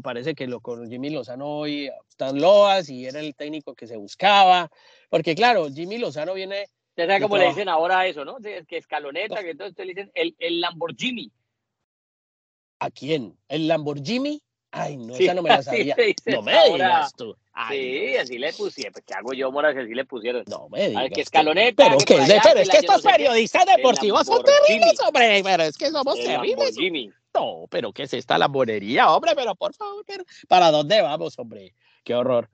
parece 0.00 0.34
que 0.34 0.46
lo 0.46 0.60
con 0.60 0.88
Jimmy 0.88 1.10
Lozano 1.10 1.46
hoy 1.46 1.90
loas 2.30 2.88
y 2.88 3.06
era 3.06 3.20
el 3.20 3.34
técnico 3.34 3.74
que 3.74 3.86
se 3.86 3.96
buscaba, 3.96 4.70
porque 5.10 5.34
claro, 5.34 5.68
Jimmy 5.70 5.98
Lozano 5.98 6.34
viene... 6.34 6.66
Ya 6.96 7.06
sabe 7.06 7.22
cómo 7.22 7.38
le 7.38 7.48
dicen 7.48 7.68
ahora 7.68 8.06
eso, 8.06 8.24
¿no? 8.24 8.36
Que 8.36 8.76
escaloneta, 8.76 9.42
que 9.42 9.50
entonces 9.50 9.86
le 9.86 9.94
dicen 9.94 10.10
el, 10.14 10.36
el 10.38 10.60
Lamborghini. 10.60 11.32
¿A 12.78 12.90
quién? 12.90 13.38
¿El 13.48 13.66
Lamborghini? 13.66 14.42
Ay, 14.74 14.96
no, 14.96 15.14
esa 15.14 15.34
no 15.34 15.42
me 15.42 15.50
la 15.50 15.62
sabía. 15.62 15.94
no 16.26 16.42
me 16.42 16.52
digas 16.72 17.14
tú. 17.14 17.36
sí, 17.70 18.16
así 18.16 18.38
le 18.38 18.52
pusieron. 18.54 18.92
Pues, 18.94 19.04
¿Qué 19.04 19.14
hago 19.14 19.34
yo, 19.34 19.52
Mora, 19.52 19.72
si 19.72 19.80
así 19.80 19.94
le 19.94 20.04
pusieron? 20.06 20.44
No 20.48 20.68
me 20.70 20.88
digas. 20.88 21.10
que 21.14 21.20
escaloneta. 21.20 21.84
Pero, 21.84 21.98
que, 21.98 22.14
pero 22.14 22.60
es 22.60 22.68
que 22.70 22.78
estos 22.78 23.02
periodistas 23.02 23.66
deportivos 23.66 24.26
son 24.26 24.42
terribles, 24.42 24.98
hombre. 25.06 25.42
Pero 25.44 25.62
es 25.62 25.76
que 25.76 25.90
somos 25.90 26.18
terribles. 26.18 26.74
No, 27.34 27.66
pero 27.70 27.92
¿qué 27.92 28.04
es 28.04 28.14
esta 28.14 28.38
lambonería, 28.38 29.10
hombre? 29.10 29.32
Pero 29.34 29.54
por 29.54 29.74
favor, 29.74 30.04
¿para 30.48 30.70
dónde 30.70 31.02
vamos, 31.02 31.38
hombre? 31.38 31.74
Qué 32.04 32.14
horror. 32.14 32.50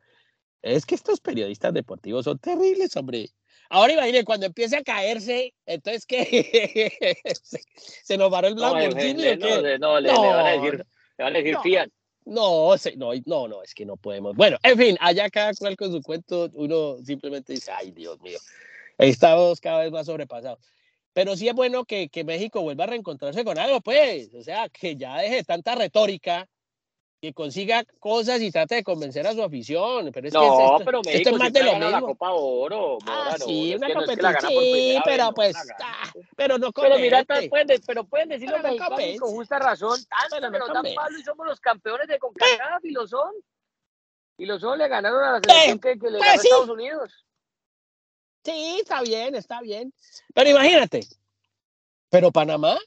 Es 0.62 0.84
que 0.84 0.94
estos 0.94 1.20
periodistas 1.20 1.72
deportivos 1.72 2.24
son 2.24 2.38
terribles, 2.38 2.96
hombre. 2.96 3.30
Ahora 3.70 3.92
imagínense, 3.92 4.24
cuando 4.24 4.46
empiece 4.46 4.76
a 4.76 4.82
caerse, 4.82 5.54
entonces 5.66 6.06
¿qué? 6.06 7.14
¿Se, 8.02 8.16
nos 8.16 8.30
paró 8.30 8.48
el 8.48 8.54
Lamborghini 8.54 9.36
no? 9.36 9.78
No, 9.78 10.00
le, 10.00 10.10
van 10.10 10.46
a 10.46 10.50
decir, 10.52 10.86
le 11.18 11.24
van 11.24 11.36
a 11.36 11.38
decir 11.38 11.56
Fiat. 11.62 11.88
No, 12.24 12.74
no, 12.96 13.12
no, 13.24 13.48
no, 13.48 13.62
es 13.62 13.74
que 13.74 13.86
no 13.86 13.96
podemos. 13.96 14.36
Bueno, 14.36 14.58
en 14.62 14.78
fin, 14.78 14.96
allá 15.00 15.30
cada 15.30 15.54
cual 15.54 15.76
con 15.76 15.92
su 15.92 16.02
cuento, 16.02 16.50
uno 16.54 16.96
simplemente 17.02 17.54
dice, 17.54 17.70
ay, 17.70 17.90
Dios 17.90 18.20
mío, 18.20 18.38
estamos 18.98 19.60
cada 19.60 19.80
vez 19.80 19.90
más 19.90 20.06
sobrepasados. 20.06 20.58
Pero 21.14 21.36
sí 21.36 21.48
es 21.48 21.54
bueno 21.54 21.84
que, 21.84 22.10
que, 22.10 22.24
México 22.24 22.60
vuelva 22.60 22.84
a 22.84 22.88
reencontrarse 22.88 23.44
con 23.44 23.58
algo, 23.58 23.80
pues. 23.80 24.32
O 24.34 24.42
sea, 24.42 24.68
que 24.68 24.96
ya 24.96 25.18
deje 25.18 25.42
tanta 25.42 25.74
retórica, 25.74 26.46
que 27.20 27.34
consiga 27.34 27.84
cosas 27.98 28.40
y 28.40 28.50
trate 28.50 28.76
de 28.76 28.84
convencer 28.84 29.26
a 29.26 29.32
su 29.32 29.42
afición. 29.42 30.10
Pero 30.12 30.28
es 30.28 30.34
no, 30.34 30.40
que 30.40 30.46
esto, 30.46 30.78
pero 30.84 31.00
México 31.04 31.18
esto 31.18 31.30
es 31.30 31.38
más 31.38 31.52
de 31.52 31.62
lo 31.62 31.72
mismo. 31.72 31.90
la 31.90 32.00
Copa 32.00 32.30
Oro. 32.30 32.98
Ah, 33.06 33.36
sí, 33.44 33.74
una 33.74 33.92
competencia. 33.92 34.48
sí, 34.48 34.98
pero 35.04 35.32
pues. 35.34 35.56
Ah, 35.82 36.12
pero 36.36 36.58
no 36.58 36.72
Pero 36.72 36.98
mira, 36.98 37.24
pueden, 37.24 37.80
pero 37.86 38.04
pueden 38.04 38.28
decir 38.28 38.48
los 38.50 38.62
mexicanos 38.62 39.00
con 39.18 39.30
justa 39.30 39.58
razón. 39.58 39.98
Tanto 40.04 40.50
pero 40.52 40.66
no 40.66 40.74
dan 40.74 40.94
palo 40.94 41.18
y 41.18 41.22
somos 41.22 41.46
los 41.46 41.60
campeones 41.60 42.06
de 42.08 42.18
CONCACAF 42.18 42.84
y 42.84 42.90
lo 42.92 43.06
son. 43.06 43.32
Y 44.36 44.46
lo 44.46 44.60
son, 44.60 44.78
le 44.78 44.86
ganaron 44.86 45.22
a 45.24 45.32
la 45.32 45.40
selección 45.40 45.80
que, 45.80 45.98
que 45.98 46.10
le 46.10 46.18
pues 46.18 46.30
ganó 46.30 46.42
Estados 46.42 46.68
Unidos. 46.68 47.24
Sí, 48.44 48.78
está 48.80 49.02
bien, 49.02 49.34
está 49.34 49.60
bien. 49.60 49.92
Pero 50.32 50.50
imagínate, 50.50 51.00
pero 52.08 52.30
Panamá, 52.30 52.78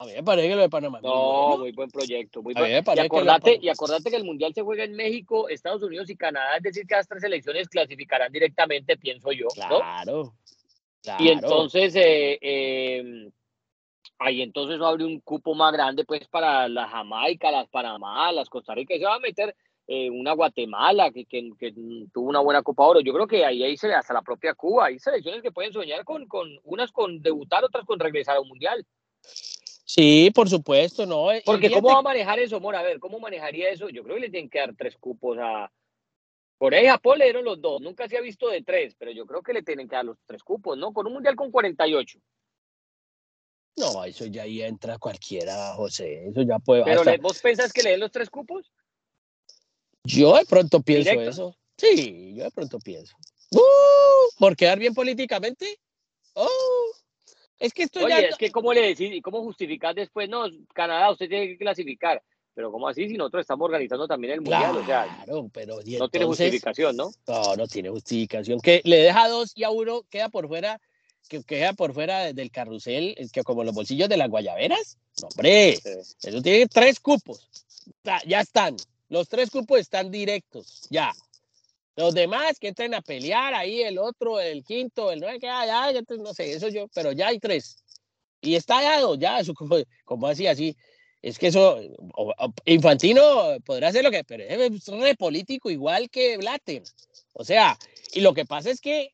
a 0.00 0.04
mí 0.04 0.12
me 0.12 0.22
parece 0.22 0.48
que 0.48 0.54
lo 0.54 0.62
de 0.62 0.68
Panamá. 0.68 1.00
No, 1.02 1.58
muy, 1.58 1.72
buen 1.72 1.90
proyecto. 1.90 2.40
Muy 2.40 2.54
y, 2.54 2.98
acordate, 3.00 3.58
y 3.60 3.68
acordate 3.68 4.10
que 4.10 4.16
el 4.16 4.24
Mundial 4.24 4.54
se 4.54 4.62
juega 4.62 4.84
en 4.84 4.94
México, 4.94 5.48
Estados 5.48 5.82
Unidos 5.82 6.08
y 6.08 6.16
Canadá, 6.16 6.56
es 6.56 6.62
decir, 6.62 6.86
que 6.86 6.94
las 6.94 7.08
tres 7.08 7.20
selecciones 7.20 7.68
clasificarán 7.68 8.30
directamente, 8.30 8.96
pienso 8.96 9.32
yo. 9.32 9.48
Claro. 9.48 10.34
Y 11.18 11.28
entonces, 11.28 11.96
eh, 11.96 12.38
eh, 12.40 13.30
ahí 14.18 14.42
entonces 14.42 14.80
abre 14.80 15.04
un 15.04 15.20
cupo 15.20 15.54
más 15.54 15.72
grande 15.72 16.04
pues 16.04 16.28
para 16.28 16.68
la 16.68 16.86
Jamaica, 16.86 17.50
las 17.50 17.68
Panamá, 17.68 18.30
las 18.30 18.48
Costa 18.48 18.74
Rica, 18.74 18.94
y 18.94 19.00
se 19.00 19.04
va 19.04 19.16
a 19.16 19.20
meter 19.20 19.56
eh, 19.88 20.10
una 20.10 20.32
Guatemala 20.32 21.10
que, 21.10 21.24
que, 21.24 21.72
tuvo 22.12 22.28
una 22.28 22.40
buena 22.40 22.62
Copa 22.62 22.84
Oro. 22.84 23.00
Yo 23.00 23.12
creo 23.12 23.26
que 23.26 23.44
ahí, 23.44 23.64
ahí 23.64 23.76
se 23.76 23.92
hasta 23.92 24.14
la 24.14 24.22
propia 24.22 24.54
Cuba. 24.54 24.86
Hay 24.86 25.00
selecciones 25.00 25.42
que 25.42 25.50
pueden 25.50 25.72
soñar 25.72 26.04
con, 26.04 26.28
con 26.28 26.48
unas 26.62 26.92
con 26.92 27.20
debutar, 27.20 27.64
otras 27.64 27.84
con 27.84 27.98
regresar 27.98 28.36
a 28.36 28.40
un 28.40 28.48
mundial. 28.48 28.86
Sí, 29.88 30.30
por 30.34 30.50
supuesto, 30.50 31.06
¿no? 31.06 31.28
Porque 31.46 31.70
¿cómo 31.70 31.88
va 31.88 32.00
a 32.00 32.02
manejar 32.02 32.38
eso, 32.38 32.60
Mora? 32.60 32.80
A 32.80 32.82
ver, 32.82 32.98
¿cómo 33.00 33.18
manejaría 33.18 33.70
eso? 33.70 33.88
Yo 33.88 34.04
creo 34.04 34.16
que 34.16 34.20
le 34.20 34.30
tienen 34.30 34.50
que 34.50 34.58
dar 34.58 34.74
tres 34.76 34.98
cupos 34.98 35.38
a... 35.40 35.72
Corea 36.58 36.82
y 36.82 36.86
Japón 36.88 37.18
le 37.18 37.24
dieron 37.24 37.44
los 37.44 37.58
dos, 37.62 37.80
nunca 37.80 38.06
se 38.06 38.18
ha 38.18 38.20
visto 38.20 38.48
de 38.48 38.62
tres, 38.62 38.94
pero 38.98 39.12
yo 39.12 39.24
creo 39.24 39.42
que 39.42 39.54
le 39.54 39.62
tienen 39.62 39.88
que 39.88 39.96
dar 39.96 40.04
los 40.04 40.18
tres 40.26 40.42
cupos, 40.42 40.76
¿no? 40.76 40.92
Con 40.92 41.06
un 41.06 41.14
mundial 41.14 41.36
con 41.36 41.50
48. 41.50 42.18
No, 43.76 44.04
eso 44.04 44.26
ya 44.26 44.42
ahí 44.42 44.60
entra 44.60 44.98
cualquiera, 44.98 45.72
José. 45.74 46.28
Eso 46.28 46.42
ya 46.42 46.58
puede. 46.58 46.84
Pero 46.84 47.00
hasta- 47.00 47.16
¿vos 47.16 47.40
pensás 47.40 47.72
que 47.72 47.82
le 47.82 47.90
den 47.92 48.00
los 48.00 48.10
tres 48.10 48.28
cupos? 48.28 48.70
Yo 50.04 50.36
de 50.36 50.44
pronto 50.44 50.82
pienso 50.82 51.10
Directo. 51.12 51.30
eso. 51.30 51.56
Sí, 51.78 52.34
yo 52.34 52.44
de 52.44 52.50
pronto 52.50 52.78
pienso. 52.78 53.16
¡Uh! 53.52 54.38
¿Por 54.38 54.54
quedar 54.54 54.78
bien 54.78 54.92
políticamente? 54.92 55.78
¡Oh! 56.34 56.90
Es 57.58 57.72
que 57.72 57.82
esto 57.84 58.00
Oye, 58.04 58.08
ya. 58.22 58.28
es 58.28 58.36
que 58.36 58.50
¿cómo 58.50 58.72
le 58.72 58.82
decís 58.82 59.10
y 59.12 59.20
cómo 59.20 59.42
justificar 59.42 59.94
después? 59.94 60.28
No, 60.28 60.44
Canadá, 60.74 61.10
usted 61.10 61.28
tiene 61.28 61.48
que 61.48 61.58
clasificar. 61.58 62.22
Pero 62.54 62.72
¿cómo 62.72 62.88
así 62.88 63.08
si 63.08 63.14
nosotros 63.16 63.42
estamos 63.42 63.66
organizando 63.66 64.08
también 64.08 64.32
el 64.34 64.40
mundial? 64.40 64.76
O 64.76 64.84
sea, 64.84 65.04
Claro, 65.24 65.48
pero 65.52 65.76
no 65.98 66.08
tiene 66.08 66.26
justificación, 66.26 66.96
¿no? 66.96 67.10
No, 67.26 67.54
no 67.56 67.66
tiene 67.68 67.88
justificación. 67.88 68.60
Que 68.60 68.80
le 68.84 68.96
deja 68.96 69.28
dos 69.28 69.52
y 69.54 69.62
a 69.62 69.70
uno 69.70 70.02
queda 70.10 70.28
por 70.28 70.48
fuera, 70.48 70.80
que 71.28 71.42
queda 71.44 71.72
por 71.72 71.94
fuera 71.94 72.20
de- 72.24 72.32
del 72.32 72.50
carrusel, 72.50 73.14
es 73.16 73.30
que 73.30 73.44
como 73.44 73.62
los 73.62 73.74
bolsillos 73.74 74.08
de 74.08 74.16
las 74.16 74.28
guayaberas. 74.28 74.98
No, 75.22 75.28
hombre, 75.28 75.76
Sí. 75.76 75.88
eso 76.28 76.42
tiene 76.42 76.66
tres 76.66 76.98
cupos. 76.98 77.48
Ya 78.26 78.40
están. 78.40 78.76
Los 79.08 79.28
tres 79.28 79.50
cupos 79.50 79.78
están 79.78 80.10
directos, 80.10 80.86
ya. 80.90 81.12
Los 81.98 82.14
demás 82.14 82.60
que 82.60 82.68
entren 82.68 82.94
a 82.94 83.02
pelear 83.02 83.54
ahí, 83.54 83.82
el 83.82 83.98
otro, 83.98 84.38
el 84.38 84.62
quinto, 84.62 85.10
el 85.10 85.18
nueve, 85.18 85.40
que 85.40 85.48
ya, 85.48 85.90
ya, 85.90 86.00
no 86.16 86.32
sé, 86.32 86.52
eso 86.52 86.68
yo, 86.68 86.86
pero 86.94 87.10
ya 87.10 87.26
hay 87.26 87.40
tres. 87.40 87.82
Y 88.40 88.54
está 88.54 88.80
dado, 88.80 89.16
ya, 89.16 89.40
eso 89.40 89.52
como, 89.54 89.78
como 90.04 90.28
así, 90.28 90.46
así. 90.46 90.76
Es 91.22 91.40
que 91.40 91.48
eso, 91.48 91.80
Infantino 92.66 93.56
podrá 93.64 93.88
hacer 93.88 94.04
lo 94.04 94.12
que, 94.12 94.22
pero 94.22 94.44
es 94.44 94.86
re 94.86 95.16
político 95.16 95.70
igual 95.70 96.08
que 96.08 96.36
Blatter. 96.36 96.84
O 97.32 97.44
sea, 97.44 97.76
y 98.12 98.20
lo 98.20 98.32
que 98.32 98.44
pasa 98.44 98.70
es 98.70 98.80
que 98.80 99.10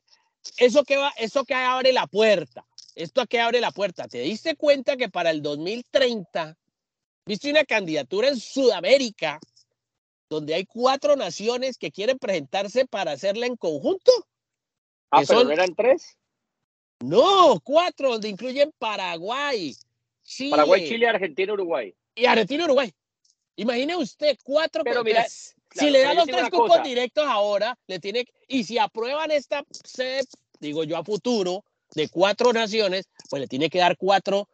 eso 0.59 0.85
que 0.85 0.99
va, 0.99 1.11
eso 1.17 1.47
que 1.47 1.55
abre 1.55 1.91
la 1.91 2.07
puerta, 2.07 2.67
esto 2.97 3.25
que 3.25 3.41
abre 3.41 3.63
la 3.63 3.71
puerta, 3.71 4.09
¿te 4.09 4.19
diste 4.19 4.57
cuenta 4.57 4.99
que 4.99 5.09
para 5.09 5.31
el 5.31 5.41
2030 5.41 6.55
viste 7.25 7.51
una 7.51 7.65
candidatura 7.65 8.29
en 8.29 8.39
Sudamérica 8.39 9.41
donde 10.35 10.55
hay 10.55 10.67
cuatro 10.67 11.17
naciones 11.17 11.79
que 11.79 11.91
quieren 11.91 12.19
presentarse 12.19 12.87
para 12.87 13.13
hacerla 13.13 13.47
en 13.47 13.57
conjunto? 13.57 14.13
Ah, 15.11 15.23
pero 15.27 15.41
son- 15.41 15.53
eran 15.53 15.75
tres. 15.75 16.17
No, 17.01 17.61
cuatro, 17.63 18.13
donde 18.13 18.29
incluyen 18.29 18.73
Paraguay, 18.79 19.75
Chile, 20.23 20.51
Paraguay, 20.51 20.89
Chile, 20.89 21.07
Argentina, 21.09 21.53
Uruguay. 21.53 21.95
y 22.15 22.27
Argentina, 22.27 22.65
Uruguay. 22.65 22.93
Imagine 23.57 23.97
usted 23.97 24.37
cuatro 24.43 24.83
Pero 24.85 25.05
mira, 25.05 25.25
claro, 25.69 25.87
si 25.87 25.91
le 25.91 26.01
dan 26.01 26.17
los 26.17 26.27
tres 26.27 26.51
cupos 26.51 26.69
cosa. 26.69 26.83
directos 26.83 27.25
ahora, 27.27 27.79
le 27.87 28.01
tiene 28.01 28.25
y 28.49 28.65
si 28.65 28.79
aprueban 28.79 29.31
esta 29.31 29.65
sede, 29.71 30.25
digo 30.61 30.85
yo 30.85 30.97
a 30.97 31.05
futuro, 31.05 31.65
de 31.95 32.09
cuatro 32.09 32.53
naciones, 32.53 33.09
pues 33.31 33.41
le 33.41 33.47
tiene 33.49 33.71
que 33.71 33.79
dar 33.79 33.97
cuatro 33.97 34.49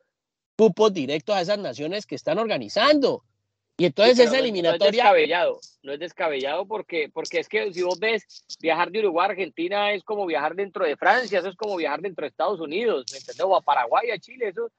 cupos 0.57 0.93
directos 0.93 1.35
a 1.35 1.41
esas 1.41 1.59
naciones 1.59 2.05
que 2.05 2.17
están 2.17 2.39
organizando. 2.39 3.25
Y 3.81 3.87
entonces 3.87 4.17
Sí, 4.17 4.23
esa 4.25 4.31
pero 4.33 4.33
no 4.33 4.37
es- 4.37 4.43
eliminatoria, 4.51 4.91
descabellado, 5.05 5.61
no 5.83 5.93
es 5.95 5.99
descabellado 5.99 6.67
porque, 6.67 7.09
porque 7.13 7.39
es 7.41 7.49
que 7.49 7.73
si 7.73 7.81
vos 7.83 7.99
ves 7.99 8.45
viajar 8.61 8.91
de 8.91 8.99
Uruguay 8.99 9.27
a 9.27 9.31
Argentina 9.31 9.93
es 9.93 10.05
como 10.05 10.27
viajar 10.27 10.55
dentro 10.55 10.85
de 10.85 10.97
Francia, 10.99 11.39
eso 11.39 11.49
es 11.49 11.57
como 11.57 11.77
viajar 11.77 12.01
dentro 12.03 12.23
de 12.25 12.29
Estados 12.29 12.61
Unidos, 12.61 13.07
¿me 13.11 13.19
entendés? 13.19 13.41
O 13.43 13.57
a 13.57 13.63
Paraguay, 13.63 14.11
a 14.11 14.19
Chile, 14.19 14.49
esos, 14.49 14.71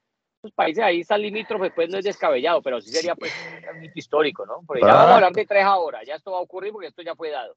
esos 0.44 0.52
países 0.54 0.84
ahí 0.84 1.00
están 1.00 1.20
limítrofes, 1.22 1.72
pues 1.76 1.90
no 1.90 1.98
es 1.98 2.04
descabellado, 2.06 2.62
pero 2.62 2.80
sí 2.80 2.92
sería 2.92 3.16
pues 3.16 3.32
un 3.76 3.84
hito 3.86 3.94
histórico, 3.96 4.46
¿no? 4.46 4.62
Porque 4.68 4.82
ya 4.84 4.92
Ah. 4.92 4.94
vamos 4.94 5.12
a 5.12 5.16
hablar 5.16 5.34
de 5.34 5.46
tres 5.48 5.64
ahora, 5.64 6.04
ya 6.04 6.14
esto 6.14 6.32
va 6.34 6.38
a 6.38 6.42
ocurrir 6.42 6.72
porque 6.72 6.88
esto 6.90 7.02
ya 7.02 7.16
fue 7.16 7.32
dado, 7.32 7.56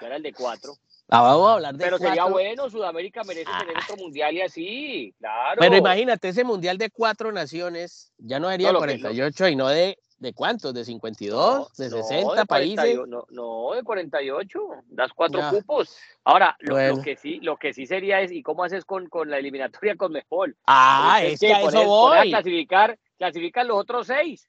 ya 0.00 0.06
era 0.06 0.14
el 0.16 0.22
de 0.22 0.32
cuatro. 0.32 0.74
Ah, 1.08 1.22
vamos 1.22 1.48
a 1.48 1.52
hablar 1.54 1.74
de 1.74 1.84
Pero 1.84 1.98
sería 1.98 2.24
bueno, 2.26 2.70
Sudamérica 2.70 3.24
merece 3.24 3.50
Ah. 3.52 3.58
tener 3.66 3.76
otro 3.82 3.96
mundial 3.96 4.32
y 4.34 4.42
así, 4.42 5.14
claro. 5.18 5.58
Pero 5.60 5.76
imagínate, 5.76 6.28
ese 6.28 6.44
mundial 6.44 6.78
de 6.78 6.90
cuatro 6.90 7.32
naciones 7.32 8.12
ya 8.18 8.38
no 8.38 8.48
sería 8.48 8.70
No, 8.72 8.80
de 8.80 8.86
lo 8.86 8.92
que- 8.92 8.98
lo- 8.98 9.00
48 9.02 9.48
y 9.48 9.56
no 9.56 9.68
de, 9.68 9.98
¿de 10.18 10.32
cuántos? 10.32 10.72
¿De 10.74 10.84
52? 10.84 11.76
¿De 11.76 11.90
No, 11.90 11.96
60 11.96 12.34
de 12.34 12.46
países? 12.46 12.76
48, 12.76 13.06
No, 13.06 13.26
no, 13.30 13.74
de 13.74 13.82
48, 13.82 14.68
das 14.88 15.12
cuatro 15.12 15.40
Ya. 15.40 15.50
cupos. 15.50 15.96
Ahora, 16.24 16.56
lo, 16.60 17.02
que 17.02 17.16
sí, 17.16 17.40
lo 17.40 17.56
que 17.56 17.72
sí 17.72 17.86
sería 17.86 18.20
es, 18.20 18.32
¿y 18.32 18.42
cómo 18.42 18.64
haces 18.64 18.84
con, 18.84 19.08
con 19.08 19.30
la 19.30 19.38
eliminatoria 19.38 19.96
con 19.96 20.12
Mejol? 20.12 20.56
Ah, 20.66 21.20
es 21.22 21.40
que 21.40 21.52
a 21.52 21.62
eso 21.62 21.84
voy. 21.84 22.30
clasificar, 22.30 22.98
clasifican 23.18 23.68
los 23.68 23.78
otros 23.78 24.06
seis. 24.06 24.48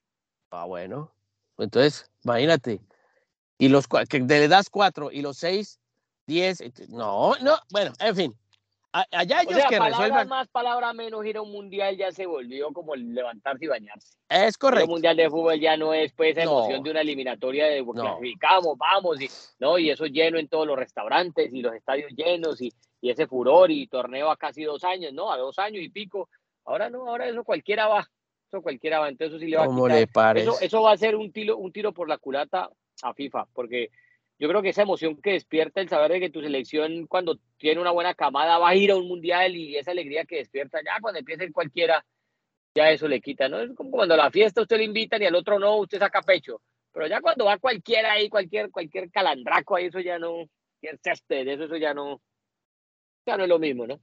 Ah, 0.52 0.66
bueno. 0.66 1.12
Entonces, 1.58 2.10
imagínate. 2.24 2.82
Y 3.58 3.70
los 3.70 3.88
que 3.88 4.20
le 4.20 4.48
das 4.48 4.70
cuatro 4.70 5.12
y 5.12 5.22
los 5.22 5.38
seis, 5.38 5.80
diez. 6.28 6.62
No, 6.90 7.36
no, 7.42 7.58
bueno, 7.72 7.94
en 8.00 8.16
fin. 8.16 8.36
Allá 9.12 9.40
O 9.40 9.42
ellos 9.42 9.56
sea, 9.56 9.68
que 9.68 9.78
resuelvan. 9.80 10.30
más, 10.30 10.48
palabras 10.48 10.96
menos, 10.96 11.26
ir 11.26 11.36
a 11.36 11.42
un 11.42 11.52
mundial 11.52 11.98
ya 11.98 12.14
se 12.14 12.26
volvió 12.26 12.72
como 12.72 12.94
el 12.94 13.14
levantarse 13.14 13.66
y 13.66 13.68
bañarse. 13.68 14.18
Es 14.30 14.58
correcto. 14.58 14.88
mundial 14.88 15.18
de 15.18 15.30
fútbol 15.30 15.60
ya 15.60 15.76
no 15.76 15.94
es 15.94 16.14
pues 16.14 16.38
esa 16.38 16.46
No. 16.46 16.60
emoción 16.60 16.82
de 16.84 16.92
una 16.92 17.02
eliminatoria 17.02 17.66
de 17.68 17.84
No. 17.84 17.92
clasificamos, 17.92 18.78
vamos, 18.78 19.20
y, 19.20 19.30
¿no? 19.60 19.78
y 19.78 19.90
eso 19.90 20.06
lleno 20.06 20.38
en 20.38 20.48
todos 20.48 20.66
los 20.66 20.78
restaurantes 20.78 21.54
y 21.54 21.62
los 21.62 21.74
estadios 21.74 22.10
llenos 22.16 22.62
y, 22.62 22.72
y 23.02 23.10
ese 23.10 23.28
furor 23.28 23.70
y 23.70 23.86
torneo 23.88 24.32
a 24.32 24.38
casi 24.38 24.64
dos 24.64 24.82
años, 24.86 25.12
¿no? 25.12 25.30
A 25.30 25.38
dos 25.38 25.60
años 25.60 25.84
y 25.84 25.90
pico. 25.90 26.30
Ahora 26.64 26.90
no, 26.90 27.06
ahora 27.10 27.28
eso 27.28 27.44
cualquiera 27.44 27.88
va. 27.88 28.10
Eso 28.50 28.62
cualquiera 28.62 29.00
va. 29.00 29.10
Entonces 29.10 29.34
eso 29.36 29.40
sí 29.44 29.48
le 29.52 29.58
va 29.58 29.64
a 29.64 29.66
¿Cómo 29.68 29.88
quitar. 29.88 30.36
le? 30.36 30.42
Eso, 30.42 30.58
eso 30.62 30.82
va 30.82 30.94
a 30.94 30.98
ser 30.98 31.18
un 31.18 31.34
tiro, 31.34 31.58
un 31.58 31.74
tiro 31.74 31.92
por 31.92 32.08
la 32.08 32.18
culata 32.18 32.70
a 33.02 33.14
FIFA, 33.14 33.46
porque 33.54 33.90
yo 34.38 34.50
creo 34.50 34.62
que 34.62 34.70
esa 34.70 34.82
emoción 34.82 35.16
que 35.22 35.32
despierta 35.32 35.82
el 35.82 35.90
saber 35.90 36.12
de 36.14 36.20
que 36.20 36.30
tu 36.30 36.42
selección 36.42 37.08
cuando 37.08 37.40
tiene 37.58 37.80
una 37.80 37.92
buena 37.92 38.14
camada 38.14 38.58
va 38.58 38.70
a 38.70 38.76
ir 38.76 38.92
a 38.92 38.98
un 38.98 39.08
mundial 39.08 39.56
y 39.56 39.78
esa 39.78 39.92
alegría 39.92 40.26
que 40.26 40.38
despierta 40.38 40.80
ya 40.86 41.00
cuando 41.02 41.20
empieza 41.20 41.44
ir 41.44 41.54
cualquiera, 41.54 42.06
ya 42.76 42.92
eso 42.92 43.08
le 43.08 43.22
quita, 43.22 43.48
¿no? 43.48 43.62
Es 43.62 43.74
como 43.76 43.92
cuando 43.92 44.14
a 44.14 44.18
la 44.18 44.32
fiesta 44.32 44.62
usted 44.62 44.78
le 44.78 44.84
invitan 44.84 45.22
y 45.22 45.26
al 45.26 45.36
otro 45.36 45.58
no, 45.58 45.78
usted 45.78 46.00
saca 46.00 46.22
pecho. 46.22 46.62
Pero 46.92 47.08
ya 47.08 47.22
cuando 47.22 47.46
va 47.46 47.58
cualquiera 47.58 48.14
ahí, 48.14 48.30
cualquier, 48.30 48.72
cualquier 48.72 49.10
calandraco 49.12 49.76
ahí, 49.76 49.86
eso 49.86 50.00
ya 50.00 50.20
no, 50.20 50.50
cualquier 50.82 51.48
eso, 51.48 51.64
eso 51.64 51.78
ya 51.78 51.94
no, 51.94 52.22
ya 53.26 53.38
no 53.38 53.44
es 53.44 53.50
lo 53.50 53.60
mismo, 53.60 53.88
¿no? 53.88 54.00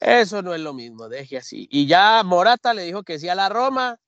Eso 0.00 0.42
no 0.42 0.54
es 0.54 0.60
lo 0.60 0.72
mismo, 0.72 1.08
deje 1.08 1.36
así. 1.36 1.66
Y 1.70 1.86
ya 1.86 2.22
Morata 2.24 2.74
le 2.74 2.82
dijo 2.82 3.02
que 3.02 3.18
sí 3.18 3.28
a 3.28 3.34
la 3.34 3.48
Roma. 3.48 3.98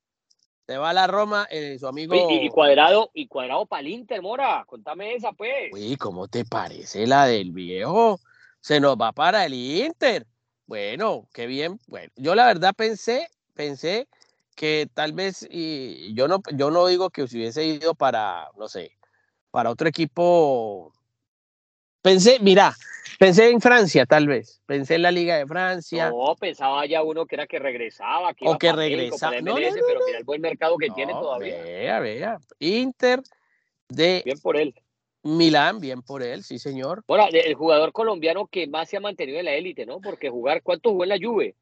Se 0.67 0.77
va 0.77 0.89
a 0.89 0.93
la 0.93 1.07
Roma, 1.07 1.47
eh, 1.49 1.77
su 1.79 1.87
amigo. 1.87 2.13
Y, 2.13 2.45
y 2.45 2.49
cuadrado, 2.49 3.09
y 3.13 3.27
cuadrado 3.27 3.65
para 3.65 3.79
el 3.79 3.87
Inter, 3.87 4.21
Mora, 4.21 4.65
contame 4.67 5.15
esa, 5.15 5.31
pues. 5.31 5.71
Uy, 5.71 5.95
¿cómo 5.95 6.27
te 6.27 6.43
parece 6.43 7.07
la 7.07 7.25
del 7.25 7.51
viejo? 7.51 8.19
Se 8.59 8.81
nos 8.81 8.97
va 8.97 9.13
para 9.13 9.45
el 9.45 9.53
Inter. 9.53 10.27
Bueno, 10.65 11.29
qué 11.33 11.47
bien. 11.47 11.79
Bueno, 11.87 12.11
yo 12.17 12.35
la 12.35 12.47
verdad 12.47 12.73
pensé, 12.75 13.29
pensé 13.53 14.09
que 14.57 14.89
tal 14.93 15.13
vez, 15.13 15.47
y 15.49 16.13
yo 16.13 16.27
no, 16.27 16.41
yo 16.53 16.69
no 16.69 16.85
digo 16.87 17.11
que 17.11 17.25
se 17.29 17.37
hubiese 17.37 17.63
ido 17.63 17.95
para, 17.95 18.49
no 18.57 18.67
sé, 18.67 18.91
para 19.51 19.69
otro 19.69 19.87
equipo. 19.87 20.91
Pensé, 22.01 22.39
mira, 22.41 22.75
pensé 23.19 23.49
en 23.49 23.61
Francia, 23.61 24.05
tal 24.05 24.27
vez. 24.27 24.61
Pensé 24.65 24.95
en 24.95 25.01
la 25.03 25.11
Liga 25.11 25.37
de 25.37 25.45
Francia. 25.45 26.09
No, 26.09 26.35
pensaba 26.35 26.85
ya 26.85 27.03
uno 27.03 27.25
que 27.25 27.35
era 27.35 27.47
que 27.47 27.59
regresaba, 27.59 28.33
que 28.33 28.47
O 28.47 28.57
que 28.57 28.67
para 28.67 28.77
México, 28.77 28.97
regresa- 28.99 29.29
para 29.29 29.41
no, 29.41 29.53
no, 29.53 29.59
no, 29.59 29.75
pero 29.87 29.99
mira 30.05 30.17
el 30.19 30.23
buen 30.23 30.41
mercado 30.41 30.77
que 30.77 30.89
tiene 30.89 31.13
todavía. 31.13 31.61
Vea, 31.63 31.99
vea. 31.99 32.37
Inter 32.59 33.21
de 33.89 34.21
Bien 34.25 34.39
por 34.39 34.57
él. 34.57 34.73
Milán, 35.23 35.79
bien 35.79 36.01
por 36.01 36.23
él, 36.23 36.43
sí, 36.43 36.57
señor. 36.57 37.03
Bueno, 37.07 37.25
el 37.31 37.53
jugador 37.55 37.91
colombiano 37.91 38.47
que 38.47 38.67
más 38.67 38.89
se 38.89 38.97
ha 38.97 38.99
mantenido 39.01 39.39
en 39.39 39.45
la 39.45 39.53
élite, 39.53 39.85
¿no? 39.85 39.99
Porque 39.99 40.29
jugar, 40.29 40.61
¿cuánto 40.63 40.91
jugó 40.91 41.03
en 41.03 41.09
la 41.09 41.17
Juve? 41.21 41.55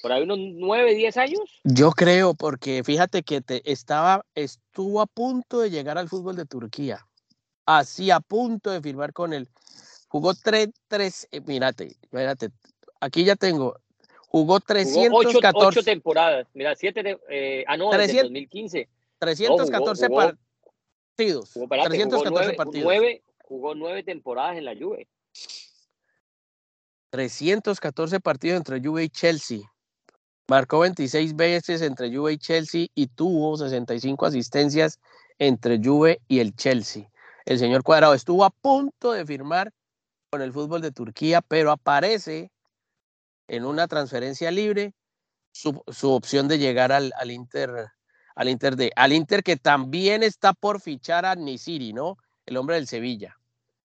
Por 0.00 0.12
ahí 0.12 0.22
unos 0.22 0.38
9, 0.38 0.94
10 0.94 1.16
años. 1.16 1.40
Yo 1.64 1.90
creo, 1.90 2.34
porque 2.34 2.84
fíjate 2.84 3.22
que 3.22 3.40
te 3.40 3.62
estaba, 3.72 4.24
estuvo 4.34 5.00
a 5.00 5.06
punto 5.06 5.60
de 5.60 5.70
llegar 5.70 5.96
al 5.96 6.10
fútbol 6.10 6.36
de 6.36 6.44
Turquía. 6.44 7.06
Así 7.64 8.10
a 8.10 8.20
punto 8.20 8.70
de 8.70 8.82
firmar 8.82 9.14
con 9.14 9.32
él. 9.32 9.48
Jugó 10.14 10.32
tres, 10.32 10.68
tres, 10.86 11.26
eh, 11.32 11.40
mírate, 11.40 11.96
mírate, 12.12 12.50
aquí 13.00 13.24
ya 13.24 13.34
tengo. 13.34 13.80
Jugó 14.28 14.60
Jugó 14.60 15.18
8, 15.18 15.28
314, 15.40 15.82
temporadas. 15.82 16.46
Mira, 16.54 16.76
7, 16.76 17.18
eh, 17.28 17.64
ah, 17.66 17.76
no, 17.76 17.86
desde 17.90 18.04
300. 18.04 18.22
2015. 18.22 18.88
314 19.18 20.06
jugó- 20.06 20.16
partidos. 20.20 21.52
Jugó, 21.52 21.64
espérate, 21.64 21.88
314 21.88 22.28
jugó 22.28 22.38
nueve, 22.38 22.54
partidos. 22.56 22.84
nueve- 22.84 23.22
jugó 23.42 23.74
nueve 23.74 24.02
temporadas 24.04 24.56
en 24.56 24.64
la 24.66 24.76
Juve. 24.76 25.08
314 27.10 28.20
partidos 28.20 28.58
entre 28.58 28.80
Juve 28.80 29.02
y 29.02 29.08
Chelsea. 29.08 29.58
Marcó 30.46 30.78
26 30.78 31.34
veces 31.34 31.82
entre 31.82 32.16
Juve 32.16 32.34
y 32.34 32.38
Chelsea 32.38 32.86
y 32.94 33.08
tuvo 33.08 33.56
65 33.56 34.26
asistencias 34.26 35.00
entre 35.40 35.80
Juve 35.82 36.20
y 36.28 36.38
el 36.38 36.54
Chelsea. 36.54 37.10
El 37.46 37.58
señor 37.58 37.82
Cuadrado 37.82 38.14
estuvo 38.14 38.44
a 38.44 38.50
punto 38.50 39.10
de 39.10 39.26
firmar 39.26 39.72
con 40.34 40.42
el 40.42 40.52
fútbol 40.52 40.82
de 40.82 40.90
Turquía, 40.90 41.42
pero 41.42 41.70
aparece 41.70 42.50
en 43.46 43.64
una 43.64 43.86
transferencia 43.86 44.50
libre 44.50 44.92
su, 45.52 45.80
su 45.86 46.10
opción 46.10 46.48
de 46.48 46.58
llegar 46.58 46.90
al, 46.90 47.12
al 47.20 47.30
Inter, 47.30 47.70
al 48.34 48.48
Inter 48.48 48.74
de, 48.74 48.90
al 48.96 49.12
Inter 49.12 49.44
que 49.44 49.56
también 49.56 50.24
está 50.24 50.52
por 50.52 50.80
fichar 50.80 51.24
a 51.24 51.36
Nisiri, 51.36 51.92
¿no? 51.92 52.18
El 52.46 52.56
hombre 52.56 52.74
del 52.74 52.88
Sevilla. 52.88 53.38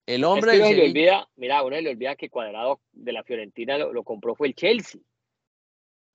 El 0.08 0.24
Es 0.24 0.26
hombre 0.26 0.54
que 0.54 0.58
del 0.58 0.66
Sevilla. 0.66 0.84
olvida, 0.86 1.30
mira, 1.36 1.62
uno 1.62 1.80
le 1.80 1.92
olvida 1.92 2.16
que 2.16 2.32
Cuadrado 2.32 2.82
de 2.94 3.14
la 3.14 3.24
Fiorentina 3.24 3.78
lo, 3.78 3.94
lo 3.94 4.04
compró 4.04 4.34
fue 4.34 4.48
el 4.48 4.56
Chelsea. 4.56 5.00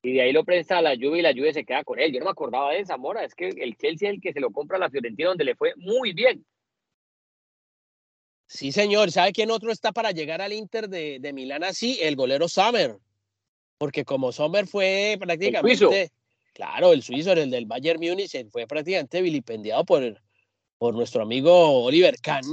Y 0.02 0.14
de 0.14 0.22
ahí 0.22 0.32
lo 0.32 0.42
presta 0.44 0.78
a 0.78 0.82
la 0.82 0.96
Juve 0.96 1.20
y 1.20 1.22
la 1.22 1.32
Juve 1.32 1.52
se 1.52 1.64
queda 1.64 1.84
con 1.84 2.00
él. 2.00 2.12
Yo 2.12 2.18
no 2.18 2.24
me 2.24 2.32
acordaba 2.32 2.72
de 2.72 2.80
esa 2.80 2.96
mora. 2.96 3.22
Es 3.22 3.36
que 3.36 3.50
el 3.50 3.76
Chelsea 3.76 4.08
es 4.08 4.16
el 4.16 4.20
que 4.20 4.32
se 4.32 4.40
lo 4.40 4.50
compra 4.50 4.78
a 4.78 4.80
la 4.80 4.90
Fiorentina, 4.90 5.28
donde 5.28 5.44
le 5.44 5.54
fue 5.54 5.74
muy 5.76 6.12
bien. 6.12 6.44
Sí, 8.46 8.72
señor. 8.72 9.10
¿Sabe 9.10 9.32
quién 9.32 9.50
otro 9.50 9.72
está 9.72 9.92
para 9.92 10.10
llegar 10.10 10.40
al 10.40 10.52
Inter 10.52 10.88
de, 10.88 11.18
de 11.20 11.32
Milán 11.32 11.64
así? 11.64 11.98
El 12.00 12.16
golero 12.16 12.48
Sommer. 12.48 12.98
Porque 13.78 14.04
como 14.04 14.32
Sommer 14.32 14.66
fue 14.66 15.16
prácticamente. 15.18 16.10
Claro, 16.52 16.92
el 16.92 17.02
suizo, 17.02 17.32
el 17.32 17.50
del 17.50 17.66
Bayern 17.66 18.00
Múnich, 18.00 18.48
fue 18.50 18.66
prácticamente 18.68 19.20
vilipendiado 19.20 19.84
por, 19.84 20.22
por 20.78 20.94
nuestro 20.94 21.22
amigo 21.22 21.82
Oliver 21.82 22.14
Kahn. 22.20 22.44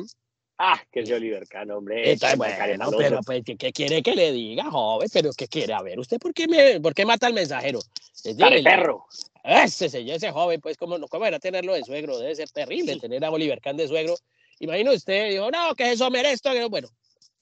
Ah, 0.58 0.82
que 0.92 1.02
es 1.02 1.12
Oliver 1.12 1.48
Kahn, 1.48 1.70
hombre. 1.70 2.12
Entonces, 2.12 2.38
bueno, 2.38 2.92
pero 2.98 3.20
pues, 3.22 3.44
¿qué 3.46 3.72
quiere 3.72 4.02
que 4.02 4.16
le 4.16 4.32
diga, 4.32 4.72
joven? 4.72 5.08
¿Pero 5.14 5.32
qué 5.34 5.48
quiere? 5.48 5.74
A 5.74 5.84
ver, 5.84 6.00
¿usted 6.00 6.18
por 6.18 6.34
qué, 6.34 6.48
me, 6.48 6.80
por 6.80 6.96
qué 6.96 7.06
mata 7.06 7.28
al 7.28 7.34
mensajero? 7.34 7.80
Dale, 8.36 8.64
perro. 8.64 9.06
Ese 9.44 9.90
señor, 9.90 10.18
ese 10.18 10.32
joven, 10.32 10.60
pues, 10.62 10.78
¿cómo, 10.78 11.00
¿cómo 11.08 11.26
era 11.26 11.40
tenerlo 11.40 11.74
de 11.74 11.84
suegro? 11.84 12.18
Debe 12.18 12.36
ser 12.36 12.50
terrible 12.50 13.00
tener 13.00 13.24
a 13.24 13.32
Oliver 13.32 13.62
Kahn 13.62 13.78
de 13.78 13.88
suegro. 13.88 14.16
Imagino 14.62 14.94
usted, 14.94 15.32
dijo, 15.32 15.50
no, 15.50 15.74
que 15.74 15.92
es 15.92 15.98
Sommer 15.98 16.24
esto. 16.28 16.52
Bueno, 16.70 16.88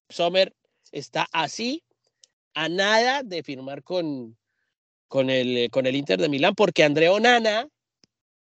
Sommer 0.08 0.56
está 0.90 1.28
así, 1.34 1.84
a 2.54 2.70
nada 2.70 3.24
de 3.24 3.44
firmar 3.44 3.84
con, 3.84 4.38
con 5.10 5.30
el, 5.30 5.58
eh, 5.58 5.70
con 5.70 5.86
el 5.86 5.98
Inter 5.98 6.18
de 6.18 6.30
Milán, 6.30 6.56
porque 6.56 6.86
Andrea 6.86 7.12
Onana, 7.12 7.68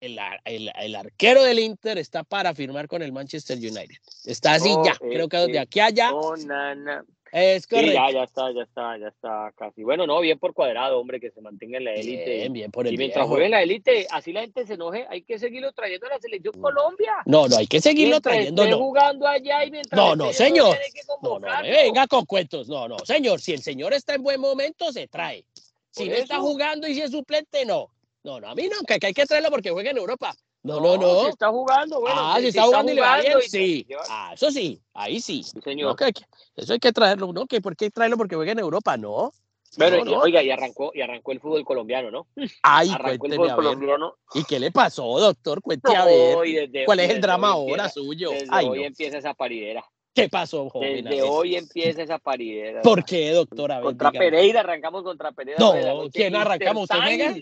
el, 0.02 0.20
el, 0.44 0.72
el, 0.78 0.96
arquero 0.96 1.42
del 1.44 1.60
Inter, 1.60 1.98
está 1.98 2.26
para 2.26 2.54
firmar 2.54 2.90
con 2.90 3.02
el 3.02 3.14
Manchester 3.14 3.58
United. 3.58 3.96
Está 4.26 4.56
así 4.56 4.76
ya, 4.84 4.98
creo 4.98 5.30
que 5.30 5.38
de 5.38 5.60
aquí 5.60 5.80
a 5.80 5.86
allá. 5.86 6.14
Onana. 6.14 7.06
Es 7.38 7.68
correcto. 7.68 7.90
Sí, 7.92 7.96
ya, 7.98 8.12
ya 8.12 8.24
está, 8.24 8.52
ya 8.54 8.62
está, 8.62 8.98
ya 8.98 9.08
está 9.10 9.54
casi. 9.58 9.84
Bueno, 9.84 10.08
no, 10.08 10.22
bien 10.22 10.40
por 10.40 10.54
cuadrado, 10.54 10.98
hombre, 11.02 11.20
que 11.20 11.32
se 11.32 11.42
mantenga 11.42 11.80
en 11.80 11.84
la 11.84 11.92
élite. 11.94 12.34
Bien, 12.38 12.54
bien 12.54 12.72
por 12.72 12.88
el 12.88 12.94
Y 12.94 12.98
mientras 12.98 13.28
juegue 13.28 13.44
en 13.46 13.52
la 13.52 13.62
élite, 13.62 14.08
así 14.10 14.32
la 14.32 14.40
gente 14.40 14.66
se 14.66 14.76
enoje, 14.76 15.06
hay 15.10 15.22
que 15.22 15.38
seguirlo 15.38 15.74
trayendo 15.74 16.08
a 16.08 16.12
la 16.12 16.20
selección 16.20 16.54
Colombia. 16.62 17.12
No, 17.26 17.50
no, 17.50 17.58
hay 17.58 17.68
que 17.68 17.82
seguirlo 17.82 18.12
Mientras 18.16 18.36
trayendo. 18.36 18.64
esté 18.64 18.72
No. 18.72 18.78
jugando 18.82 19.28
allá 19.28 19.66
y 19.66 19.72
mientras 19.72 19.98
No, 19.98 20.16
no, 20.16 20.32
señor. 20.32 20.78
No, 21.22 21.40
no, 21.40 21.48
venga 21.62 22.08
con 22.08 22.24
cuentos. 22.24 22.70
No, 22.70 22.88
no, 22.88 23.00
señor. 23.00 23.42
Si 23.42 23.52
el 23.52 23.62
señor 23.62 23.92
está 23.94 24.16
en 24.16 24.24
buen 24.24 24.40
momento, 24.40 24.94
se 24.94 25.10
trae. 25.10 25.44
Si 25.92 26.08
no 26.08 26.16
está 26.16 26.40
jugando 26.40 26.88
y 26.88 26.94
si 26.96 27.02
es 27.02 27.12
suplente, 27.12 27.66
no. 27.66 27.90
No, 28.24 28.40
no, 28.40 28.48
a 28.48 28.56
mí 28.56 28.70
no, 28.70 28.78
que 28.88 29.06
hay 29.06 29.14
que 29.14 29.26
traerlo 29.26 29.50
porque 29.52 29.72
juega 29.72 29.92
en 29.92 29.98
Europa. 29.98 30.34
No, 30.66 30.80
no, 30.80 30.98
no. 30.98 31.24
Si 31.26 31.30
está 31.30 31.50
jugando, 31.50 32.00
bueno. 32.02 32.16
ah, 32.20 32.38
si 32.40 32.48
está 32.48 32.64
jugando 32.64 32.92
y 32.92 32.96
le 32.96 33.02
va 33.02 33.22
bien, 33.22 33.38
sí. 33.48 33.86
Ah, 34.10 34.32
eso 34.34 34.50
sí, 34.50 34.82
ahí 34.94 35.22
sí. 35.22 35.44
Sí, 35.44 35.60
señor. 35.64 35.90
No, 35.90 35.96
que, 35.96 36.12
que- 36.12 36.24
eso 36.56 36.74
hay 36.74 36.80
que 36.80 36.92
traerlo, 36.92 37.32
¿no? 37.32 37.46
Que 37.46 37.62
¿Por 37.62 37.76
qué 37.76 37.92
traerlo 37.92 38.18
porque 38.18 38.36
juega 38.36 38.52
en 38.52 38.60
Europa? 38.60 38.98
No. 38.98 39.32
No. 39.78 40.20
oiga, 40.22 40.42
y 40.42 40.50
arrancó, 40.52 40.92
y 40.96 41.02
arrancó 41.02 41.34
el 41.34 41.40
fútbol 41.40 41.66
colombiano, 41.66 42.10
¿no? 42.10 42.28
Ay, 42.64 42.90
arrancó 42.90 43.28
el 43.28 43.34
fútbol 43.34 43.50
a 43.50 43.56
ver. 43.56 43.64
colombiano. 43.66 44.16
¿Y 44.34 44.44
qué 44.46 44.60
le 44.60 44.72
pasó, 44.72 45.20
doctor? 45.20 45.62
Cuente 45.62 45.96
a 45.96 46.06
ver. 46.06 46.38
desde- 46.40 46.86
¿Cuál 46.86 47.02
es 47.02 47.10
el 47.12 47.22
drama 47.22 47.50
ahora 47.52 47.72
empieza- 47.86 47.90
suyo? 47.90 48.32
Desde 48.32 48.48
Ay, 48.50 48.66
hoy 48.68 48.84
empieza 48.86 49.18
esa 49.18 49.34
paridera. 49.34 49.86
¿Qué 50.14 50.30
pasó, 50.30 50.70
joven? 50.70 51.04
Desde 51.04 51.22
hoy 51.24 51.58
empieza 51.58 52.02
esa 52.02 52.18
paridera. 52.20 52.82
¿Por 52.82 53.04
qué, 53.04 53.32
doctor? 53.32 53.70
A 53.72 53.76
ver, 53.76 53.84
Contra 53.84 54.12
dígame. 54.12 54.32
Pereira, 54.32 54.60
arrancamos 54.62 55.04
contra 55.04 55.32
Pereira. 55.34 55.60
No. 55.60 56.10
¿quién 56.10 56.36
arrancamos? 56.36 56.84
¿Usted 56.84 56.98
juega? 57.04 57.36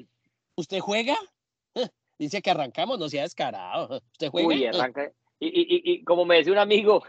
¿Usted 0.55 0.79
juega? 0.79 1.17
Dice 2.23 2.41
que 2.41 2.51
arrancamos, 2.51 2.97
no 2.97 3.09
sea 3.09 3.23
descarado. 3.23 4.01
¿Usted 4.13 4.29
juega? 4.29 4.47
Uy, 4.47 4.65
arranca. 4.65 5.11
Y, 5.39 5.47
y, 5.47 5.61
y, 5.61 5.93
y 5.93 6.03
como 6.03 6.23
me 6.25 6.37
decía 6.37 6.53
un 6.53 6.59
amigo, 6.59 7.03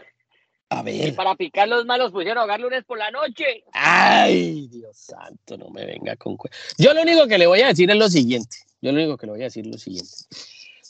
A 0.69 0.83
y 0.89 1.11
para 1.13 1.35
picar 1.35 1.67
los 1.67 1.85
malos 1.85 2.11
pusieron 2.11 2.39
a 2.39 2.41
jugar 2.41 2.59
lunes 2.59 2.83
por 2.83 2.97
la 2.97 3.09
noche. 3.11 3.63
Ay, 3.71 4.67
Dios 4.67 4.97
santo, 4.97 5.57
no 5.57 5.69
me 5.69 5.85
venga 5.85 6.15
con 6.17 6.37
Yo 6.77 6.93
lo 6.93 7.01
único 7.01 7.27
que 7.27 7.37
le 7.37 7.47
voy 7.47 7.61
a 7.61 7.67
decir 7.67 7.89
es 7.89 7.95
lo 7.95 8.09
siguiente. 8.09 8.57
Yo 8.81 8.91
lo 8.91 8.97
único 8.97 9.17
que 9.17 9.25
le 9.27 9.31
voy 9.31 9.41
a 9.41 9.45
decir 9.45 9.65
es 9.65 9.71
lo 9.71 9.77
siguiente. 9.77 10.11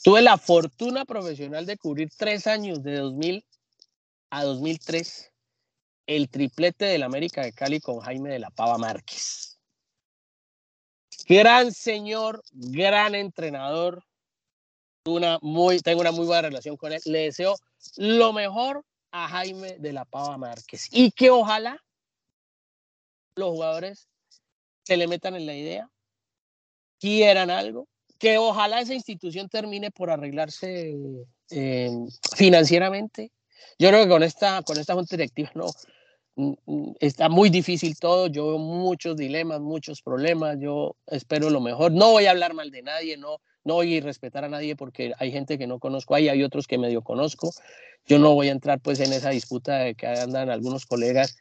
Tuve 0.02 0.22
la 0.22 0.38
fortuna 0.38 1.04
profesional 1.04 1.66
de 1.66 1.76
cubrir 1.76 2.10
tres 2.16 2.46
años, 2.46 2.82
de 2.82 2.96
2000 2.96 3.44
a 4.30 4.44
2003, 4.44 5.32
el 6.06 6.28
triplete 6.28 6.86
del 6.86 7.02
América 7.02 7.42
de 7.42 7.52
Cali 7.52 7.80
con 7.80 8.00
Jaime 8.00 8.30
de 8.30 8.38
la 8.40 8.50
Pava 8.50 8.78
Márquez. 8.78 9.56
Gran 11.28 11.72
señor, 11.72 12.42
gran 12.52 13.14
entrenador. 13.14 14.04
Una 15.06 15.38
muy, 15.40 15.80
tengo 15.80 16.00
una 16.00 16.12
muy 16.12 16.26
buena 16.26 16.42
relación 16.42 16.76
con 16.76 16.92
él. 16.92 17.00
Le 17.04 17.20
deseo 17.20 17.56
lo 17.96 18.32
mejor 18.32 18.84
a 19.12 19.28
Jaime 19.28 19.78
de 19.78 19.92
la 19.92 20.04
Pava 20.04 20.36
Márquez 20.36 20.88
y 20.90 21.10
que 21.10 21.30
ojalá 21.30 21.82
los 23.36 23.50
jugadores 23.50 24.08
se 24.82 24.96
le 24.96 25.06
metan 25.06 25.34
en 25.34 25.46
la 25.46 25.54
idea, 25.54 25.90
quieran 26.98 27.50
algo, 27.50 27.88
que 28.18 28.38
ojalá 28.38 28.80
esa 28.80 28.94
institución 28.94 29.48
termine 29.48 29.90
por 29.90 30.10
arreglarse 30.10 30.94
eh, 31.50 31.90
financieramente. 32.34 33.32
Yo 33.78 33.88
creo 33.88 34.04
que 34.04 34.08
con 34.08 34.22
esta, 34.22 34.62
con 34.62 34.78
esta 34.78 34.94
junta 34.94 35.16
directiva 35.16 35.50
no, 35.54 35.66
mm, 36.36 36.52
mm, 36.66 36.94
está 37.00 37.28
muy 37.28 37.50
difícil 37.50 37.98
todo, 37.98 38.28
yo 38.28 38.46
veo 38.48 38.58
muchos 38.58 39.16
dilemas, 39.16 39.60
muchos 39.60 40.02
problemas, 40.02 40.56
yo 40.60 40.96
espero 41.06 41.50
lo 41.50 41.60
mejor. 41.60 41.92
No 41.92 42.12
voy 42.12 42.26
a 42.26 42.30
hablar 42.30 42.54
mal 42.54 42.70
de 42.70 42.82
nadie, 42.82 43.16
no, 43.16 43.38
no 43.66 43.74
voy 43.74 43.92
a 43.92 43.96
irrespetar 43.96 44.44
a 44.44 44.48
nadie 44.48 44.76
porque 44.76 45.12
hay 45.18 45.32
gente 45.32 45.58
que 45.58 45.66
no 45.66 45.78
conozco 45.78 46.14
ahí, 46.14 46.28
hay 46.28 46.42
otros 46.42 46.66
que 46.66 46.78
medio 46.78 47.02
conozco. 47.02 47.50
Yo 48.06 48.18
no 48.18 48.32
voy 48.34 48.48
a 48.48 48.52
entrar 48.52 48.80
pues 48.80 49.00
en 49.00 49.12
esa 49.12 49.30
disputa 49.30 49.78
de 49.78 49.94
que 49.96 50.06
andan 50.06 50.48
algunos 50.48 50.86
colegas 50.86 51.36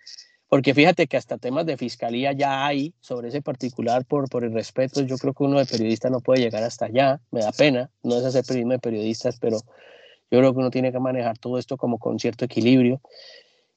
porque 0.47 0.73
fíjate 0.73 1.07
que 1.07 1.17
hasta 1.17 1.37
temas 1.37 1.65
de 1.65 1.77
fiscalía 1.77 2.31
ya 2.31 2.65
hay 2.65 2.93
sobre 2.99 3.29
ese 3.29 3.41
particular 3.41 4.05
por, 4.05 4.29
por 4.29 4.43
el 4.43 4.53
respeto. 4.53 5.01
Yo 5.01 5.17
creo 5.17 5.33
que 5.33 5.43
uno 5.43 5.59
de 5.59 5.65
periodista 5.65 6.09
no 6.09 6.19
puede 6.19 6.41
llegar 6.41 6.63
hasta 6.63 6.85
allá, 6.85 7.19
me 7.31 7.41
da 7.41 7.51
pena, 7.51 7.89
no 8.03 8.17
es 8.17 8.25
hacer 8.25 8.43
periodismo 8.43 8.73
de 8.73 8.79
periodistas, 8.79 9.39
pero 9.39 9.57
yo 10.31 10.39
creo 10.39 10.53
que 10.53 10.59
uno 10.59 10.71
tiene 10.71 10.91
que 10.91 10.99
manejar 10.99 11.37
todo 11.37 11.57
esto 11.57 11.77
como 11.77 11.97
con 11.97 12.19
cierto 12.19 12.45
equilibrio. 12.45 13.01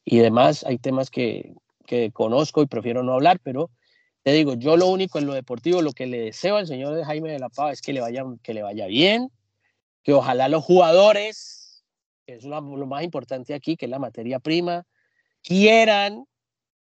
Y 0.04 0.18
demás, 0.18 0.64
hay 0.64 0.78
temas 0.78 1.10
que, 1.10 1.54
que 1.86 2.12
conozco 2.12 2.62
y 2.62 2.66
prefiero 2.66 3.02
no 3.02 3.14
hablar, 3.14 3.40
pero 3.42 3.70
te 4.22 4.32
digo, 4.32 4.54
yo 4.54 4.76
lo 4.76 4.88
único 4.88 5.18
en 5.18 5.26
lo 5.26 5.34
deportivo, 5.34 5.82
lo 5.82 5.92
que 5.92 6.06
le 6.06 6.20
deseo 6.20 6.56
al 6.56 6.66
señor 6.66 7.02
Jaime 7.04 7.30
de 7.30 7.38
la 7.38 7.48
Pava 7.48 7.72
es 7.72 7.80
que 7.80 7.92
le 7.92 8.00
vaya, 8.00 8.24
que 8.42 8.54
le 8.54 8.62
vaya 8.62 8.86
bien, 8.86 9.30
que 10.02 10.12
ojalá 10.12 10.48
los 10.48 10.64
jugadores, 10.64 11.84
que 12.26 12.34
es 12.34 12.44
lo, 12.44 12.60
más 12.62 13.04
importante 13.04 13.54
aquí, 13.54 13.76
que 13.76 13.86
es 13.86 13.90
la 13.90 13.98
materia 13.98 14.38
prima, 14.38 14.84
quieran 15.42 16.24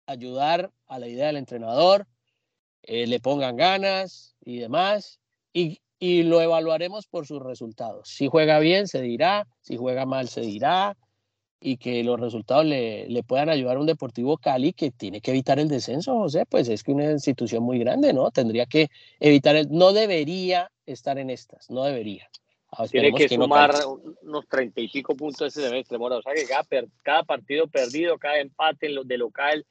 ayudar 0.05 0.71
a 0.87 0.99
la 0.99 1.07
idea 1.07 1.27
del 1.27 1.37
entrenador, 1.37 2.07
eh, 2.83 3.07
le 3.07 3.19
pongan 3.19 3.55
ganas 3.55 4.35
y 4.43 4.59
demás, 4.59 5.19
y, 5.53 5.79
y, 5.99 6.23
lo 6.23 6.41
evaluaremos 6.41 7.07
por 7.07 7.27
sus 7.27 7.41
resultados. 7.41 8.09
Si 8.09 8.27
juega 8.27 8.59
bien, 8.59 8.87
se 8.87 9.01
dirá, 9.01 9.47
si 9.61 9.77
juega 9.77 10.05
mal, 10.05 10.27
se 10.27 10.41
dirá, 10.41 10.97
y 11.61 11.77
que 11.77 12.03
los 12.03 12.19
resultados 12.19 12.65
le, 12.65 13.07
le 13.07 13.21
puedan 13.21 13.49
ayudar 13.49 13.77
a 13.77 13.79
un 13.79 13.85
Deportivo 13.85 14.37
Cali 14.37 14.73
que 14.73 14.89
tiene 14.89 15.21
que 15.21 15.29
evitar 15.29 15.59
el 15.59 15.69
descenso, 15.69 16.17
José, 16.17 16.45
pues 16.49 16.67
es 16.67 16.83
que 16.83 16.91
una 16.91 17.11
institución 17.11 17.63
muy 17.63 17.77
grande, 17.77 18.13
¿no? 18.13 18.31
Tendría 18.31 18.65
que 18.65 18.89
evitar, 19.19 19.55
el, 19.55 19.69
no 19.69 19.93
debería 19.93 20.71
estar 20.87 21.19
en 21.19 21.29
estas, 21.29 21.69
no 21.69 21.83
debería. 21.83 22.27
Ah, 22.71 22.87
Tiene 22.87 23.13
que, 23.13 23.27
que 23.27 23.35
sumar 23.35 23.73
no 23.79 24.01
unos 24.23 24.47
treinta 24.47 24.81
y 24.81 24.87
pico 24.87 25.15
puntos 25.15 25.47
ese 25.47 25.67
semestre, 25.67 25.97
Mora. 25.97 26.17
O 26.17 26.21
sea 26.21 26.33
que 26.33 26.45
cada, 26.45 26.63
per, 26.63 26.87
cada 27.03 27.23
partido 27.23 27.67
perdido, 27.67 28.17
cada 28.17 28.39
empate 28.39 28.87
de 29.05 29.17
local, 29.17 29.65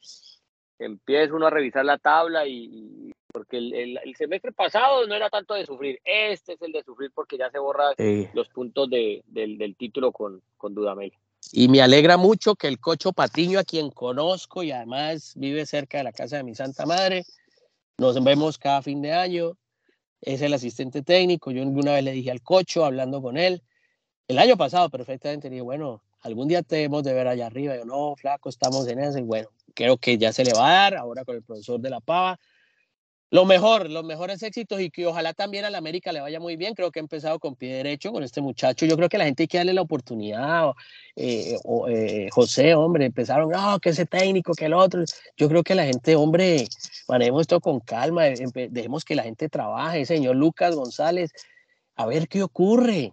empieza 0.79 1.35
uno 1.35 1.47
a 1.47 1.51
revisar 1.51 1.85
la 1.85 1.99
tabla 1.99 2.47
y, 2.47 3.11
porque 3.33 3.57
el, 3.57 3.75
el, 3.75 4.01
el, 4.05 4.17
semestre 4.17 4.53
pasado 4.53 5.07
no 5.07 5.15
era 5.15 5.29
tanto 5.29 5.55
de 5.55 5.67
sufrir, 5.67 5.99
este 6.05 6.53
es 6.53 6.63
el 6.63 6.73
de 6.73 6.85
sufrir 6.85 7.11
porque 7.15 7.39
ya 7.39 7.51
se 7.51 7.59
borran 7.59 7.95
sí. 7.97 8.29
los 8.35 8.49
puntos 8.49 8.89
de, 8.89 9.23
del, 9.27 9.59
del, 9.59 9.77
título 9.77 10.13
con, 10.13 10.43
con 10.57 10.75
Dudamel. 10.75 11.13
Y 11.53 11.69
me 11.69 11.81
alegra 11.81 12.17
mucho 12.17 12.55
que 12.55 12.69
el 12.69 12.79
Cocho 12.79 13.13
Patiño, 13.13 13.59
a 13.59 13.65
quien 13.65 13.91
conozco 13.91 14.63
y 14.63 14.73
además 14.73 15.33
vive 15.37 15.67
cerca 15.67 15.99
de 15.99 16.05
la 16.05 16.13
casa 16.13 16.37
de 16.37 16.45
mi 16.45 16.55
Santa 16.55 16.87
Madre, 16.87 17.25
nos 17.99 18.23
vemos 18.23 18.57
cada 18.57 18.83
fin 18.83 19.03
de 19.03 19.13
año, 19.13 19.59
es 20.21 20.43
el 20.43 20.55
asistente 20.55 21.03
técnico, 21.03 21.51
yo 21.51 21.63
una 21.63 21.93
vez 21.93 22.05
le 22.05 22.13
dije 22.13 22.31
al 22.31 22.43
Cocho, 22.43 22.85
hablando 22.85 23.21
con 23.21 23.37
él, 23.37 23.63
el 24.29 24.39
año 24.39 24.57
pasado 24.57 24.91
perfectamente, 24.91 25.51
dije, 25.51 25.63
bueno, 25.63 26.03
algún 26.21 26.49
día 26.49 26.63
tenemos 26.63 27.03
de 27.03 27.13
ver 27.15 27.27
allá 27.27 27.47
arriba, 27.47 27.77
yo 27.77 27.85
no, 27.85 28.15
flaco, 28.17 28.49
estamos 28.49 28.87
en 28.87 29.01
eso, 29.01 29.19
y 29.19 29.23
bueno, 29.23 29.49
creo 29.75 29.97
que 29.97 30.19
ya 30.19 30.33
se 30.33 30.45
le 30.45 30.53
va 30.53 30.69
a 30.69 30.73
dar, 30.73 30.97
ahora 30.97 31.25
con 31.25 31.37
el 31.37 31.43
profesor 31.43 31.81
de 31.81 31.91
la 31.91 32.01
Pava, 32.01 32.39
lo 33.31 33.45
mejor, 33.45 33.89
los 33.89 34.05
mejores 34.05 34.43
éxitos 34.43 34.81
y 34.81 34.91
que 34.91 35.07
ojalá 35.07 35.33
también 35.33 35.65
a 35.65 35.71
la 35.71 35.79
América 35.79 36.11
le 36.11 36.21
vaya 36.21 36.41
muy 36.41 36.57
bien. 36.57 36.75
Creo 36.75 36.91
que 36.91 36.99
ha 36.99 37.03
empezado 37.03 37.39
con 37.39 37.55
pie 37.55 37.75
derecho 37.75 38.11
con 38.11 38.25
este 38.25 38.41
muchacho. 38.41 38.87
Yo 38.87 38.97
creo 38.97 39.09
que 39.09 39.19
la 39.19 39.25
gente 39.25 39.45
hay 39.45 39.47
que 39.47 39.59
darle 39.59 39.73
la 39.73 39.83
oportunidad. 39.83 40.73
Eh, 41.15 41.57
o, 41.65 41.89
eh, 41.89 42.29
José, 42.33 42.75
hombre, 42.75 43.07
empezaron, 43.07 43.51
no, 43.51 43.79
que 43.79 43.91
ese 43.91 44.05
técnico, 44.05 44.53
que 44.53 44.65
el 44.65 44.75
otro. 44.75 45.05
Yo 45.37 45.49
creo 45.49 45.63
que 45.63 45.77
la 45.77 45.85
gente, 45.85 46.17
hombre, 46.17 46.67
manejemos 47.07 47.43
esto 47.43 47.61
con 47.61 47.79
calma, 47.79 48.25
dejemos 48.25 49.05
que 49.05 49.15
la 49.15 49.23
gente 49.23 49.49
trabaje. 49.49 50.05
Señor 50.07 50.35
Lucas 50.35 50.75
González, 50.75 51.31
a 51.95 52.07
ver 52.07 52.27
qué 52.27 52.43
ocurre. 52.43 53.13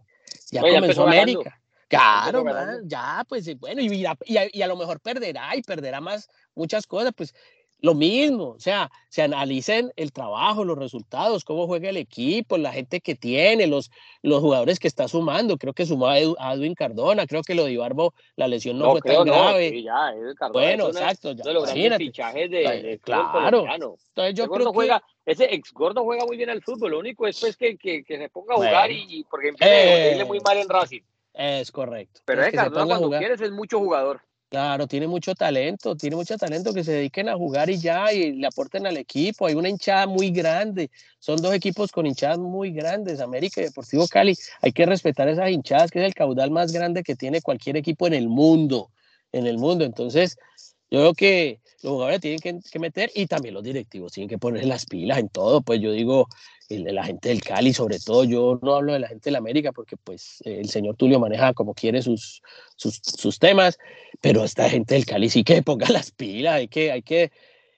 Ya 0.51 0.63
Oye, 0.63 0.76
comenzó 0.76 1.05
ya 1.05 1.22
América. 1.22 1.61
Claro, 1.88 2.43
man, 2.43 2.82
ya, 2.84 3.24
pues 3.30 3.57
bueno, 3.59 3.82
y, 3.82 3.88
y, 3.88 4.05
a, 4.05 4.18
y, 4.26 4.61
a, 4.61 4.68
lo 4.68 4.76
mejor 4.76 4.99
perderá 4.99 5.55
y 5.55 5.61
perderá 5.61 6.01
más 6.01 6.30
muchas 6.53 6.86
cosas, 6.86 7.13
pues 7.15 7.34
lo 7.80 7.93
mismo, 7.93 8.49
o 8.49 8.59
sea, 8.59 8.89
se 9.09 9.21
analicen 9.21 9.91
el 9.95 10.11
trabajo, 10.11 10.65
los 10.65 10.78
resultados, 10.78 11.43
cómo 11.43 11.67
juega 11.67 11.89
el 11.89 11.97
equipo, 11.97 12.57
la 12.57 12.73
gente 12.73 13.01
que 13.01 13.15
tiene, 13.15 13.67
los, 13.67 13.91
los 14.23 14.41
jugadores 14.41 14.80
que 14.80 14.88
está 14.88 15.07
sumando. 15.07 15.57
Creo 15.57 15.73
que 15.73 15.86
sumó 15.86 16.07
a, 16.07 16.19
Edwin 16.19 16.73
Cardona, 16.73 17.28
creo 17.28 17.43
que 17.43 17.53
lo 17.53 17.65
de 17.65 17.73
Ibarbo, 17.73 18.13
la 18.36 18.47
lesión 18.47 18.80
no, 18.80 18.91
fue 18.93 19.01
tan 19.01 19.25
grave. 19.25 19.86
bueno, 20.51 20.88
exacto. 20.88 21.34
Ya, 21.34 21.43
de 21.43 21.97
fichajes 21.97 22.49
de, 22.49 22.99
claro. 23.03 23.65
Entonces 23.71 24.34
yo 24.34 24.49
creo 24.49 24.73
juega, 24.73 25.03
ese 25.25 25.53
ex 25.53 25.71
gordo 25.71 26.03
juega 26.03 26.25
muy 26.25 26.38
bien 26.38 26.49
al 26.49 26.63
fútbol. 26.63 26.91
Lo 26.91 26.99
único 26.99 27.28
es 27.28 27.39
pues, 27.39 27.55
que, 27.55 27.78
que, 27.78 28.03
que, 28.03 28.17
se 28.17 28.30
ponga 28.30 28.55
a 28.55 28.57
jugar 28.57 28.91
y, 28.91 29.23
porque 29.30 29.49
empieza 29.49 30.21
eh, 30.21 30.25
muy 30.25 30.39
mal 30.39 30.57
en 30.57 30.67
Racing. 30.67 31.01
Es 31.34 31.71
correcto. 31.71 32.21
Pero 32.25 32.43
es, 32.43 32.51
Cardona 32.51 32.97
cuando 32.97 33.19
quieres 33.19 33.39
es 33.41 33.51
mucho 33.51 33.78
jugador. 33.78 34.21
Claro, 34.50 34.88
tiene 34.88 35.08
mucho 35.08 35.36
talento, 35.36 35.98
tiene 35.98 36.16
mucho 36.16 36.38
talento 36.38 36.74
que 36.74 36.82
se 36.82 36.93
dediquen 36.93 37.28
a 37.28 37.36
jugar 37.36 37.70
y 37.70 37.80
ya, 37.80 38.14
y 38.14 38.32
le 38.32 38.48
aporten 38.48 38.88
al 38.88 38.95
equipo. 38.95 39.45
Hay 39.45 39.56
una 39.56 39.68
hinchada 39.68 40.08
muy 40.08 40.32
grande, 40.32 40.89
son 41.20 41.41
dos 41.41 41.54
equipos 41.54 41.91
con 41.91 42.06
hinchadas 42.06 42.38
muy 42.38 42.72
grandes, 42.72 43.20
América 43.20 43.60
y 43.60 43.66
Deportivo 43.66 44.08
Cali. 44.08 44.38
Hay 44.62 44.72
que 44.72 44.86
respetar 44.86 45.28
esas 45.28 45.50
hinchadas, 45.52 45.91
que 45.91 46.00
es 46.00 46.06
el 46.06 46.14
caudal 46.14 46.50
más 46.52 46.72
grande 46.72 47.04
que 47.04 47.18
tiene 47.18 47.41
cualquier 47.41 47.76
equipo 47.76 48.08
en 48.08 48.14
el 48.14 48.30
mundo, 48.30 48.89
en 49.34 49.48
el 49.48 49.58
mundo. 49.58 49.84
Entonces, 49.84 50.38
yo 50.89 51.00
creo 51.00 51.14
que 51.14 51.62
los 51.84 51.91
jugadores 51.91 52.22
tienen 52.22 52.39
que, 52.39 52.80
meter 52.80 53.12
y 53.14 53.28
también 53.28 53.54
los 53.54 53.64
directivos 53.64 54.14
tienen 54.14 54.30
que 54.30 54.38
poner 54.38 54.64
las 54.66 54.86
pilas 54.86 55.18
en 55.18 55.28
todo. 55.28 55.62
Pues 55.62 55.82
yo 55.82 55.91
digo, 55.91 56.30
la 56.70 57.03
gente 57.03 57.30
del 57.30 57.41
Cali, 57.41 57.74
sobre 57.74 57.99
todo, 57.99 58.24
yo 58.24 58.59
no 58.61 58.76
hablo 58.76 58.93
de 58.93 58.99
la 58.99 59.07
gente 59.07 59.30
del 59.30 59.38
América 59.38 59.72
porque 59.72 59.95
pues 59.97 60.41
el 60.43 60.70
señor 60.70 60.95
Tulio 60.95 61.20
maneja 61.20 61.53
como 61.53 61.74
quiere 61.74 62.01
sus, 62.01 62.41
sus, 62.76 63.39
temas, 63.39 63.78
pero 64.22 64.43
esta 64.43 64.70
gente 64.70 64.95
del 64.95 65.05
Cali 65.05 65.30
sí 65.30 65.43
que 65.43 65.61
ponga 65.63 65.89
las 65.89 66.11
pilas, 66.11 66.55
hay 66.55 66.68
que, 66.68 66.91
hay 66.91 67.01
que, 67.01 67.32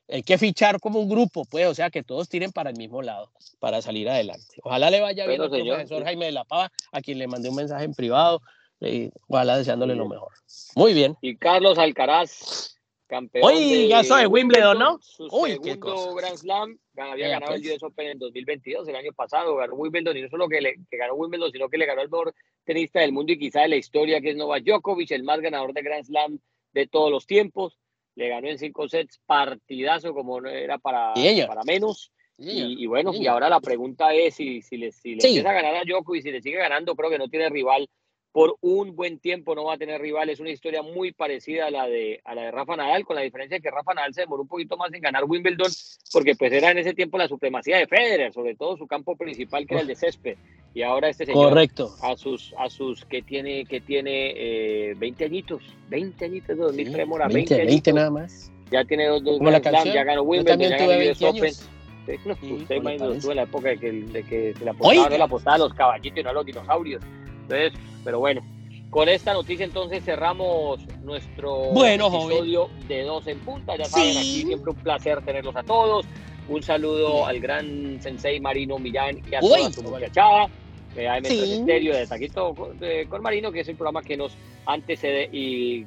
hay 0.09 0.23
que 0.23 0.37
fichar 0.37 0.79
como 0.79 0.99
un 0.99 1.09
grupo, 1.09 1.45
pues, 1.45 1.67
o 1.67 1.75
sea, 1.75 1.89
que 1.89 2.03
todos 2.03 2.29
tiren 2.29 2.51
para 2.51 2.71
el 2.71 2.77
mismo 2.77 3.01
lado, 3.01 3.31
para 3.59 3.81
salir 3.81 4.09
adelante. 4.09 4.57
Ojalá 4.63 4.89
le 4.89 5.01
vaya 5.01 5.27
bien 5.27 5.41
al 5.41 5.49
profesor 5.49 6.03
Jaime 6.03 6.25
de 6.25 6.31
la 6.31 6.45
Pava, 6.45 6.71
a 6.91 7.01
quien 7.01 7.19
le 7.19 7.27
mandé 7.27 7.49
un 7.49 7.55
mensaje 7.55 7.85
en 7.85 7.93
privado, 7.93 8.41
y 8.81 9.11
ojalá 9.27 9.57
deseándole 9.57 9.95
lo 9.95 10.07
mejor. 10.07 10.31
Muy 10.75 10.93
bien. 10.93 11.15
Y 11.21 11.35
Carlos 11.35 11.77
Alcaraz, 11.77 12.78
campeón. 13.09 13.51
Uy, 13.51 13.87
ya 13.89 14.03
soy 14.03 14.25
Wimbledon, 14.27 14.77
¿no? 14.79 14.99
Su 15.01 15.27
Uy, 15.31 15.57
segundo 15.61 16.13
Grand 16.15 16.37
Slam. 16.37 16.77
Había 16.95 17.27
ganado 17.29 17.55
el 17.55 17.61
pues. 17.61 17.75
US 17.75 17.83
Open 17.83 18.07
en 18.07 18.19
2022, 18.19 18.87
el 18.87 18.95
año 18.95 19.11
pasado. 19.13 19.55
Ganó 19.55 19.73
Wimbledon 19.73 20.15
y 20.15 20.21
no 20.21 20.29
solo 20.29 20.47
que, 20.47 20.61
le, 20.61 20.75
que 20.89 20.97
ganó 20.97 21.15
Wimbledon, 21.15 21.51
sino 21.51 21.67
que 21.67 21.77
le 21.77 21.85
ganó 21.85 22.01
el 22.01 22.09
mejor 22.09 22.33
tenista 22.63 23.01
del 23.01 23.11
mundo 23.11 23.33
y 23.33 23.39
quizá 23.39 23.61
de 23.61 23.69
la 23.69 23.75
historia, 23.75 24.21
que 24.21 24.29
es 24.29 24.37
Novak 24.37 24.63
Djokovic, 24.63 25.11
el 25.11 25.23
más 25.23 25.41
ganador 25.41 25.73
de 25.73 25.81
Grand 25.81 26.05
Slam 26.05 26.39
de 26.71 26.87
todos 26.87 27.11
los 27.11 27.25
tiempos. 27.25 27.79
Le 28.15 28.29
ganó 28.29 28.47
en 28.47 28.59
cinco 28.59 28.87
sets, 28.87 29.19
partidazo 29.25 30.13
como 30.13 30.39
no 30.39 30.49
era 30.49 30.77
para, 30.77 31.13
para 31.47 31.63
menos. 31.63 32.11
y, 32.37 32.85
bueno, 32.85 33.13
y 33.13 33.27
ahora 33.27 33.49
la 33.49 33.59
pregunta 33.59 34.13
es 34.13 34.35
si, 34.35 34.61
si 34.61 34.77
le, 34.77 34.91
si 34.91 35.15
le 35.15 35.25
empieza 35.25 35.49
a 35.49 35.53
ganar 35.53 35.75
a 35.75 35.83
Djokovic, 35.83 36.23
si 36.23 36.31
le 36.31 36.41
sigue 36.41 36.57
ganando, 36.57 36.95
creo 36.95 37.09
que 37.09 37.17
no 37.17 37.27
tiene 37.27 37.49
rival 37.49 37.89
por 38.31 38.57
un 38.61 38.95
buen 38.95 39.19
tiempo 39.19 39.55
no 39.55 39.65
va 39.65 39.73
a 39.73 39.77
tener 39.77 39.99
rival. 39.99 40.29
Es 40.29 40.39
una 40.39 40.51
historia 40.51 40.81
muy 40.81 41.11
parecida 41.11 41.67
a 41.67 41.71
la 41.71 41.87
de, 41.87 42.21
a 42.23 42.35
la 42.35 42.43
de 42.43 42.51
Rafa 42.51 42.75
Nadal, 42.75 43.05
con 43.05 43.15
la 43.15 43.23
diferencia 43.23 43.57
de 43.57 43.61
que 43.61 43.71
Rafa 43.71 43.93
Nadal 43.93 44.13
se 44.13 44.21
demoró 44.21 44.43
un 44.43 44.47
poquito 44.47 44.77
más 44.77 44.93
en 44.93 45.01
ganar 45.01 45.23
Wimbledon, 45.25 45.71
porque 46.13 46.35
pues 46.35 46.51
era 46.51 46.71
en 46.71 46.77
ese 46.77 46.93
tiempo 46.93 47.17
la 47.17 47.27
supremacía 47.27 47.77
de 47.77 47.87
Federer, 47.87 48.31
sobre 48.31 48.55
todo 48.55 48.77
su 48.77 48.87
campo 48.87 49.15
principal 49.15 49.65
que 49.65 49.73
era 49.73 49.81
el 49.81 49.87
de 49.87 49.95
césped. 49.95 50.37
Y 50.73 50.83
ahora 50.83 51.09
este 51.09 51.25
señor 51.25 51.49
Correcto. 51.49 51.95
a 52.03 52.15
sus 52.15 52.53
a 52.57 52.69
sus 52.69 53.03
que 53.05 53.23
tiene 53.23 53.65
que 53.65 53.81
tiene 53.81 54.33
eh, 54.89 54.93
20 54.97 55.25
añitos, 55.25 55.63
20 55.89 56.25
añitos 56.25 56.49
de 56.49 56.63
2003 56.63 57.07
mora, 57.07 57.27
20, 57.27 57.55
20, 57.55 57.71
20 57.71 57.93
nada 57.93 58.11
más. 58.11 58.51
Ya 58.71 58.85
tiene 58.85 59.07
dos, 59.07 59.23
dos 59.23 59.39
ya 59.41 60.03
ganó 60.03 60.21
Wimbledon, 60.21 60.59
ya 60.59 60.77
ganó 60.77 61.11
US 61.11 61.21
Open. 61.23 61.53
No, 62.25 62.33
usted 62.33 62.75
imagínate, 62.75 63.31
en 63.31 63.35
la 63.35 63.43
época 63.43 63.69
de 63.69 63.77
que, 63.77 63.91
de 63.91 64.23
que 64.23 64.53
se 64.57 64.63
le 64.63 64.71
apostaba, 64.71 65.09
no 65.09 65.17
le 65.17 65.23
apostaba 65.23 65.55
a 65.55 65.59
los 65.59 65.73
caballitos 65.73 66.19
y 66.19 66.23
no 66.23 66.29
a 66.29 66.33
los 66.33 66.45
dinosaurios. 66.45 67.03
Entonces, 67.49 67.73
pero 68.03 68.19
bueno, 68.19 68.41
con 68.89 69.09
esta 69.09 69.33
noticia 69.33 69.65
entonces 69.65 70.03
cerramos 70.03 70.79
nuestro 71.03 71.71
episodio 71.83 72.69
de 72.87 73.03
dos 73.03 73.27
en 73.27 73.39
punta. 73.39 73.75
Ya 73.75 73.85
saben, 73.85 74.17
aquí 74.17 74.43
siempre 74.43 74.71
un 74.71 74.77
placer 74.77 75.21
tenerlos 75.23 75.55
a 75.55 75.63
todos. 75.63 76.05
Un 76.47 76.63
saludo 76.63 77.25
al 77.25 77.39
gran 77.39 78.01
sensei 78.01 78.39
Marino 78.39 78.79
Millán 78.79 79.21
y 79.29 79.35
a 79.35 79.39
toda 79.39 79.71
su 79.71 79.83
muchachada 79.83 80.47
de 80.95 81.07
AM 81.07 81.23
sí. 81.25 81.63
de 81.65 82.07
Taquito 82.07 82.55
con 83.07 83.21
Marino, 83.21 83.51
que 83.51 83.59
es 83.59 83.69
el 83.69 83.75
programa 83.75 84.01
que 84.01 84.17
nos 84.17 84.35
antecede 84.65 85.29
y 85.31 85.85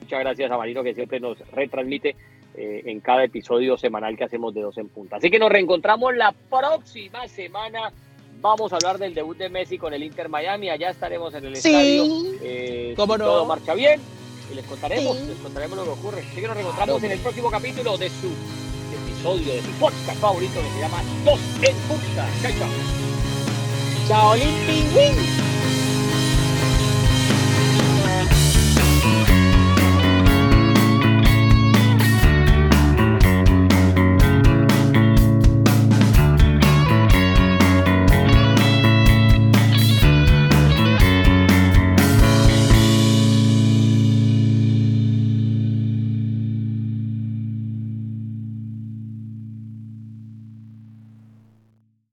muchas 0.00 0.20
gracias 0.20 0.50
a 0.50 0.56
Marino 0.56 0.84
que 0.84 0.94
siempre 0.94 1.18
nos 1.18 1.38
retransmite 1.50 2.14
eh, 2.54 2.82
en 2.86 3.00
cada 3.00 3.24
episodio 3.24 3.76
semanal 3.76 4.16
que 4.16 4.24
hacemos 4.24 4.54
de 4.54 4.60
dos 4.60 4.78
en 4.78 4.88
punta. 4.88 5.16
Así 5.16 5.30
que 5.30 5.38
nos 5.38 5.50
reencontramos 5.50 6.14
la 6.16 6.32
próxima 6.48 7.26
semana 7.26 7.92
Vamos 8.40 8.72
a 8.72 8.76
hablar 8.76 8.98
del 8.98 9.12
debut 9.12 9.36
de 9.36 9.50
Messi 9.50 9.76
con 9.76 9.92
el 9.92 10.02
Inter 10.02 10.28
Miami. 10.28 10.70
Allá 10.70 10.90
estaremos 10.90 11.34
en 11.34 11.44
el 11.44 11.54
estadio. 11.54 12.04
Eh, 12.40 12.94
¿Cómo 12.96 13.18
no? 13.18 13.24
Todo 13.24 13.44
marcha 13.44 13.74
bien. 13.74 14.00
Y 14.50 14.54
les 14.54 14.64
contaremos, 14.64 15.16
les 15.20 15.38
contaremos 15.38 15.76
lo 15.78 15.84
que 15.84 15.90
ocurre. 15.90 16.20
Así 16.20 16.40
que 16.40 16.46
nos 16.46 16.56
reencontramos 16.56 17.02
en 17.02 17.10
el 17.12 17.18
próximo 17.18 17.50
capítulo 17.50 17.98
de 17.98 18.08
su 18.08 18.32
episodio, 18.94 19.52
de 19.52 19.62
su 19.62 19.70
podcast 19.72 20.20
favorito 20.20 20.54
que 20.54 20.70
se 20.70 20.80
llama 20.80 21.02
Dos 21.24 21.40
en 21.62 21.76
Punta. 21.86 22.28
Chao, 22.42 22.52
chao. 22.58 22.68
Chao, 24.08 24.34
Pingüín. 24.66 25.59